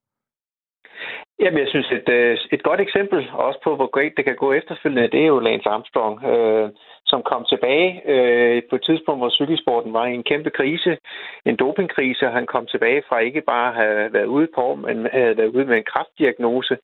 Jamen, 1.40 1.60
jeg 1.60 1.68
synes, 1.70 1.92
et, 1.92 2.10
øh, 2.10 2.38
et 2.52 2.64
godt 2.64 2.82
eksempel 2.82 3.20
også 3.34 3.60
på, 3.64 3.76
hvor 3.76 3.90
great 3.96 4.14
det 4.18 4.26
kan 4.26 4.36
gå 4.36 4.54
efterfølgende, 4.54 5.12
det 5.12 5.22
er 5.24 5.28
jo 5.34 5.40
Lance 5.40 5.70
Armstrong, 5.70 6.24
øh, 6.24 6.70
som 7.14 7.22
kom 7.32 7.44
tilbage 7.46 7.90
øh, 8.14 8.62
på 8.70 8.76
et 8.76 8.84
tidspunkt, 8.90 9.20
hvor 9.22 9.30
cykelsporten 9.40 9.94
var 9.94 10.06
i 10.06 10.14
en 10.14 10.30
kæmpe 10.32 10.50
krise, 10.50 10.98
en 11.46 11.56
dopingkrise, 11.56 12.28
og 12.28 12.34
han 12.34 12.46
kom 12.54 12.66
tilbage 12.66 13.04
fra 13.08 13.20
ikke 13.20 13.42
bare 13.42 13.70
at 13.70 13.76
have 13.82 14.14
været 14.14 14.30
ude 14.38 14.48
på, 14.58 14.66
men 14.76 14.96
havde 15.12 15.38
været 15.38 15.56
ude 15.56 15.66
med 15.66 15.78
en 15.78 15.92
kraftdiagnose. 15.94 16.78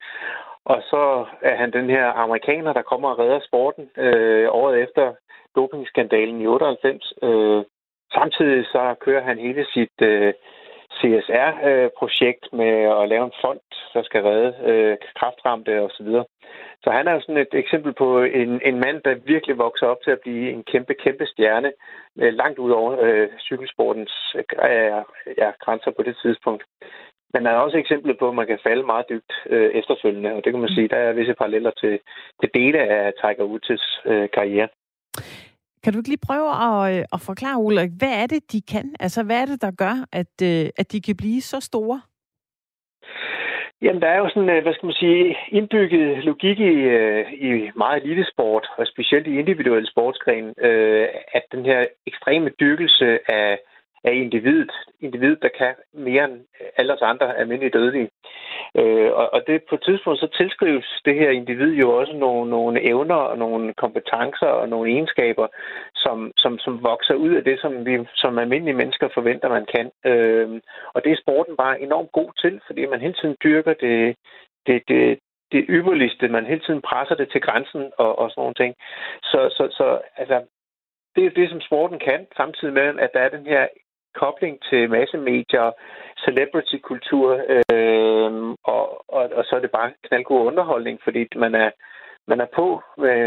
Og 0.65 0.79
så 0.91 1.25
er 1.41 1.55
han 1.55 1.73
den 1.73 1.89
her 1.89 2.05
amerikaner, 2.25 2.73
der 2.73 2.81
kommer 2.81 3.09
og 3.09 3.19
redder 3.19 3.39
sporten 3.47 3.85
øh, 3.97 4.47
året 4.51 4.75
efter 4.83 5.13
dopingskandalen 5.55 6.41
i 6.41 6.47
98. 6.47 7.13
Øh, 7.23 7.63
samtidig 8.13 8.65
så 8.65 8.95
kører 9.05 9.23
han 9.23 9.37
hele 9.37 9.65
sit... 9.73 9.97
Øh, 10.01 10.33
CSR-projekt 10.97 12.43
øh, 12.51 12.57
med 12.57 12.73
at 12.99 13.09
lave 13.09 13.25
en 13.25 13.39
fond, 13.41 13.59
der 13.93 14.03
skal 14.03 14.21
redde 14.23 14.51
øh, 14.71 14.97
kraftramte 15.19 15.81
og 15.81 15.89
Så 15.91 16.03
videre. 16.03 16.25
så 16.83 16.89
han 16.91 17.07
er 17.07 17.13
jo 17.13 17.21
sådan 17.21 17.37
et 17.37 17.53
eksempel 17.53 17.93
på 17.93 18.21
en, 18.41 18.61
en 18.69 18.79
mand, 18.79 19.01
der 19.05 19.25
virkelig 19.33 19.57
vokser 19.57 19.85
op 19.85 20.01
til 20.03 20.11
at 20.11 20.21
blive 20.23 20.51
en 20.51 20.63
kæmpe, 20.63 20.93
kæmpe 20.93 21.25
stjerne, 21.25 21.71
øh, 22.21 22.33
langt 22.33 22.59
ud 22.59 22.71
over 22.71 22.91
øh, 23.01 23.27
cykelsportens 23.39 24.13
øh, 24.35 25.01
ja, 25.41 25.49
grænser 25.63 25.91
på 25.91 26.03
det 26.03 26.15
tidspunkt. 26.23 26.63
Men 27.33 27.45
der 27.45 27.51
er 27.51 27.65
også 27.65 27.77
eksempler 27.77 28.15
på, 28.19 28.29
at 28.29 28.35
man 28.35 28.47
kan 28.47 28.59
falde 28.63 28.83
meget 28.83 29.05
dybt 29.09 29.33
øh, 29.49 29.69
efterfølgende, 29.79 30.33
og 30.33 30.41
det 30.43 30.53
kan 30.53 30.61
man 30.61 30.69
sige, 30.69 30.87
der 30.87 30.97
er 30.97 31.13
visse 31.13 31.33
paralleller 31.33 31.71
til, 31.81 31.99
til 32.39 32.49
dele 32.53 32.79
af 32.79 33.13
Tiger 33.21 33.45
Woods' 33.51 34.09
øh, 34.11 34.29
karriere. 34.33 34.67
Kan 35.83 35.93
du 35.93 35.99
ikke 35.99 36.09
lige 36.09 36.27
prøve 36.27 36.49
at, 36.67 36.97
øh, 36.97 37.05
at 37.13 37.21
forklare, 37.21 37.61
Ulrik, 37.61 37.91
hvad 37.97 38.13
er 38.23 38.27
det, 38.27 38.51
de 38.51 38.61
kan? 38.61 38.95
Altså, 38.99 39.23
hvad 39.23 39.41
er 39.41 39.45
det, 39.45 39.61
der 39.61 39.71
gør, 39.71 39.95
at, 40.11 40.33
øh, 40.43 40.69
at 40.77 40.91
de 40.91 41.01
kan 41.01 41.15
blive 41.17 41.41
så 41.41 41.59
store? 41.59 42.01
Jamen, 43.81 44.01
der 44.01 44.07
er 44.07 44.17
jo 44.17 44.29
sådan, 44.29 44.49
øh, 44.49 44.63
hvad 44.63 44.73
skal 44.73 44.85
man 44.85 45.01
sige, 45.03 45.37
indbygget 45.49 46.23
logik 46.23 46.59
i, 46.59 46.73
øh, 46.73 47.33
i 47.33 47.71
meget 47.75 48.03
elitesport, 48.03 48.67
og 48.77 48.87
specielt 48.87 49.27
i 49.27 49.39
individuelle 49.39 49.87
sportsgren, 49.87 50.53
øh, 50.57 51.07
at 51.33 51.43
den 51.51 51.65
her 51.65 51.85
ekstreme 52.07 52.49
dyrkelse 52.59 53.31
af 53.31 53.59
af 54.03 54.13
individet. 54.13 54.71
Individet, 55.01 55.41
der 55.41 55.49
kan 55.57 55.75
mere 55.93 56.23
end 56.23 56.45
alle 56.77 56.93
os 56.93 57.01
andre 57.01 57.37
almindelige 57.37 57.77
dødelige. 57.77 58.09
Øh, 58.77 59.11
og, 59.11 59.33
og 59.33 59.41
det 59.47 59.63
på 59.69 59.75
et 59.75 59.83
tidspunkt 59.83 60.19
så 60.19 60.27
tilskrives 60.37 61.01
det 61.05 61.15
her 61.15 61.29
individ 61.29 61.73
jo 61.73 61.97
også 61.99 62.13
nogle, 62.13 62.49
nogle 62.49 62.89
evner 62.89 63.15
og 63.15 63.37
nogle 63.37 63.73
kompetencer 63.73 64.47
og 64.47 64.69
nogle 64.69 64.91
egenskaber, 64.91 65.47
som, 65.95 66.31
som, 66.37 66.59
som 66.59 66.83
vokser 66.83 67.13
ud 67.13 67.33
af 67.33 67.43
det, 67.43 67.59
som 67.61 67.85
vi 67.85 68.05
som 68.15 68.39
almindelige 68.39 68.77
mennesker 68.81 69.07
forventer, 69.13 69.49
man 69.49 69.65
kan. 69.75 69.91
Øh, 70.11 70.61
og 70.93 71.03
det 71.03 71.11
er 71.11 71.21
sporten 71.21 71.55
bare 71.55 71.81
enormt 71.81 72.11
god 72.11 72.31
til, 72.41 72.61
fordi 72.67 72.85
man 72.85 73.01
hele 73.01 73.13
tiden 73.21 73.35
dyrker 73.43 73.73
det, 73.73 74.15
det, 74.67 74.83
det, 74.87 75.19
det 75.51 75.65
ypperligste. 75.69 76.27
Man 76.27 76.45
hele 76.45 76.61
tiden 76.65 76.81
presser 76.81 77.15
det 77.15 77.31
til 77.31 77.41
grænsen 77.41 77.91
og, 77.97 78.19
og 78.19 78.29
sådan 78.29 78.41
nogle 78.41 78.59
ting. 78.61 78.75
Så, 79.23 79.39
så, 79.57 79.67
så 79.77 79.99
altså, 80.17 80.41
det 81.15 81.25
er 81.25 81.29
det, 81.29 81.49
som 81.49 81.61
sporten 81.61 81.99
kan, 81.99 82.27
samtidig 82.37 82.73
med, 82.73 82.99
at 82.99 83.09
der 83.13 83.19
er 83.19 83.29
den 83.29 83.45
her 83.45 83.67
kobling 84.15 84.57
til 84.69 84.89
massemedier, 84.89 85.71
celebrity-kultur, 86.25 87.27
øh, 87.53 88.31
og, 88.63 88.83
og, 89.17 89.23
og 89.37 89.43
så 89.45 89.55
er 89.55 89.59
det 89.59 89.71
bare 89.71 89.93
knaldgod 90.07 90.47
underholdning, 90.47 90.99
fordi 91.03 91.27
man 91.35 91.55
er, 91.55 91.69
man 92.27 92.39
er 92.41 92.49
på 92.55 92.81
med 92.97 93.19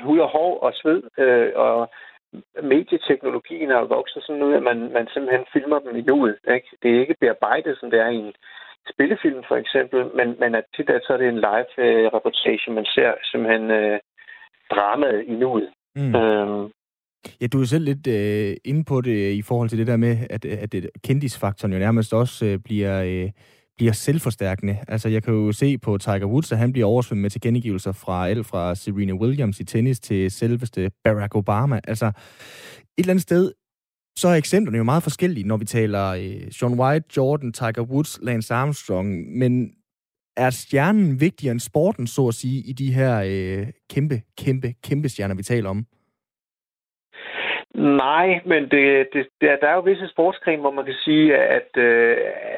hud 0.00 0.18
og 0.18 0.28
hår 0.28 0.60
og 0.60 0.72
sved, 0.74 1.02
øh, 1.18 1.52
og 1.54 1.90
medieteknologien 2.62 3.70
er 3.70 3.92
vokset 3.96 4.22
sådan 4.22 4.42
ud, 4.42 4.54
at 4.54 4.62
man, 4.62 4.78
man 4.92 5.08
simpelthen 5.12 5.46
filmer 5.52 5.78
dem 5.78 5.96
i 5.96 6.02
nuet. 6.02 6.38
Ikke? 6.54 6.68
Det 6.82 6.88
er 6.90 7.00
ikke 7.00 7.20
bearbejdet, 7.20 7.78
som 7.80 7.90
det 7.90 8.00
er 8.00 8.08
i 8.08 8.16
en 8.16 8.32
spillefilm 8.92 9.42
for 9.48 9.56
eksempel, 9.56 10.00
men, 10.14 10.36
men 10.40 10.54
at 10.54 10.64
tit 10.76 10.90
så 11.02 11.12
er 11.12 11.16
det 11.16 11.28
en 11.28 11.44
live 11.48 11.72
øh, 11.84 12.06
reportage, 12.16 12.72
man 12.72 12.84
ser 12.84 13.12
simpelthen 13.30 13.70
øh, 13.70 13.98
dramaet 14.70 15.24
i 15.24 15.34
nuet. 15.34 15.70
Mm. 15.96 16.14
Øhm, 16.16 16.70
Ja, 17.40 17.46
du 17.46 17.60
er 17.60 17.64
selv 17.64 17.84
lidt 17.84 18.06
øh, 18.06 18.56
inde 18.64 18.84
på 18.84 19.00
det 19.00 19.32
i 19.32 19.42
forhold 19.42 19.68
til 19.68 19.78
det 19.78 19.86
der 19.86 19.96
med, 19.96 20.18
at, 20.30 20.44
at 20.44 20.74
kendisfaktoren 21.04 21.72
jo 21.72 21.78
nærmest 21.78 22.14
også 22.14 22.46
øh, 22.46 22.58
bliver, 22.58 23.02
øh, 23.02 23.30
bliver 23.76 23.92
selvforstærkende. 23.92 24.78
Altså, 24.88 25.08
jeg 25.08 25.22
kan 25.22 25.34
jo 25.34 25.52
se 25.52 25.78
på 25.78 25.98
Tiger 25.98 26.26
Woods, 26.26 26.52
at 26.52 26.58
han 26.58 26.72
bliver 26.72 26.86
oversvømmet 26.86 27.22
med 27.22 27.30
tilkendegivelser 27.30 27.92
fra 27.92 28.28
alt 28.28 28.46
fra 28.46 28.74
Serena 28.74 29.12
Williams 29.12 29.60
i 29.60 29.64
tennis 29.64 30.00
til 30.00 30.30
selveste 30.30 30.90
Barack 31.04 31.34
Obama. 31.34 31.80
Altså, 31.84 32.06
et 32.06 32.12
eller 32.98 33.12
andet 33.12 33.22
sted, 33.22 33.52
så 34.16 34.28
er 34.28 34.34
eksemplerne 34.34 34.78
jo 34.78 34.84
meget 34.84 35.02
forskellige, 35.02 35.46
når 35.46 35.56
vi 35.56 35.64
taler 35.64 36.06
øh, 36.06 36.52
Sean 36.52 36.80
White, 36.80 37.06
Jordan, 37.16 37.52
Tiger 37.52 37.82
Woods, 37.82 38.18
Lance 38.22 38.54
Armstrong, 38.54 39.38
men 39.38 39.70
er 40.36 40.50
stjernen 40.50 41.20
vigtigere 41.20 41.52
end 41.52 41.60
sporten, 41.60 42.06
så 42.06 42.28
at 42.28 42.34
sige, 42.34 42.60
i 42.62 42.72
de 42.72 42.92
her 42.92 43.22
øh, 43.26 43.66
kæmpe, 43.90 44.22
kæmpe, 44.38 44.74
kæmpe 44.82 45.08
stjerner, 45.08 45.34
vi 45.34 45.42
taler 45.42 45.70
om? 45.70 45.86
Nej, 47.74 48.40
men 48.44 48.62
det, 48.70 49.08
det, 49.12 49.26
der, 49.40 49.56
der 49.56 49.68
er 49.68 49.74
jo 49.74 49.80
visse 49.80 50.08
sportsgrene, 50.08 50.60
hvor 50.60 50.70
man 50.70 50.84
kan 50.84 50.94
sige, 51.04 51.36
at, 51.36 51.76
øh, 51.76 52.16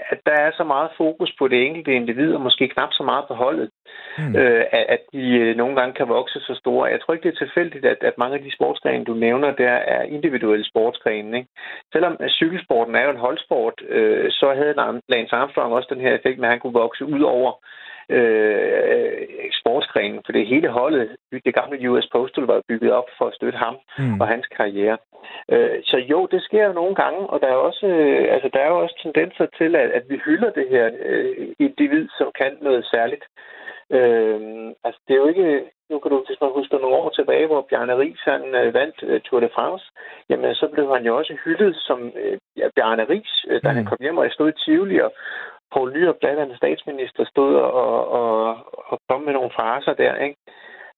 at 0.08 0.18
der 0.26 0.32
er 0.32 0.50
så 0.56 0.64
meget 0.64 0.90
fokus 0.96 1.34
på 1.38 1.48
det 1.48 1.66
enkelte 1.66 1.92
individ, 1.94 2.34
og 2.34 2.40
måske 2.40 2.68
knap 2.68 2.92
så 2.92 3.02
meget 3.02 3.24
på 3.28 3.34
holdet, 3.34 3.70
mm. 4.18 4.36
øh, 4.36 4.64
at, 4.72 5.00
de 5.12 5.38
øh, 5.38 5.56
nogle 5.56 5.76
gange 5.76 5.94
kan 5.94 6.08
vokse 6.08 6.40
så 6.40 6.54
store. 6.54 6.90
Jeg 6.90 7.00
tror 7.00 7.14
ikke, 7.14 7.28
det 7.28 7.34
er 7.34 7.44
tilfældigt, 7.44 7.84
at, 7.84 7.96
at 8.00 8.18
mange 8.18 8.36
af 8.36 8.42
de 8.42 8.54
sportsgrene, 8.54 9.04
du 9.04 9.14
nævner, 9.14 9.50
der 9.52 9.70
er 9.70 10.02
individuelle 10.02 10.64
sportsgrene. 10.64 11.38
Ikke? 11.38 11.48
Selvom 11.92 12.16
cykelsporten 12.28 12.94
er 12.94 13.04
jo 13.04 13.10
en 13.10 13.26
holdsport, 13.26 13.74
øh, 13.88 14.30
så 14.30 14.54
havde 14.54 15.00
Lance 15.08 15.36
Armstrong 15.36 15.74
også 15.74 15.88
den 15.94 16.00
her 16.00 16.14
effekt 16.14 16.38
med, 16.38 16.48
at 16.48 16.52
han 16.52 16.60
kunne 16.60 16.80
vokse 16.84 17.04
ud 17.04 17.20
over 17.20 17.52
øh, 18.08 19.12
sportsgrenen, 19.60 20.20
for 20.24 20.32
det 20.32 20.46
hele 20.46 20.68
holdet, 20.68 21.16
det 21.44 21.54
gamle 21.54 21.90
US 21.90 22.08
Postal, 22.12 22.44
var 22.44 22.62
bygget 22.68 22.92
op 22.92 23.08
for 23.18 23.26
at 23.26 23.34
støtte 23.34 23.58
ham 23.58 23.76
mm. 23.98 24.20
og 24.20 24.26
hans 24.28 24.46
karriere. 24.46 24.98
Øh, 25.52 25.78
så 25.84 25.96
jo, 25.96 26.28
det 26.32 26.42
sker 26.42 26.66
jo 26.66 26.72
nogle 26.72 26.94
gange, 26.94 27.20
og 27.32 27.40
der 27.40 27.46
er 27.46 27.60
også, 27.68 27.86
øh, 27.86 28.34
altså, 28.34 28.48
der 28.52 28.60
er 28.60 28.68
jo 28.68 28.78
også 28.78 28.96
tendenser 29.02 29.46
til, 29.58 29.76
at, 29.76 29.90
at 29.90 30.04
vi 30.08 30.16
hylder 30.24 30.50
det 30.50 30.66
her 30.68 30.90
øh, 31.08 31.48
individ, 31.58 32.08
som 32.18 32.28
kan 32.40 32.52
noget 32.60 32.84
særligt. 32.84 33.24
Øh, 33.96 34.40
altså, 34.84 35.00
det 35.06 35.14
er 35.14 35.22
jo 35.24 35.28
ikke... 35.28 35.64
Nu 35.90 35.98
kan 35.98 36.10
du, 36.10 36.24
hvis 36.26 36.40
man 36.40 36.50
husker 36.58 36.78
nogle 36.78 36.96
år 36.96 37.10
tilbage, 37.10 37.46
hvor 37.46 37.66
Bjarne 37.70 37.98
Ries 37.98 38.22
han 38.24 38.42
øh, 38.54 38.74
vandt 38.74 38.96
øh, 39.02 39.20
Tour 39.20 39.40
de 39.40 39.48
France, 39.54 39.84
jamen 40.28 40.54
så 40.54 40.66
blev 40.74 40.94
han 40.94 41.04
jo 41.06 41.16
også 41.16 41.36
hyldet 41.44 41.76
som 41.76 42.12
øh, 42.22 42.38
ja, 42.56 42.66
Bjarne 42.76 43.04
Ries, 43.10 43.44
øh, 43.48 43.60
da 43.64 43.70
mm. 43.70 43.76
han 43.76 43.84
kom 43.84 43.98
hjem 44.00 44.18
og 44.18 44.26
stod 44.30 44.48
i 44.48 44.58
Tivoli 44.64 44.98
og, 45.00 45.12
Poul 45.72 45.92
Nyrup, 45.92 46.16
andet 46.22 46.56
statsminister, 46.56 47.24
stod 47.24 47.54
og, 47.54 48.08
og, 48.08 48.56
og 48.90 48.98
kom 49.08 49.20
med 49.20 49.32
nogle 49.32 49.50
fraser 49.56 49.94
der, 49.94 50.16
ikke? 50.16 50.36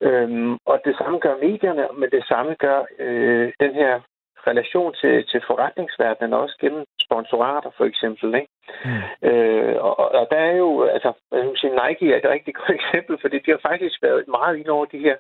Øhm, 0.01 0.59
og 0.66 0.81
det 0.85 0.97
samme 0.97 1.18
gør 1.18 1.37
medierne, 1.47 1.89
men 1.99 2.11
det 2.11 2.25
samme 2.29 2.55
gør 2.55 2.85
øh, 2.99 3.53
den 3.61 3.75
her 3.75 4.01
relation 4.47 4.95
til, 5.01 5.27
til 5.31 5.41
forretningsverdenen 5.47 6.33
også 6.33 6.57
gennem 6.61 6.85
sponsorater 7.07 7.70
for 7.77 7.85
eksempel. 7.85 8.35
Ikke? 8.35 8.53
Mm. 8.85 9.29
Øh, 9.29 9.77
og, 9.77 9.99
og 9.99 10.27
der 10.31 10.37
er 10.37 10.57
jo, 10.57 10.83
altså, 10.83 11.12
jeg 11.33 11.41
vil 11.47 11.59
sige, 11.59 11.79
Nike 11.81 12.12
er 12.12 12.18
et 12.18 12.33
rigtig 12.35 12.55
godt 12.55 12.70
eksempel, 12.81 13.18
fordi 13.20 13.39
de 13.39 13.51
har 13.51 13.61
faktisk 13.70 14.03
været 14.03 14.29
meget 14.29 14.57
ind 14.57 14.68
over 14.68 14.85
de 14.85 14.99
her 14.99 15.16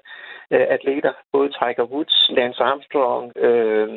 øh, 0.50 0.66
atleter, 0.76 1.12
både 1.32 1.48
Tiger 1.48 1.86
Woods, 1.92 2.30
Lance 2.36 2.62
Armstrong, 2.62 3.32
øh, 3.36 3.88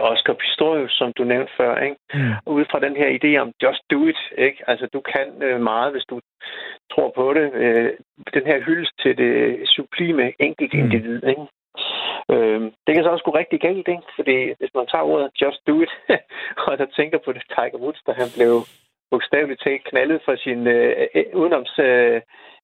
Oscar 0.00 0.32
Pistorius, 0.32 0.92
som 0.92 1.12
du 1.18 1.24
nævnte 1.24 1.52
før, 1.56 1.78
ikke? 1.78 1.96
Mm. 2.14 2.34
Ud 2.46 2.64
fra 2.70 2.80
den 2.80 2.96
her 2.96 3.08
idé 3.18 3.40
om 3.42 3.52
just 3.62 3.82
do 3.90 4.06
it, 4.06 4.20
ikke? 4.38 4.64
Altså, 4.66 4.86
du 4.92 5.00
kan 5.00 5.42
øh, 5.42 5.60
meget, 5.60 5.92
hvis 5.92 6.04
du 6.10 6.20
tror 6.92 7.12
på 7.16 7.34
det. 7.34 7.54
Øh, 7.54 7.90
den 8.34 8.46
her 8.46 8.60
hyldest 8.60 8.92
til 9.02 9.18
det 9.18 9.68
sublime 9.68 10.32
enkelt 10.38 10.74
individ, 10.74 11.20
mm. 11.22 11.28
ikke? 11.28 11.44
Øh, 12.32 12.60
det 12.86 12.94
kan 12.94 13.04
så 13.04 13.10
også 13.10 13.24
gå 13.24 13.30
rigtig 13.30 13.60
galt, 13.60 13.88
ikke? 13.88 14.08
fordi 14.16 14.38
hvis 14.58 14.74
man 14.74 14.86
tager 14.86 15.04
ordet 15.12 15.30
just 15.42 15.60
do 15.68 15.74
it, 15.84 15.92
og 16.66 16.78
der 16.78 16.86
tænker 16.86 17.18
på 17.24 17.32
det 17.32 17.42
Tiger 17.48 17.78
Woods, 17.82 18.02
da 18.06 18.12
han 18.12 18.30
blev 18.36 18.52
bogstaveligt 19.10 19.62
talt 19.62 19.84
knaldet 19.84 20.20
for 20.24 20.36
sin 20.36 20.66
øh 20.66 21.06
udenoms 21.34 21.78
øh, 21.78 22.20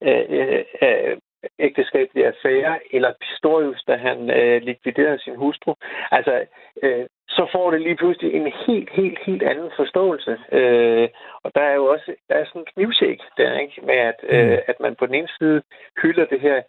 øh, 0.08 0.64
øh, 0.82 1.16
ægteskabelige 1.58 2.26
affære, 2.26 2.74
eller 2.92 3.12
Pistorius, 3.20 3.82
da 3.88 3.96
han 3.96 4.30
øh, 4.30 4.62
likviderede 4.62 5.22
sin 5.22 5.36
hustru. 5.36 5.74
Altså, 6.10 6.44
øh, 6.82 7.06
så 7.28 7.48
får 7.52 7.70
det 7.70 7.80
lige 7.80 7.96
pludselig 7.96 8.34
en 8.34 8.52
helt, 8.66 8.90
helt, 8.90 9.18
helt 9.26 9.42
anden 9.42 9.70
forståelse. 9.76 10.38
Øh, 10.52 11.08
og 11.42 11.50
der 11.54 11.60
er 11.60 11.74
jo 11.74 11.84
også 11.84 12.14
der 12.28 12.34
er 12.34 12.44
sådan 12.44 12.60
en 12.60 12.72
knivsæk 12.74 13.20
der, 13.36 13.58
ikke? 13.58 13.80
med 13.82 13.94
at, 13.94 14.20
øh, 14.22 14.50
mm. 14.50 14.58
at 14.66 14.80
man 14.80 14.94
på 14.94 15.06
den 15.06 15.14
ene 15.14 15.28
side 15.38 15.62
hylder 16.02 16.26
det 16.26 16.40
her 16.40 16.62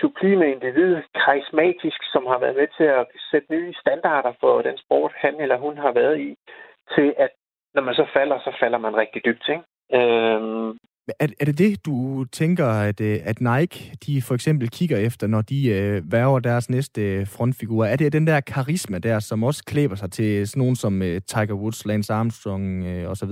sublime 0.00 0.50
individ, 0.50 1.02
karismatisk, 1.14 2.00
som 2.12 2.26
har 2.26 2.38
været 2.38 2.56
med 2.56 2.68
til 2.76 2.84
at 2.84 3.06
sætte 3.30 3.52
nye 3.52 3.74
standarder 3.74 4.32
for 4.40 4.62
den 4.62 4.78
sport, 4.78 5.12
han 5.16 5.40
eller 5.40 5.56
hun 5.56 5.78
har 5.78 5.92
været 5.92 6.20
i, 6.20 6.36
til 6.94 7.14
at 7.18 7.30
når 7.74 7.82
man 7.82 7.94
så 7.94 8.06
falder, 8.12 8.38
så 8.38 8.56
falder 8.60 8.78
man 8.78 8.96
rigtig 8.96 9.24
dybt. 9.24 9.48
Ikke? 9.48 9.64
Øhm, 9.98 10.78
er, 11.08 11.26
er 11.40 11.44
det 11.44 11.58
det, 11.58 11.86
du 11.86 12.24
tænker, 12.32 12.66
at, 12.66 13.00
øh, 13.00 13.20
at 13.24 13.40
Nike 13.40 13.94
de 14.06 14.22
for 14.22 14.34
eksempel 14.34 14.70
kigger 14.70 14.98
efter, 14.98 15.26
når 15.26 15.42
de 15.42 15.68
øh, 15.68 16.12
værver 16.12 16.40
deres 16.40 16.70
næste 16.70 17.00
øh, 17.00 17.26
frontfigur? 17.26 17.84
Er 17.84 17.96
det 17.96 18.12
den 18.12 18.26
der 18.26 18.40
karisma 18.40 18.98
der, 18.98 19.20
som 19.20 19.42
også 19.42 19.64
klæber 19.64 19.96
sig 19.96 20.12
til 20.12 20.48
sådan 20.48 20.60
nogen 20.60 20.76
som 20.76 21.02
øh, 21.02 21.20
Tiger 21.26 21.54
Woods, 21.54 21.84
Lance 21.84 22.12
Armstrong 22.12 22.84
øh, 22.84 23.10
osv.? 23.10 23.30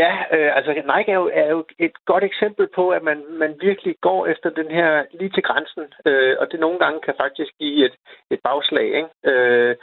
Ja, 0.00 0.12
øh, 0.32 0.56
altså 0.56 0.70
Nike 0.72 1.10
er 1.12 1.18
jo, 1.22 1.30
er 1.32 1.50
jo 1.50 1.64
et 1.78 2.04
godt 2.04 2.24
eksempel 2.24 2.68
på, 2.74 2.90
at 2.90 3.02
man, 3.02 3.18
man 3.28 3.54
virkelig 3.60 3.94
går 4.00 4.26
efter 4.26 4.50
den 4.50 4.70
her 4.70 5.04
lige 5.20 5.30
til 5.30 5.42
grænsen, 5.42 5.84
øh, 6.06 6.36
og 6.40 6.46
det 6.52 6.60
nogle 6.60 6.78
gange 6.78 7.00
kan 7.00 7.14
faktisk 7.20 7.52
give 7.58 7.86
et, 7.86 7.94
et 8.30 8.40
bagslag. 8.44 8.86
Ikke? 8.86 9.08
Øh, 9.24 9.76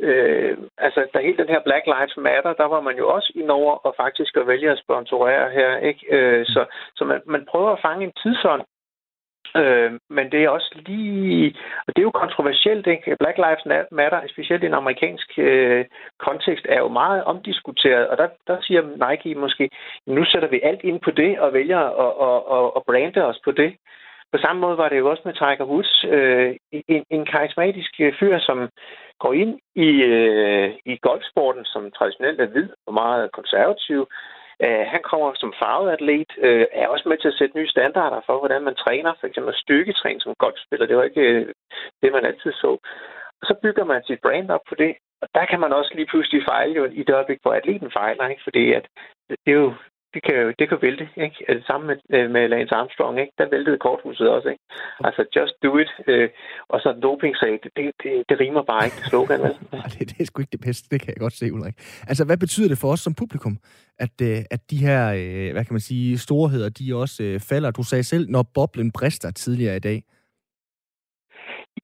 øh, 0.00 0.56
altså, 0.78 1.06
der 1.12 1.20
hele 1.20 1.36
den 1.36 1.48
her 1.48 1.60
Black 1.60 1.86
Lives 1.86 2.16
Matter, 2.16 2.52
der 2.52 2.64
var 2.64 2.80
man 2.80 2.96
jo 2.96 3.08
også 3.08 3.32
i 3.34 3.42
Norge 3.42 3.78
og 3.86 3.94
faktisk 3.96 4.36
at 4.36 4.46
vælge 4.46 4.70
at 4.70 4.78
sponsorere 4.78 5.50
her. 5.50 5.76
Ikke? 5.76 6.06
Øh, 6.16 6.46
så 6.46 6.64
så 6.96 7.04
man, 7.04 7.20
man 7.26 7.46
prøver 7.50 7.70
at 7.72 7.82
fange 7.82 8.04
en 8.04 8.12
tidsånd, 8.22 8.62
Øh, 9.56 9.92
men 10.10 10.32
det 10.32 10.44
er 10.44 10.48
også 10.48 10.74
lige... 10.86 11.54
Og 11.86 11.96
det 11.96 11.98
er 11.98 12.08
jo 12.10 12.10
kontroversielt, 12.10 12.86
ikke? 12.86 13.16
Black 13.20 13.38
Lives 13.38 13.88
Matter, 13.90 14.20
specielt 14.28 14.62
i 14.62 14.66
en 14.66 14.74
amerikansk 14.74 15.38
øh, 15.38 15.84
kontekst, 16.18 16.66
er 16.68 16.78
jo 16.78 16.88
meget 16.88 17.24
omdiskuteret. 17.24 18.08
Og 18.08 18.18
der, 18.18 18.28
der 18.46 18.56
siger 18.60 18.82
Nike 19.10 19.34
måske, 19.34 19.70
nu 20.06 20.24
sætter 20.24 20.48
vi 20.48 20.60
alt 20.62 20.80
ind 20.84 21.00
på 21.00 21.10
det 21.10 21.38
og 21.38 21.52
vælger 21.52 21.80
at, 22.04 22.12
at, 22.28 22.40
at, 22.56 22.70
at 22.76 22.82
brande 22.86 23.24
os 23.24 23.40
på 23.44 23.52
det. 23.52 23.76
På 24.32 24.38
samme 24.38 24.60
måde 24.60 24.78
var 24.78 24.88
det 24.88 24.98
jo 24.98 25.10
også 25.10 25.22
med 25.24 25.34
Tiger 25.34 25.64
Woods. 25.64 26.04
Øh, 26.08 26.56
en, 26.88 27.04
en 27.10 27.26
karismatisk 27.26 27.92
øh, 28.00 28.12
fyr, 28.20 28.38
som 28.38 28.68
går 29.18 29.32
ind 29.32 29.58
i, 29.74 29.90
øh, 30.02 30.70
i 30.84 30.96
golfsporten, 30.96 31.64
som 31.64 31.90
traditionelt 31.90 32.40
er 32.40 32.46
hvid 32.46 32.68
og 32.86 32.94
meget 32.94 33.32
konservativ, 33.32 34.08
Uh, 34.66 34.84
han 34.94 35.02
kommer 35.10 35.28
som 35.34 35.52
farvet 35.62 35.90
atlet, 35.92 36.30
uh, 36.46 36.64
er 36.80 36.86
også 36.88 37.08
med 37.08 37.18
til 37.18 37.28
at 37.28 37.38
sætte 37.38 37.56
nye 37.56 37.74
standarder 37.76 38.20
for, 38.26 38.38
hvordan 38.38 38.62
man 38.68 38.76
træner, 38.84 39.12
for 39.20 39.26
eksempel 39.26 39.54
styrketræning 39.54 40.22
som 40.22 40.34
golfspiller. 40.44 40.86
Det 40.86 40.96
var 40.96 41.02
ikke 41.02 41.20
øh, 41.20 41.52
det, 42.02 42.12
man 42.12 42.24
altid 42.24 42.52
så. 42.52 42.70
Og 43.40 43.44
så 43.48 43.54
bygger 43.62 43.84
man 43.84 44.02
sit 44.04 44.20
brand 44.20 44.50
op 44.50 44.64
på 44.68 44.74
det, 44.74 44.92
og 45.22 45.28
der 45.34 45.44
kan 45.50 45.60
man 45.60 45.72
også 45.72 45.92
lige 45.94 46.10
pludselig 46.12 46.42
fejle 46.48 46.74
jo 46.74 46.84
i 46.84 47.02
det 47.02 47.14
øjeblik, 47.14 47.38
hvor 47.42 47.52
atleten 47.52 47.90
fejler, 47.90 48.28
ikke? 48.28 48.42
fordi 48.44 48.72
at 48.72 48.84
det 49.28 49.52
er 49.52 49.60
jo 49.64 49.72
det 50.14 50.22
kan 50.26 50.34
jo 50.42 50.52
det 50.58 50.68
kan 50.68 50.78
vælte, 50.82 51.08
ikke? 51.16 51.36
Det 51.48 51.66
samme 51.66 51.86
med, 51.86 51.96
øh, 52.16 52.30
med 52.30 52.48
Lance 52.48 52.74
Armstrong, 52.74 53.20
ikke? 53.20 53.32
Der 53.38 53.48
væltede 53.50 53.78
korthuset 53.78 54.28
også, 54.28 54.48
ikke? 54.48 54.62
Altså, 55.00 55.22
just 55.36 55.54
do 55.64 55.78
it. 55.78 55.90
Øh, 56.06 56.28
og 56.68 56.80
så 56.80 56.92
doping-sag, 57.02 57.52
det, 57.62 57.70
det, 57.76 57.84
det, 58.02 58.12
det, 58.28 58.40
rimer 58.40 58.62
bare 58.62 58.84
ikke, 58.84 58.96
det 58.96 59.06
slogan, 59.06 59.40
vel? 59.40 59.54
Nej, 59.72 59.88
det, 59.94 60.08
det, 60.10 60.20
er 60.20 60.24
sgu 60.24 60.40
ikke 60.40 60.56
det 60.58 60.60
bedste, 60.60 60.88
det 60.90 61.00
kan 61.00 61.08
jeg 61.14 61.20
godt 61.20 61.32
se, 61.32 61.52
Ulrik. 61.52 61.74
Altså, 62.10 62.24
hvad 62.24 62.36
betyder 62.36 62.68
det 62.68 62.78
for 62.78 62.88
os 62.92 63.00
som 63.00 63.14
publikum, 63.14 63.56
at, 63.98 64.16
øh, 64.22 64.38
at 64.50 64.60
de 64.70 64.78
her, 64.86 65.02
øh, 65.20 65.52
hvad 65.54 65.64
kan 65.64 65.74
man 65.78 65.88
sige, 65.90 66.18
storheder, 66.18 66.68
de 66.68 66.96
også 67.02 67.22
falder? 67.50 67.70
Du 67.70 67.82
sagde 67.82 68.04
selv, 68.04 68.24
når 68.28 68.44
boblen 68.54 68.92
brister 68.92 69.30
tidligere 69.30 69.76
i 69.76 69.84
dag. 69.90 70.02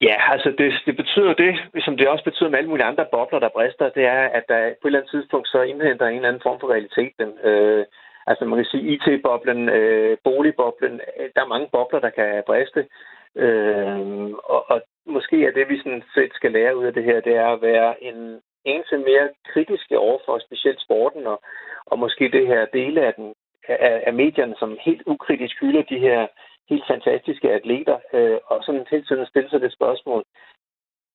Ja, 0.01 0.17
altså 0.33 0.49
det, 0.57 0.73
det 0.85 0.95
betyder 0.95 1.33
det, 1.33 1.53
som 1.85 1.97
det 1.97 2.07
også 2.07 2.23
betyder 2.23 2.49
med 2.49 2.57
alle 2.57 2.69
mulige 2.69 2.85
andre 2.85 3.05
bobler, 3.11 3.39
der 3.39 3.55
brister, 3.57 3.89
det 3.89 4.05
er, 4.05 4.23
at 4.37 4.43
der 4.47 4.59
på 4.81 4.87
et 4.87 4.89
eller 4.89 4.99
andet 4.99 5.11
tidspunkt 5.11 5.47
så 5.47 5.61
indhenter 5.61 6.05
en 6.07 6.15
eller 6.15 6.27
anden 6.29 6.45
form 6.47 6.59
for 6.59 6.71
realitet. 6.73 7.13
Den, 7.19 7.31
øh, 7.49 7.85
Altså 8.27 8.45
man 8.45 8.57
kan 8.57 8.65
sige 8.65 8.93
IT-boblen, 8.93 9.69
øh, 9.69 10.17
boligboblen, 10.23 11.01
øh, 11.17 11.29
der 11.35 11.41
er 11.41 11.53
mange 11.53 11.69
bobler, 11.71 11.99
der 11.99 12.09
kan 12.09 12.43
briste. 12.45 12.87
Øh, 13.35 14.31
og, 14.53 14.71
og 14.71 14.81
måske 15.05 15.45
er 15.45 15.51
det, 15.51 15.69
vi 15.69 15.77
sådan 15.77 16.03
set 16.15 16.31
skal 16.33 16.51
lære 16.51 16.77
ud 16.77 16.85
af 16.85 16.93
det 16.93 17.03
her, 17.03 17.19
det 17.21 17.35
er 17.35 17.47
at 17.47 17.61
være 17.61 18.03
en 18.03 18.41
eneste 18.65 18.97
mere 18.97 19.29
kritiske 19.53 19.99
over 19.99 20.19
for 20.25 20.39
specielt 20.39 20.81
sporten, 20.81 21.27
og, 21.27 21.41
og 21.85 21.99
måske 21.99 22.29
det 22.31 22.47
her 22.47 22.65
dele 22.65 23.01
af, 23.01 23.13
den, 23.13 23.33
af, 23.67 24.03
af 24.07 24.13
medierne, 24.13 24.55
som 24.59 24.77
helt 24.81 25.03
ukritisk 25.05 25.61
hylder 25.61 25.83
de 25.83 25.99
her 25.99 26.27
helt 26.69 26.83
fantastiske 26.87 27.51
atleter, 27.51 27.97
øh, 28.13 28.37
og 28.45 28.63
sådan 28.63 28.85
hele 28.89 29.05
tiden 29.05 29.25
stille 29.25 29.49
sig 29.49 29.61
det 29.61 29.73
spørgsmål, 29.73 30.23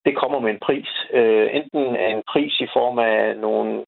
det 0.04 0.16
kommer 0.16 0.38
med 0.40 0.50
en 0.50 0.61
pris. 0.61 0.88
Øh, 1.12 1.48
enten 1.52 1.96
en 1.96 2.22
pris 2.32 2.61
i 2.61 2.68
form 2.72 2.98
af 2.98 3.36
nogle 3.36 3.84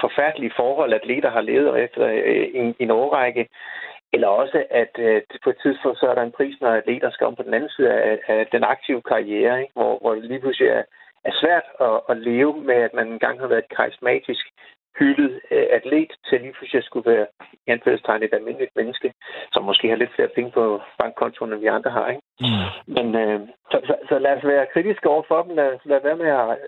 forfærdelige 0.00 0.52
forhold, 0.56 0.92
atleter 0.92 1.30
har 1.30 1.40
levet 1.40 1.82
efter 1.84 2.06
øh, 2.06 2.48
en, 2.54 2.74
en 2.78 2.90
årrække, 2.90 3.48
eller 4.12 4.28
også, 4.28 4.64
at 4.70 4.94
øh, 4.98 5.22
på 5.44 5.50
et 5.50 5.58
tidspunkt, 5.62 5.98
så 5.98 6.06
er 6.06 6.14
der 6.14 6.22
en 6.22 6.38
pris, 6.38 6.60
når 6.60 6.68
atleter 6.68 7.10
skal 7.10 7.26
om 7.26 7.36
på 7.36 7.42
den 7.42 7.54
anden 7.54 7.70
side 7.70 7.92
af, 7.92 8.18
af 8.28 8.46
den 8.52 8.64
aktive 8.64 9.02
karriere, 9.02 9.60
ikke? 9.62 9.72
Hvor, 9.74 9.98
hvor 9.98 10.14
det 10.14 10.24
lige 10.24 10.40
pludselig 10.40 10.68
er, 10.68 10.82
er 11.24 11.32
svært 11.40 11.66
at, 11.80 12.00
at 12.08 12.16
leve 12.16 12.54
med, 12.56 12.74
at 12.74 12.94
man 12.94 13.08
engang 13.08 13.40
har 13.40 13.46
været 13.46 13.64
et 13.64 13.76
karismatisk 13.76 14.46
hyldet 14.98 15.40
øh, 15.50 15.66
atlet 15.70 16.12
til 16.28 16.40
lige 16.40 16.52
pludselig 16.52 16.78
at 16.78 16.84
skulle 16.84 17.10
være 17.12 17.26
i 17.66 17.70
anførselstegn 17.70 18.22
et 18.22 18.34
almindeligt 18.34 18.76
menneske, 18.76 19.12
som 19.52 19.64
måske 19.64 19.88
har 19.88 19.96
lidt 19.96 20.14
flere 20.14 20.34
penge 20.34 20.50
på 20.50 20.80
bankkontoen, 20.98 21.52
end 21.52 21.60
vi 21.60 21.66
andre 21.66 21.90
har. 21.90 22.08
Ikke? 22.10 22.22
Mm. 22.40 22.68
Men 22.96 23.06
øh, 23.22 23.40
så, 23.70 23.80
så, 23.88 23.94
så 24.08 24.18
lad 24.18 24.36
os 24.36 24.44
være 24.44 24.66
kritiske 24.72 25.08
over 25.08 25.22
for 25.28 25.42
dem. 25.42 25.56
Lad, 25.56 25.78
lad 25.84 26.00
være 26.02 26.16
med 26.16 26.30
at 26.40 26.58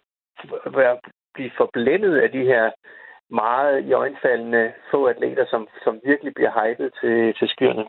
være, 0.79 0.99
blive 1.35 1.51
forblændet 1.57 2.19
af 2.19 2.31
de 2.31 2.45
her 2.45 2.71
meget 3.31 3.85
i 3.89 3.93
øjenfaldende 3.93 4.73
få 4.91 5.05
atleter, 5.07 5.45
som, 5.51 5.69
som 5.85 5.95
virkelig 6.05 6.33
bliver 6.35 6.53
hypet 6.59 6.91
til, 7.01 7.35
til 7.39 7.49
skyerne. 7.49 7.85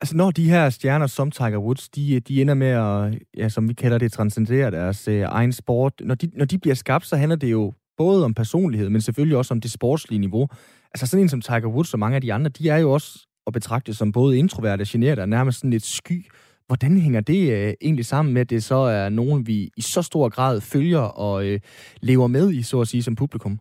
Altså 0.00 0.16
når 0.16 0.30
de 0.30 0.50
her 0.50 0.70
stjerner 0.70 1.06
som 1.06 1.30
Tiger 1.30 1.58
Woods, 1.58 1.88
de, 1.88 2.20
de 2.20 2.40
ender 2.42 2.54
med 2.54 2.68
at, 2.68 3.22
ja, 3.36 3.48
som 3.48 3.68
vi 3.68 3.74
kalder 3.74 3.98
det, 3.98 4.12
transcendere 4.12 4.70
deres 4.70 5.08
øh, 5.08 5.22
egen 5.28 5.52
sport. 5.52 5.92
Når 6.00 6.14
de, 6.14 6.30
når 6.34 6.44
de 6.44 6.58
bliver 6.58 6.74
skabt, 6.74 7.06
så 7.06 7.16
handler 7.16 7.36
det 7.36 7.50
jo 7.50 7.72
både 7.96 8.24
om 8.24 8.34
personlighed, 8.34 8.88
men 8.88 9.00
selvfølgelig 9.00 9.36
også 9.36 9.54
om 9.54 9.60
det 9.60 9.70
sportslige 9.70 10.20
niveau. 10.20 10.48
Altså 10.94 11.06
sådan 11.06 11.22
en 11.22 11.28
som 11.28 11.40
Tiger 11.40 11.66
Woods 11.66 11.92
og 11.92 11.98
mange 11.98 12.16
af 12.16 12.20
de 12.20 12.32
andre, 12.32 12.50
de 12.50 12.68
er 12.68 12.76
jo 12.78 12.92
også 12.92 13.26
at 13.46 13.52
betragte 13.52 13.94
som 13.94 14.12
både 14.12 14.38
introverte 14.38 14.82
og 14.82 14.86
generte 14.88 15.20
og 15.20 15.28
nærmest 15.28 15.58
sådan 15.58 15.70
lidt 15.70 15.84
sky. 15.84 16.26
Hvordan 16.66 16.96
hænger 17.00 17.20
det 17.20 17.52
øh, 17.52 17.74
egentlig 17.80 18.06
sammen 18.06 18.34
med, 18.34 18.40
at 18.40 18.50
det 18.50 18.64
så 18.64 18.74
er 18.74 19.08
nogen, 19.08 19.46
vi 19.46 19.70
i 19.76 19.82
så 19.82 20.02
stor 20.02 20.28
grad 20.28 20.60
følger 20.60 21.00
og 21.00 21.46
øh, 21.46 21.60
lever 22.02 22.26
med 22.26 22.50
i, 22.50 22.62
så 22.62 22.80
at 22.80 22.88
sige, 22.88 23.02
som 23.02 23.16
publikum? 23.16 23.58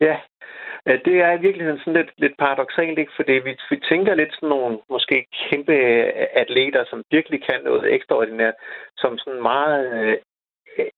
Ja, 0.00 0.16
det 0.86 1.16
er 1.26 1.32
i 1.32 1.40
virkeligheden 1.40 1.78
sådan 1.78 1.92
lidt, 1.92 2.10
lidt 2.18 2.36
paradoxalt, 2.38 2.98
ikke? 2.98 3.12
fordi 3.16 3.32
vi, 3.32 3.52
vi 3.70 3.76
tænker 3.88 4.14
lidt 4.14 4.34
sådan 4.34 4.48
nogle 4.48 4.78
måske 4.90 5.26
kæmpe 5.50 5.72
atleter, 6.42 6.84
som 6.90 7.02
virkelig 7.10 7.42
kan 7.42 7.60
noget 7.64 7.94
ekstraordinært, 7.94 8.54
som 8.96 9.18
sådan 9.18 9.42
meget 9.42 9.82
øh, 9.98 10.16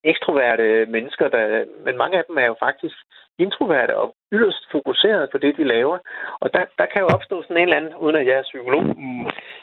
ekstroverte 0.04 0.86
mennesker, 0.86 1.28
der, 1.28 1.64
men 1.84 1.96
mange 1.96 2.18
af 2.18 2.24
dem 2.28 2.36
er 2.38 2.46
jo 2.46 2.56
faktisk 2.58 2.96
introverte 3.38 3.96
og 3.96 4.14
yderst 4.32 4.64
fokuseret 4.72 5.30
på 5.30 5.38
det, 5.38 5.56
de 5.56 5.64
laver. 5.64 5.98
Og 6.40 6.54
der, 6.54 6.64
der 6.78 6.86
kan 6.86 7.02
jo 7.02 7.08
opstå 7.16 7.42
sådan 7.42 7.56
en 7.56 7.62
eller 7.62 7.76
anden, 7.76 7.94
uden 7.94 8.16
at 8.16 8.26
jeg 8.26 8.36
er 8.38 8.42
psykolog, 8.50 8.84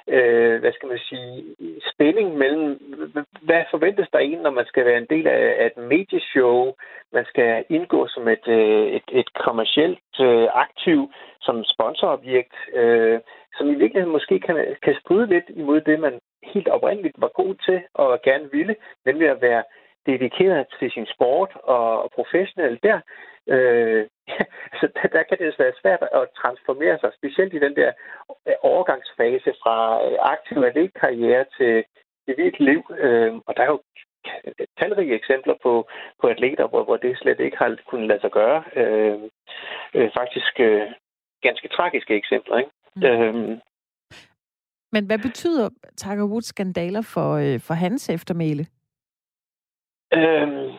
øh, 0.07 0.59
hvad 0.59 0.73
skal 0.73 0.89
man 0.89 0.99
sige, 1.09 1.55
spænding 1.93 2.37
mellem, 2.37 2.67
hvad 3.41 3.63
forventes 3.71 4.07
der 4.13 4.19
en, 4.19 4.39
når 4.39 4.49
man 4.49 4.65
skal 4.65 4.85
være 4.85 4.97
en 4.97 5.07
del 5.09 5.27
af, 5.27 5.65
et 5.65 5.83
medieshow, 5.83 6.73
man 7.13 7.25
skal 7.25 7.65
indgå 7.69 8.07
som 8.07 8.27
et, 8.27 8.47
øh, 8.47 8.87
et, 8.97 9.07
et 9.11 9.33
kommercielt 9.33 10.11
øh, 10.19 10.47
aktiv, 10.53 11.11
som 11.41 11.63
sponsorobjekt, 11.63 12.55
øh, 12.73 13.19
som 13.57 13.67
i 13.69 13.75
virkeligheden 13.75 14.11
måske 14.17 14.39
kan, 14.39 14.75
kan 14.83 14.95
stryde 15.01 15.27
lidt 15.27 15.49
imod 15.49 15.81
det, 15.81 15.99
man 15.99 16.19
helt 16.43 16.67
oprindeligt 16.67 17.15
var 17.17 17.31
god 17.41 17.55
til 17.65 17.81
og 17.93 18.21
gerne 18.21 18.51
ville, 18.51 18.75
nemlig 19.05 19.29
at 19.29 19.41
være 19.41 19.63
dedikeret 20.05 20.65
til 20.79 20.91
sin 20.91 21.07
sport 21.15 21.51
og 21.63 22.11
professionel 22.15 22.79
der, 22.83 22.99
øh, 23.53 24.07
altså, 24.71 24.87
der, 24.95 25.07
der 25.15 25.23
kan 25.23 25.37
det 25.37 25.59
være 25.59 25.79
svært 25.81 26.03
at 26.19 26.23
transformere 26.41 26.97
sig, 26.99 27.11
specielt 27.13 27.53
i 27.53 27.59
den 27.65 27.75
der 27.75 27.91
øh, 28.47 28.53
overgangsfase 28.61 29.51
fra 29.63 29.77
øh, 30.05 30.17
aktiv 30.33 30.57
atletkarriere 30.57 31.45
til 31.57 31.83
civilt 32.25 32.59
liv. 32.59 32.81
Øh, 32.99 33.33
og 33.47 33.53
der 33.57 33.63
er 33.63 33.71
jo 33.75 33.81
talrige 34.79 35.15
eksempler 35.15 35.55
på, 35.63 35.87
på 36.21 36.27
atleter, 36.27 36.67
hvor, 36.67 36.83
hvor 36.83 36.97
det 36.97 37.17
slet 37.17 37.39
ikke 37.39 37.57
har 37.57 37.77
kunnet 37.89 38.07
lade 38.07 38.21
sig 38.21 38.31
gøre. 38.31 38.63
Øh, 38.75 39.19
øh, 39.93 40.09
faktisk 40.19 40.59
øh, 40.59 40.87
ganske 41.41 41.67
tragiske 41.67 42.15
eksempler. 42.15 42.57
Ikke? 42.57 42.71
Mm. 42.95 43.03
Øh, 43.03 43.57
Men 44.91 45.05
hvad 45.05 45.17
betyder 45.17 45.69
Tiger 45.97 46.25
Woods 46.31 46.45
skandaler 46.45 47.01
for, 47.01 47.29
øh, 47.33 47.59
for 47.59 47.73
hans 47.73 48.09
eftermæle? 48.09 48.65
Øhm, 50.15 50.71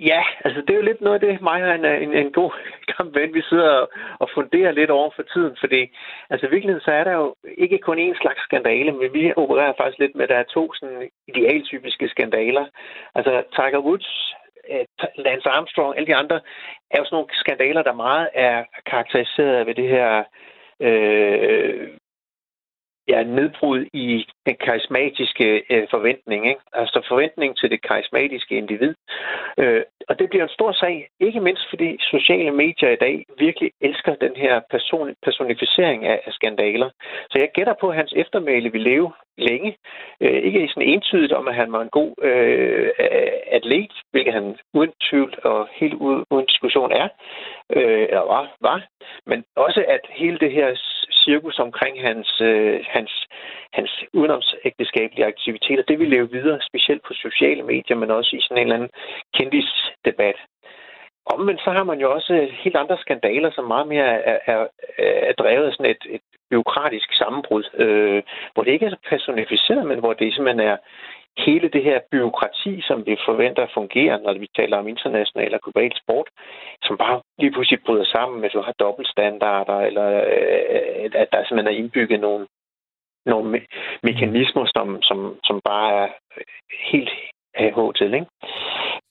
ja, 0.00 0.22
altså 0.44 0.60
det 0.60 0.70
er 0.70 0.80
jo 0.80 0.88
lidt 0.88 1.00
noget 1.00 1.22
af 1.22 1.26
det, 1.28 1.40
mig 1.40 1.64
og 1.64 1.74
en, 1.74 1.84
en, 1.84 2.12
en 2.14 2.32
god 2.32 2.50
gammel 2.92 3.20
ven, 3.20 3.34
vi 3.34 3.42
sidder 3.42 3.70
og, 3.70 3.88
og 4.18 4.28
funderer 4.34 4.72
lidt 4.72 4.90
over 4.90 5.10
for 5.16 5.22
tiden, 5.22 5.56
fordi 5.60 5.96
altså 6.30 6.46
i 6.46 6.50
virkeligheden 6.50 6.84
så 6.84 6.92
er 6.92 7.04
der 7.04 7.12
jo 7.12 7.34
ikke 7.58 7.78
kun 7.78 7.98
én 7.98 8.20
slags 8.22 8.40
skandale, 8.40 8.92
men 8.92 9.12
vi 9.12 9.32
opererer 9.36 9.72
faktisk 9.76 9.98
lidt 9.98 10.14
med, 10.14 10.24
at 10.24 10.28
der 10.28 10.36
er 10.36 10.52
to 10.54 10.72
sådan 10.74 11.08
idealtypiske 11.28 12.08
skandaler. 12.08 12.66
Altså 13.14 13.42
Tiger 13.56 13.78
Woods 13.86 14.34
øh, 14.70 14.84
Lance 15.24 15.48
Armstrong, 15.48 15.96
alle 15.96 16.06
de 16.06 16.16
andre, 16.16 16.40
er 16.90 16.98
jo 16.98 17.04
sådan 17.04 17.16
nogle 17.16 17.28
skandaler, 17.32 17.82
der 17.82 17.92
meget 17.92 18.28
er 18.34 18.64
karakteriseret 18.86 19.66
ved 19.66 19.74
det 19.74 19.88
her 19.88 20.24
øh, 20.80 21.88
ja, 23.10 23.22
nedbrud 23.22 23.80
i 23.92 24.26
den 24.46 24.56
karismatiske 24.66 25.62
øh, 25.70 25.86
forventning. 25.90 26.48
Ikke? 26.48 26.60
Altså 26.72 26.98
forventning 27.08 27.56
til 27.56 27.70
det 27.70 27.82
karismatiske 27.82 28.54
individ. 28.56 28.94
Øh, 29.58 29.82
og 30.08 30.18
det 30.18 30.30
bliver 30.30 30.44
en 30.44 30.56
stor 30.58 30.72
sag, 30.72 31.08
ikke 31.20 31.40
mindst 31.40 31.64
fordi 31.70 31.98
sociale 32.00 32.50
medier 32.50 32.90
i 32.90 33.02
dag 33.06 33.24
virkelig 33.38 33.70
elsker 33.80 34.14
den 34.14 34.34
her 34.36 34.60
person, 34.70 35.14
personificering 35.22 36.06
af, 36.06 36.20
af 36.26 36.32
skandaler. 36.32 36.90
Så 37.30 37.38
jeg 37.38 37.50
gætter 37.54 37.74
på, 37.80 37.88
at 37.88 37.96
hans 37.96 38.12
eftermæle 38.16 38.72
vil 38.72 38.80
leve 38.80 39.12
længe. 39.38 39.76
Øh, 40.20 40.42
ikke 40.46 40.68
sådan 40.68 40.88
entydigt 40.88 41.32
om, 41.32 41.48
at 41.48 41.54
han 41.54 41.72
var 41.72 41.82
en 41.82 41.96
god 41.98 42.12
øh, 42.22 42.90
atlet, 43.46 43.92
hvilket 44.10 44.34
han 44.34 44.56
uden 44.74 44.92
tvivl 45.10 45.34
og 45.44 45.68
helt 45.72 45.94
uden 46.30 46.46
diskussion 46.46 46.92
er, 46.92 47.08
øh, 47.76 48.02
eller 48.02 48.26
var, 48.34 48.56
var, 48.60 48.86
men 49.26 49.44
også 49.56 49.84
at 49.88 50.00
hele 50.10 50.38
det 50.38 50.52
her 50.52 50.76
cirkus 51.24 51.58
omkring 51.58 51.94
hans, 52.08 52.40
øh, 52.40 52.80
hans, 52.88 53.12
hans 53.72 53.90
udenomsægteskabelige 54.12 55.26
aktiviteter, 55.32 55.82
det 55.88 55.98
vil 55.98 56.08
leve 56.08 56.30
videre, 56.30 56.60
specielt 56.70 57.02
på 57.04 57.12
sociale 57.14 57.62
medier, 57.62 57.96
men 57.96 58.10
også 58.10 58.36
i 58.36 58.40
sådan 58.40 58.58
en 58.58 58.62
eller 58.62 58.76
anden 58.76 58.94
kendisdebat. 59.38 60.38
Omvendt 61.34 61.60
så 61.60 61.70
har 61.70 61.84
man 61.84 62.00
jo 62.00 62.12
også 62.12 62.48
helt 62.62 62.76
andre 62.76 62.98
skandaler, 62.98 63.50
som 63.52 63.64
meget 63.64 63.88
mere 63.88 64.08
er, 64.30 64.38
er, 64.46 64.66
er 65.28 65.32
drevet 65.32 65.66
af 65.66 65.72
sådan 65.72 65.90
et, 65.90 66.04
et 66.16 66.20
byråkratisk 66.50 67.08
sammenbrud, 67.12 67.64
øh, 67.74 68.22
hvor 68.52 68.62
det 68.62 68.72
ikke 68.72 68.86
er 68.86 68.96
personificeret, 69.08 69.86
men 69.86 69.98
hvor 69.98 70.12
det 70.12 70.34
simpelthen 70.34 70.68
er 70.68 70.76
hele 71.38 71.68
det 71.68 71.82
her 71.84 72.00
byråkrati, 72.10 72.80
som 72.80 73.06
vi 73.06 73.16
forventer 73.24 73.62
at 73.62 73.74
fungere, 73.74 74.20
når 74.20 74.32
vi 74.38 74.48
taler 74.56 74.76
om 74.76 74.88
international 74.88 75.54
og 75.54 75.60
global 75.60 75.92
sport, 76.02 76.28
som 76.82 76.96
bare 76.96 77.20
lige 77.38 77.52
pludselig 77.52 77.80
bryder 77.86 78.04
sammen, 78.04 78.40
hvis 78.40 78.52
du 78.52 78.60
har 78.60 78.72
dobbeltstandarder, 78.72 79.78
eller 79.80 80.06
øh, 80.06 81.10
at 81.14 81.28
der 81.32 81.44
simpelthen 81.44 81.74
er 81.74 81.78
indbygget 81.78 82.20
nogle, 82.20 82.46
nogle 83.26 83.58
me- 83.58 83.68
mekanismer, 84.02 84.66
som, 84.76 85.02
som, 85.02 85.38
som 85.44 85.60
bare 85.64 86.04
er 86.04 86.08
helt 86.92 87.10
af 87.54 87.94
til. 87.96 88.14
Ikke? 88.14 88.26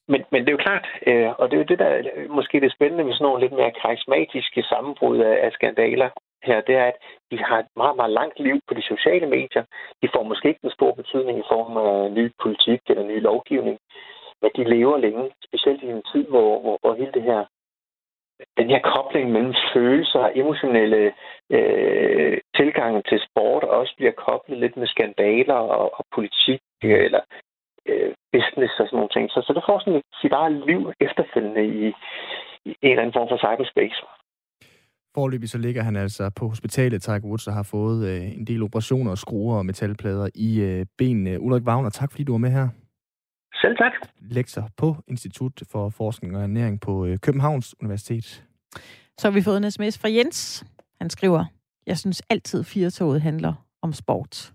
Men, 0.08 0.24
men 0.32 0.42
det 0.42 0.50
er 0.50 0.58
jo 0.58 0.66
klart, 0.68 0.88
øh, 1.08 1.30
og 1.40 1.52
det 1.52 1.56
er 1.56 1.62
jo 1.64 1.72
det, 1.72 1.80
der 1.80 2.04
måske 2.30 2.62
det 2.62 2.72
spændende 2.72 3.04
med 3.04 3.14
sådan 3.14 3.26
nogle 3.26 3.42
lidt 3.42 3.52
mere 3.52 3.72
karismatiske 3.82 4.64
sammenbrud 4.64 5.18
af, 5.18 5.46
af 5.46 5.52
skandaler, 5.52 6.10
her, 6.44 6.62
det 6.62 6.76
er, 6.76 6.86
at 6.86 6.98
de 7.32 7.38
har 7.38 7.60
et 7.60 7.72
meget, 7.76 7.96
meget 7.96 8.12
langt 8.12 8.40
liv 8.40 8.60
på 8.68 8.74
de 8.74 8.82
sociale 8.82 9.28
medier. 9.28 9.64
De 10.02 10.10
får 10.14 10.24
måske 10.24 10.48
ikke 10.48 10.66
den 10.68 10.78
store 10.78 10.96
betydning 10.96 11.40
i 11.40 11.50
form 11.52 11.78
af 11.78 12.12
ny 12.12 12.32
politik 12.44 12.82
eller 12.90 13.04
ny 13.04 13.22
lovgivning, 13.22 13.78
men 14.42 14.52
de 14.56 14.64
lever 14.64 14.98
længe, 14.98 15.32
specielt 15.48 15.84
i 15.84 15.88
en 15.88 16.04
tid, 16.12 16.24
hvor, 16.28 16.60
hvor, 16.62 16.78
hvor 16.82 16.94
hele 16.94 17.12
det 17.12 17.24
her 17.24 17.46
den 18.58 18.70
her 18.70 18.82
kobling 18.94 19.32
mellem 19.32 19.54
følelser 19.74 20.20
og 20.20 20.38
emotionelle 20.38 21.14
øh, 21.50 22.38
tilgange 22.56 23.02
til 23.10 23.20
sport 23.28 23.64
også 23.64 23.94
bliver 23.98 24.12
koblet 24.12 24.58
lidt 24.60 24.78
med 24.78 24.88
skandaler 24.88 25.54
og, 25.54 26.00
og 26.00 26.06
politik 26.16 26.62
øh, 26.84 27.06
eller 27.06 27.22
øh, 27.86 28.14
business 28.34 28.74
og 28.80 28.86
sådan 28.88 28.98
nogle 28.98 29.16
ting. 29.16 29.32
Så, 29.32 29.42
så 29.42 29.54
det 29.54 29.64
får 29.68 29.80
sådan 29.80 30.02
sit 30.22 30.32
eget 30.32 30.66
liv 30.68 30.94
efterfølgende 31.00 31.66
i, 31.66 31.88
i 32.66 32.70
en 32.82 32.92
eller 32.92 33.02
anden 33.02 33.18
form 33.18 33.30
for 33.30 33.38
cyberspace. 33.38 34.00
Forløbig 35.20 35.50
så 35.50 35.58
ligger 35.58 35.84
han 35.84 35.96
altså 35.96 36.30
på 36.30 36.48
hospitalet, 36.48 37.02
Tiger 37.02 37.20
Woods, 37.20 37.48
og 37.48 37.54
har 37.54 37.64
fået 37.64 38.08
øh, 38.08 38.38
en 38.38 38.48
del 38.48 38.64
operationer 38.64 39.12
og 39.12 39.18
skruer 39.18 39.58
og 39.58 39.66
metalplader 39.66 40.30
i 40.36 40.60
øh, 40.62 40.86
benene. 40.98 41.40
Ulrik 41.40 41.64
Wagner, 41.64 41.90
tak 41.90 42.12
fordi 42.12 42.24
du 42.24 42.32
var 42.32 42.38
med 42.38 42.52
her. 42.52 42.70
Selv 43.62 43.78
tak. 43.78 43.92
Lektor 44.22 44.70
på 44.78 44.96
Institut 45.08 45.62
for 45.72 45.90
Forskning 45.90 46.38
og 46.38 46.44
Ernæring 46.44 46.82
på 46.82 47.06
øh, 47.06 47.18
Københavns 47.18 47.76
Universitet. 47.82 48.46
Så 49.18 49.28
har 49.28 49.32
vi 49.32 49.42
fået 49.42 49.58
en 49.58 49.72
sms 49.72 49.98
fra 49.98 50.10
Jens. 50.10 50.66
Han 51.02 51.10
skriver, 51.10 51.46
jeg 51.88 51.98
synes 51.98 52.22
altid, 52.30 52.64
firetoget 52.64 53.22
handler 53.22 53.54
om 53.82 53.94
sport. 53.94 54.54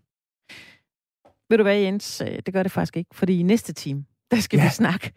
Ved 1.51 1.59
du 1.59 1.63
hvad, 1.63 1.77
Jens? 1.77 2.21
Øh, 2.21 2.39
det 2.47 2.55
gør 2.55 2.63
det 2.63 2.73
faktisk 2.73 2.97
ikke, 2.97 3.15
fordi 3.15 3.41
i 3.41 3.43
næste 3.43 3.73
time, 3.73 4.05
der 4.31 4.37
skal 4.37 4.57
ja. 4.57 4.65
vi 4.65 4.71
snakke 4.71 5.13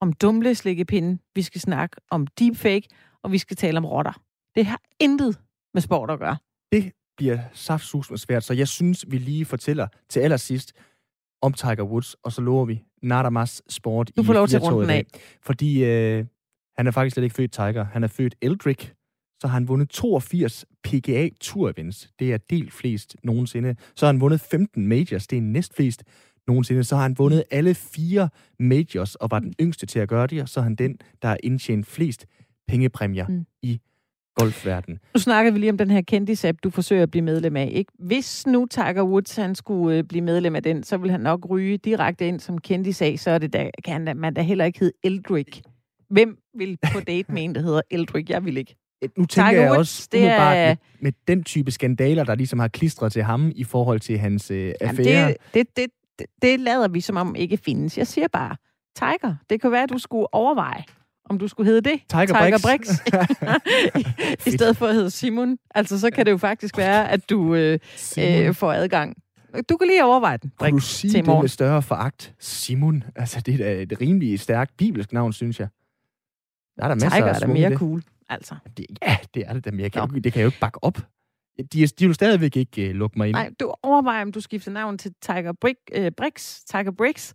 om 0.00 0.12
dumle 0.12 0.54
slikkepinde, 0.54 1.18
vi 1.34 1.42
skal 1.42 1.60
snakke 1.60 1.96
om 2.10 2.26
deepfake, 2.26 2.88
og 3.22 3.32
vi 3.32 3.38
skal 3.38 3.56
tale 3.56 3.78
om 3.78 3.86
rotter. 3.86 4.20
Det 4.54 4.66
har 4.66 4.80
intet 5.00 5.40
med 5.74 5.82
sport 5.82 6.10
at 6.10 6.18
gøre. 6.18 6.36
Det 6.72 6.92
bliver 7.16 7.38
saftsus 7.52 8.10
med 8.10 8.18
svært, 8.18 8.44
så 8.44 8.54
jeg 8.54 8.68
synes, 8.68 9.04
vi 9.08 9.18
lige 9.18 9.44
fortæller 9.44 9.88
til 10.08 10.20
allersidst 10.20 10.72
om 11.42 11.52
Tiger 11.52 11.82
Woods, 11.82 12.14
og 12.14 12.32
så 12.32 12.40
lover 12.40 12.64
vi 12.64 12.82
Nadamas 13.02 13.62
sport 13.68 14.10
du 14.16 14.22
får 14.22 14.32
i 14.32 14.36
lov 14.36 14.48
til 14.48 14.58
runden 14.58 14.90
af. 14.90 15.06
Fordi 15.42 15.84
øh, 15.84 16.24
han 16.76 16.86
er 16.86 16.90
faktisk 16.90 17.14
slet 17.14 17.24
ikke 17.24 17.36
født 17.36 17.52
Tiger. 17.52 17.84
Han 17.84 18.04
er 18.04 18.08
født 18.08 18.34
Eldrick, 18.42 18.94
så 19.40 19.46
har 19.48 19.54
han 19.54 19.68
vundet 19.68 19.88
82 19.88 20.64
PGA 20.84 21.28
Tour 21.40 21.70
Events. 21.70 22.10
Det 22.18 22.32
er 22.32 22.38
delt 22.38 22.72
flest 22.72 23.16
nogensinde. 23.22 23.76
Så 23.96 24.06
har 24.06 24.12
han 24.12 24.20
vundet 24.20 24.40
15 24.40 24.86
majors. 24.86 25.26
Det 25.26 25.38
er 25.38 25.42
næstflest 25.42 26.04
nogensinde. 26.46 26.84
Så 26.84 26.96
har 26.96 27.02
han 27.02 27.18
vundet 27.18 27.44
alle 27.50 27.74
fire 27.74 28.28
majors 28.58 29.14
og 29.14 29.30
var 29.30 29.38
den 29.38 29.54
yngste 29.60 29.86
til 29.86 29.98
at 29.98 30.08
gøre 30.08 30.26
det. 30.26 30.42
Og 30.42 30.48
så 30.48 30.60
er 30.60 30.64
han 30.64 30.74
den, 30.74 30.98
der 31.22 31.28
har 31.28 31.38
indtjent 31.42 31.86
flest 31.86 32.26
pengepræmier 32.68 33.26
mm. 33.26 33.46
i 33.62 33.80
golfverden. 34.34 34.98
Nu 35.14 35.20
snakker 35.20 35.52
vi 35.52 35.58
lige 35.58 35.70
om 35.70 35.78
den 35.78 35.90
her 35.90 36.02
kendis-app, 36.02 36.58
du 36.64 36.70
forsøger 36.70 37.02
at 37.02 37.10
blive 37.10 37.22
medlem 37.22 37.56
af. 37.56 37.70
Ikke? 37.72 37.92
Hvis 37.98 38.46
nu 38.46 38.66
Tiger 38.66 39.02
Woods 39.02 39.36
han 39.36 39.54
skulle 39.54 39.98
øh, 39.98 40.04
blive 40.04 40.22
medlem 40.22 40.56
af 40.56 40.62
den, 40.62 40.82
så 40.82 40.96
vil 40.96 41.10
han 41.10 41.20
nok 41.20 41.50
ryge 41.50 41.76
direkte 41.76 42.28
ind 42.28 42.40
som 42.40 42.58
kendis 42.58 43.02
af, 43.02 43.18
så 43.18 43.30
er 43.30 43.38
det 43.38 43.52
da, 43.52 43.70
kan 43.84 44.16
man 44.16 44.34
da 44.34 44.42
heller 44.42 44.64
ikke 44.64 44.80
hedde 44.80 44.96
Eldrick. 45.04 45.60
Hvem 46.10 46.38
vil 46.58 46.78
på 46.92 47.00
date 47.00 47.32
med 47.32 47.44
en, 47.44 47.54
der 47.54 47.60
hedder 47.60 47.80
Eldrick? 47.90 48.30
Jeg 48.30 48.44
vil 48.44 48.56
ikke. 48.56 48.76
Nu 49.02 49.08
tænker 49.26 49.50
Tiger 49.50 49.62
jeg 49.62 49.70
Woods, 49.70 49.78
også 49.78 50.08
det 50.12 50.26
er... 50.26 50.66
med, 50.68 50.76
med 51.00 51.12
den 51.28 51.44
type 51.44 51.70
skandaler, 51.70 52.24
der 52.24 52.34
ligesom 52.34 52.58
har 52.58 52.68
klistret 52.68 53.12
til 53.12 53.22
ham 53.22 53.52
i 53.54 53.64
forhold 53.64 54.00
til 54.00 54.18
hans 54.18 54.50
øh, 54.50 54.74
affære. 54.80 55.28
Det, 55.28 55.36
det, 55.54 55.66
det, 55.76 55.86
det, 56.18 56.26
det 56.42 56.60
lader 56.60 56.88
vi 56.88 57.00
som 57.00 57.16
om 57.16 57.34
ikke 57.34 57.56
findes. 57.56 57.98
Jeg 57.98 58.06
siger 58.06 58.28
bare, 58.28 58.56
Tiger, 58.96 59.36
det 59.50 59.60
kan 59.60 59.70
være, 59.70 59.82
at 59.82 59.90
du 59.90 59.98
skulle 59.98 60.34
overveje, 60.34 60.84
om 61.30 61.38
du 61.38 61.48
skulle 61.48 61.66
hedde 61.66 61.90
det. 61.90 62.00
Tiger, 62.08 62.26
Tiger 62.26 62.58
Brix. 62.62 62.88
I 64.46 64.50
stedet 64.50 64.76
for 64.76 64.86
at 64.86 64.94
hedde 64.94 65.10
Simon. 65.10 65.58
Altså, 65.74 66.00
så 66.00 66.10
kan 66.10 66.26
det 66.26 66.32
jo 66.32 66.36
faktisk 66.36 66.76
være, 66.76 67.10
at 67.10 67.30
du 67.30 67.54
øh, 67.54 67.78
øh, 68.18 68.54
får 68.54 68.72
adgang. 68.72 69.16
Du 69.68 69.76
kan 69.76 69.86
lige 69.86 70.04
overveje 70.04 70.36
den. 70.36 70.52
Kan 70.60 70.72
du 70.72 70.78
sige 70.78 71.10
til 71.10 71.26
det 71.26 71.40
med 71.40 71.48
større 71.48 71.82
foragt? 71.82 72.34
Simon. 72.38 73.04
Altså, 73.16 73.40
det 73.40 73.60
er 73.60 73.82
et 73.82 74.00
rimelig 74.00 74.40
stærkt 74.40 74.76
bibelsk 74.76 75.12
navn, 75.12 75.32
synes 75.32 75.60
jeg. 75.60 75.68
Der 76.76 76.84
er 76.84 76.88
der 76.88 76.94
masser 76.94 77.10
Tiger 77.10 77.24
af 77.24 77.34
er 77.34 77.38
da 77.38 77.46
mere 77.46 77.70
det. 77.70 77.78
cool, 77.78 78.02
altså. 78.28 78.54
Det, 78.76 78.86
ja, 79.02 79.16
det 79.34 79.44
er 79.46 79.52
det 79.52 79.64
da, 79.64 79.70
men 79.70 79.80
jeg 79.80 79.92
kan 79.92 80.08
det 80.08 80.32
kan 80.32 80.40
jeg 80.40 80.44
jo 80.44 80.48
ikke 80.48 80.60
bakke 80.60 80.84
op. 80.84 80.98
De, 81.72 81.86
de 81.86 82.06
vil 82.06 82.14
stadigvæk 82.14 82.56
ikke 82.56 82.90
uh, 82.90 82.96
lukke 82.96 83.18
mig 83.18 83.28
ind. 83.28 83.34
Nej, 83.34 83.50
du 83.60 83.74
overvejer, 83.82 84.22
om 84.22 84.32
du 84.32 84.40
skifter 84.40 84.70
navn 84.70 84.98
til 84.98 85.14
Tiger 85.22 85.52
Brick, 85.60 85.78
uh, 85.98 86.06
Brix. 86.16 86.60
Tiger 86.70 86.90
Brix. 86.90 87.32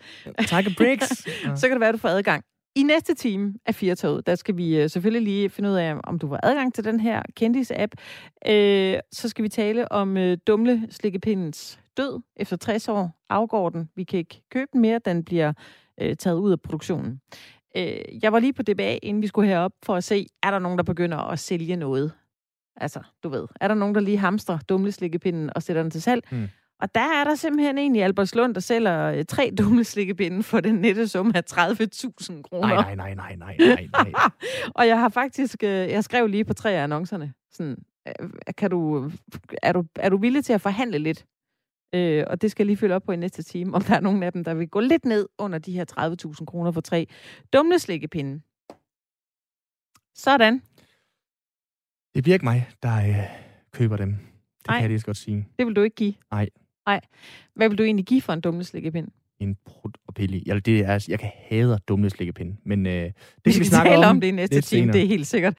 Tiger 0.47 0.73
Brix. 0.77 1.01
så 1.59 1.67
kan 1.67 1.71
det 1.71 1.79
være, 1.79 1.89
at 1.89 1.93
du 1.93 1.99
får 1.99 2.09
adgang. 2.09 2.43
I 2.75 2.83
næste 2.83 3.13
time 3.13 3.53
af 3.65 3.75
Firtoget, 3.75 4.27
der 4.27 4.35
skal 4.35 4.57
vi 4.57 4.77
øh, 4.77 4.89
selvfølgelig 4.89 5.21
lige 5.21 5.49
finde 5.49 5.69
ud 5.69 5.75
af, 5.75 5.95
om 6.03 6.19
du 6.19 6.27
har 6.27 6.39
adgang 6.43 6.73
til 6.73 6.83
den 6.83 6.99
her 6.99 7.21
kendis-app. 7.35 7.91
Øh, 8.47 8.99
så 9.11 9.29
skal 9.29 9.43
vi 9.43 9.49
tale 9.49 9.91
om 9.91 10.17
øh, 10.17 10.37
dumle 10.47 10.87
slikkepindens 10.89 11.79
død. 11.97 12.21
Efter 12.35 12.57
60 12.57 12.87
år 12.87 13.11
afgår 13.29 13.69
den. 13.69 13.89
Vi 13.95 14.03
kan 14.03 14.19
ikke 14.19 14.41
købe 14.51 14.69
den 14.73 14.81
mere. 14.81 14.99
Den 15.05 15.23
bliver 15.23 15.53
øh, 16.01 16.15
taget 16.15 16.39
ud 16.39 16.51
af 16.51 16.61
produktionen. 16.61 17.21
Øh, 17.77 18.23
jeg 18.23 18.33
var 18.33 18.39
lige 18.39 18.53
på 18.53 18.63
DBA, 18.63 18.97
inden 19.03 19.21
vi 19.21 19.27
skulle 19.27 19.49
herop, 19.49 19.71
for 19.83 19.95
at 19.95 20.03
se, 20.03 20.27
er 20.43 20.51
der 20.51 20.59
nogen, 20.59 20.77
der 20.77 20.83
begynder 20.83 21.17
at 21.17 21.39
sælge 21.39 21.75
noget? 21.75 22.11
Altså, 22.75 22.99
du 23.23 23.29
ved, 23.29 23.47
er 23.61 23.67
der 23.67 23.75
nogen, 23.75 23.95
der 23.95 24.01
lige 24.01 24.17
hamstrer 24.17 24.57
dumle 24.69 24.91
slikkepinden 24.91 25.49
og 25.55 25.63
sætter 25.63 25.81
den 25.81 25.91
til 25.91 26.01
salg? 26.01 26.23
Hmm. 26.29 26.47
Og 26.79 26.95
der 26.95 27.19
er 27.19 27.23
der 27.23 27.35
simpelthen 27.35 27.77
en 27.77 27.95
i 27.95 27.99
Albertslund, 27.99 28.53
der 28.53 28.59
sælger 28.61 29.05
øh, 29.05 29.25
tre 29.25 29.51
dumme 29.57 29.83
slikkepinde 29.83 30.43
for 30.43 30.59
den 30.59 30.75
nette 30.75 31.07
sum 31.07 31.31
af 31.35 31.43
30.000 31.51 32.41
kroner. 32.41 32.67
Nej, 32.67 32.95
nej, 32.95 33.13
nej, 33.15 33.35
nej, 33.35 33.55
nej, 33.59 33.87
nej. 33.93 34.11
og 34.77 34.87
jeg 34.87 34.99
har 34.99 35.09
faktisk, 35.09 35.63
øh, 35.63 35.69
jeg 35.69 36.03
skrev 36.03 36.27
lige 36.27 36.45
på 36.45 36.53
tre 36.53 36.71
af 36.71 36.83
annoncerne, 36.83 37.33
sådan, 37.51 37.77
øh, 38.07 38.29
kan 38.57 38.69
du, 38.69 39.11
er, 39.63 39.73
du, 39.73 39.83
er 39.95 40.09
du 40.09 40.17
villig 40.17 40.45
til 40.45 40.53
at 40.53 40.61
forhandle 40.61 40.97
lidt? 40.97 41.25
Øh, 41.95 42.23
og 42.27 42.41
det 42.41 42.51
skal 42.51 42.63
jeg 42.63 42.67
lige 42.67 42.77
følge 42.77 42.95
op 42.95 43.03
på 43.03 43.11
i 43.11 43.15
næste 43.15 43.43
time, 43.43 43.75
om 43.75 43.81
der 43.81 43.95
er 43.95 43.99
nogen 43.99 44.23
af 44.23 44.33
dem, 44.33 44.43
der 44.43 44.53
vil 44.53 44.69
gå 44.69 44.79
lidt 44.79 45.05
ned 45.05 45.27
under 45.37 45.59
de 45.59 45.71
her 45.71 45.85
30.000 46.39 46.45
kroner 46.45 46.71
for 46.71 46.81
tre 46.81 47.07
dumme 47.53 47.79
slikkepinde. 47.79 48.41
Sådan. 50.15 50.61
Det 52.15 52.23
bliver 52.23 52.33
ikke 52.33 52.45
mig, 52.45 52.69
der 52.83 52.95
øh, 52.95 53.15
køber 53.71 53.97
dem. 53.97 54.17
kan 54.69 54.81
jeg 54.81 54.89
lige 54.89 54.99
så 54.99 55.05
godt 55.05 55.17
sige. 55.17 55.47
Det 55.59 55.65
vil 55.67 55.75
du 55.75 55.81
ikke 55.81 55.95
give? 55.95 56.13
Nej. 56.31 56.49
Nej. 56.89 57.01
Hvad 57.55 57.69
vil 57.69 57.77
du 57.77 57.83
egentlig 57.83 58.05
give 58.05 58.21
for 58.21 58.33
en 58.33 58.41
dumleslikkepind? 58.41 59.07
En 59.39 59.57
prut 59.65 59.97
og 60.07 60.13
pille. 60.13 60.41
Jeg, 60.45 60.65
det 60.65 60.79
er, 60.79 61.05
jeg 61.09 61.19
kan 61.19 61.29
hader 61.49 61.77
dumleslikkepind, 61.77 62.57
men 62.65 62.85
øh, 62.87 62.93
det 62.93 63.13
Vi 63.45 63.51
skal 63.51 63.53
skal 63.53 63.59
vi 63.63 63.65
snakke 63.69 63.89
tale 63.89 64.05
om, 64.05 64.15
om 64.15 64.21
det 64.21 64.27
i 64.27 64.31
næste 64.31 64.55
time, 64.55 64.61
senere. 64.61 64.93
det 64.93 65.03
er 65.03 65.07
helt 65.07 65.27
sikkert. 65.27 65.53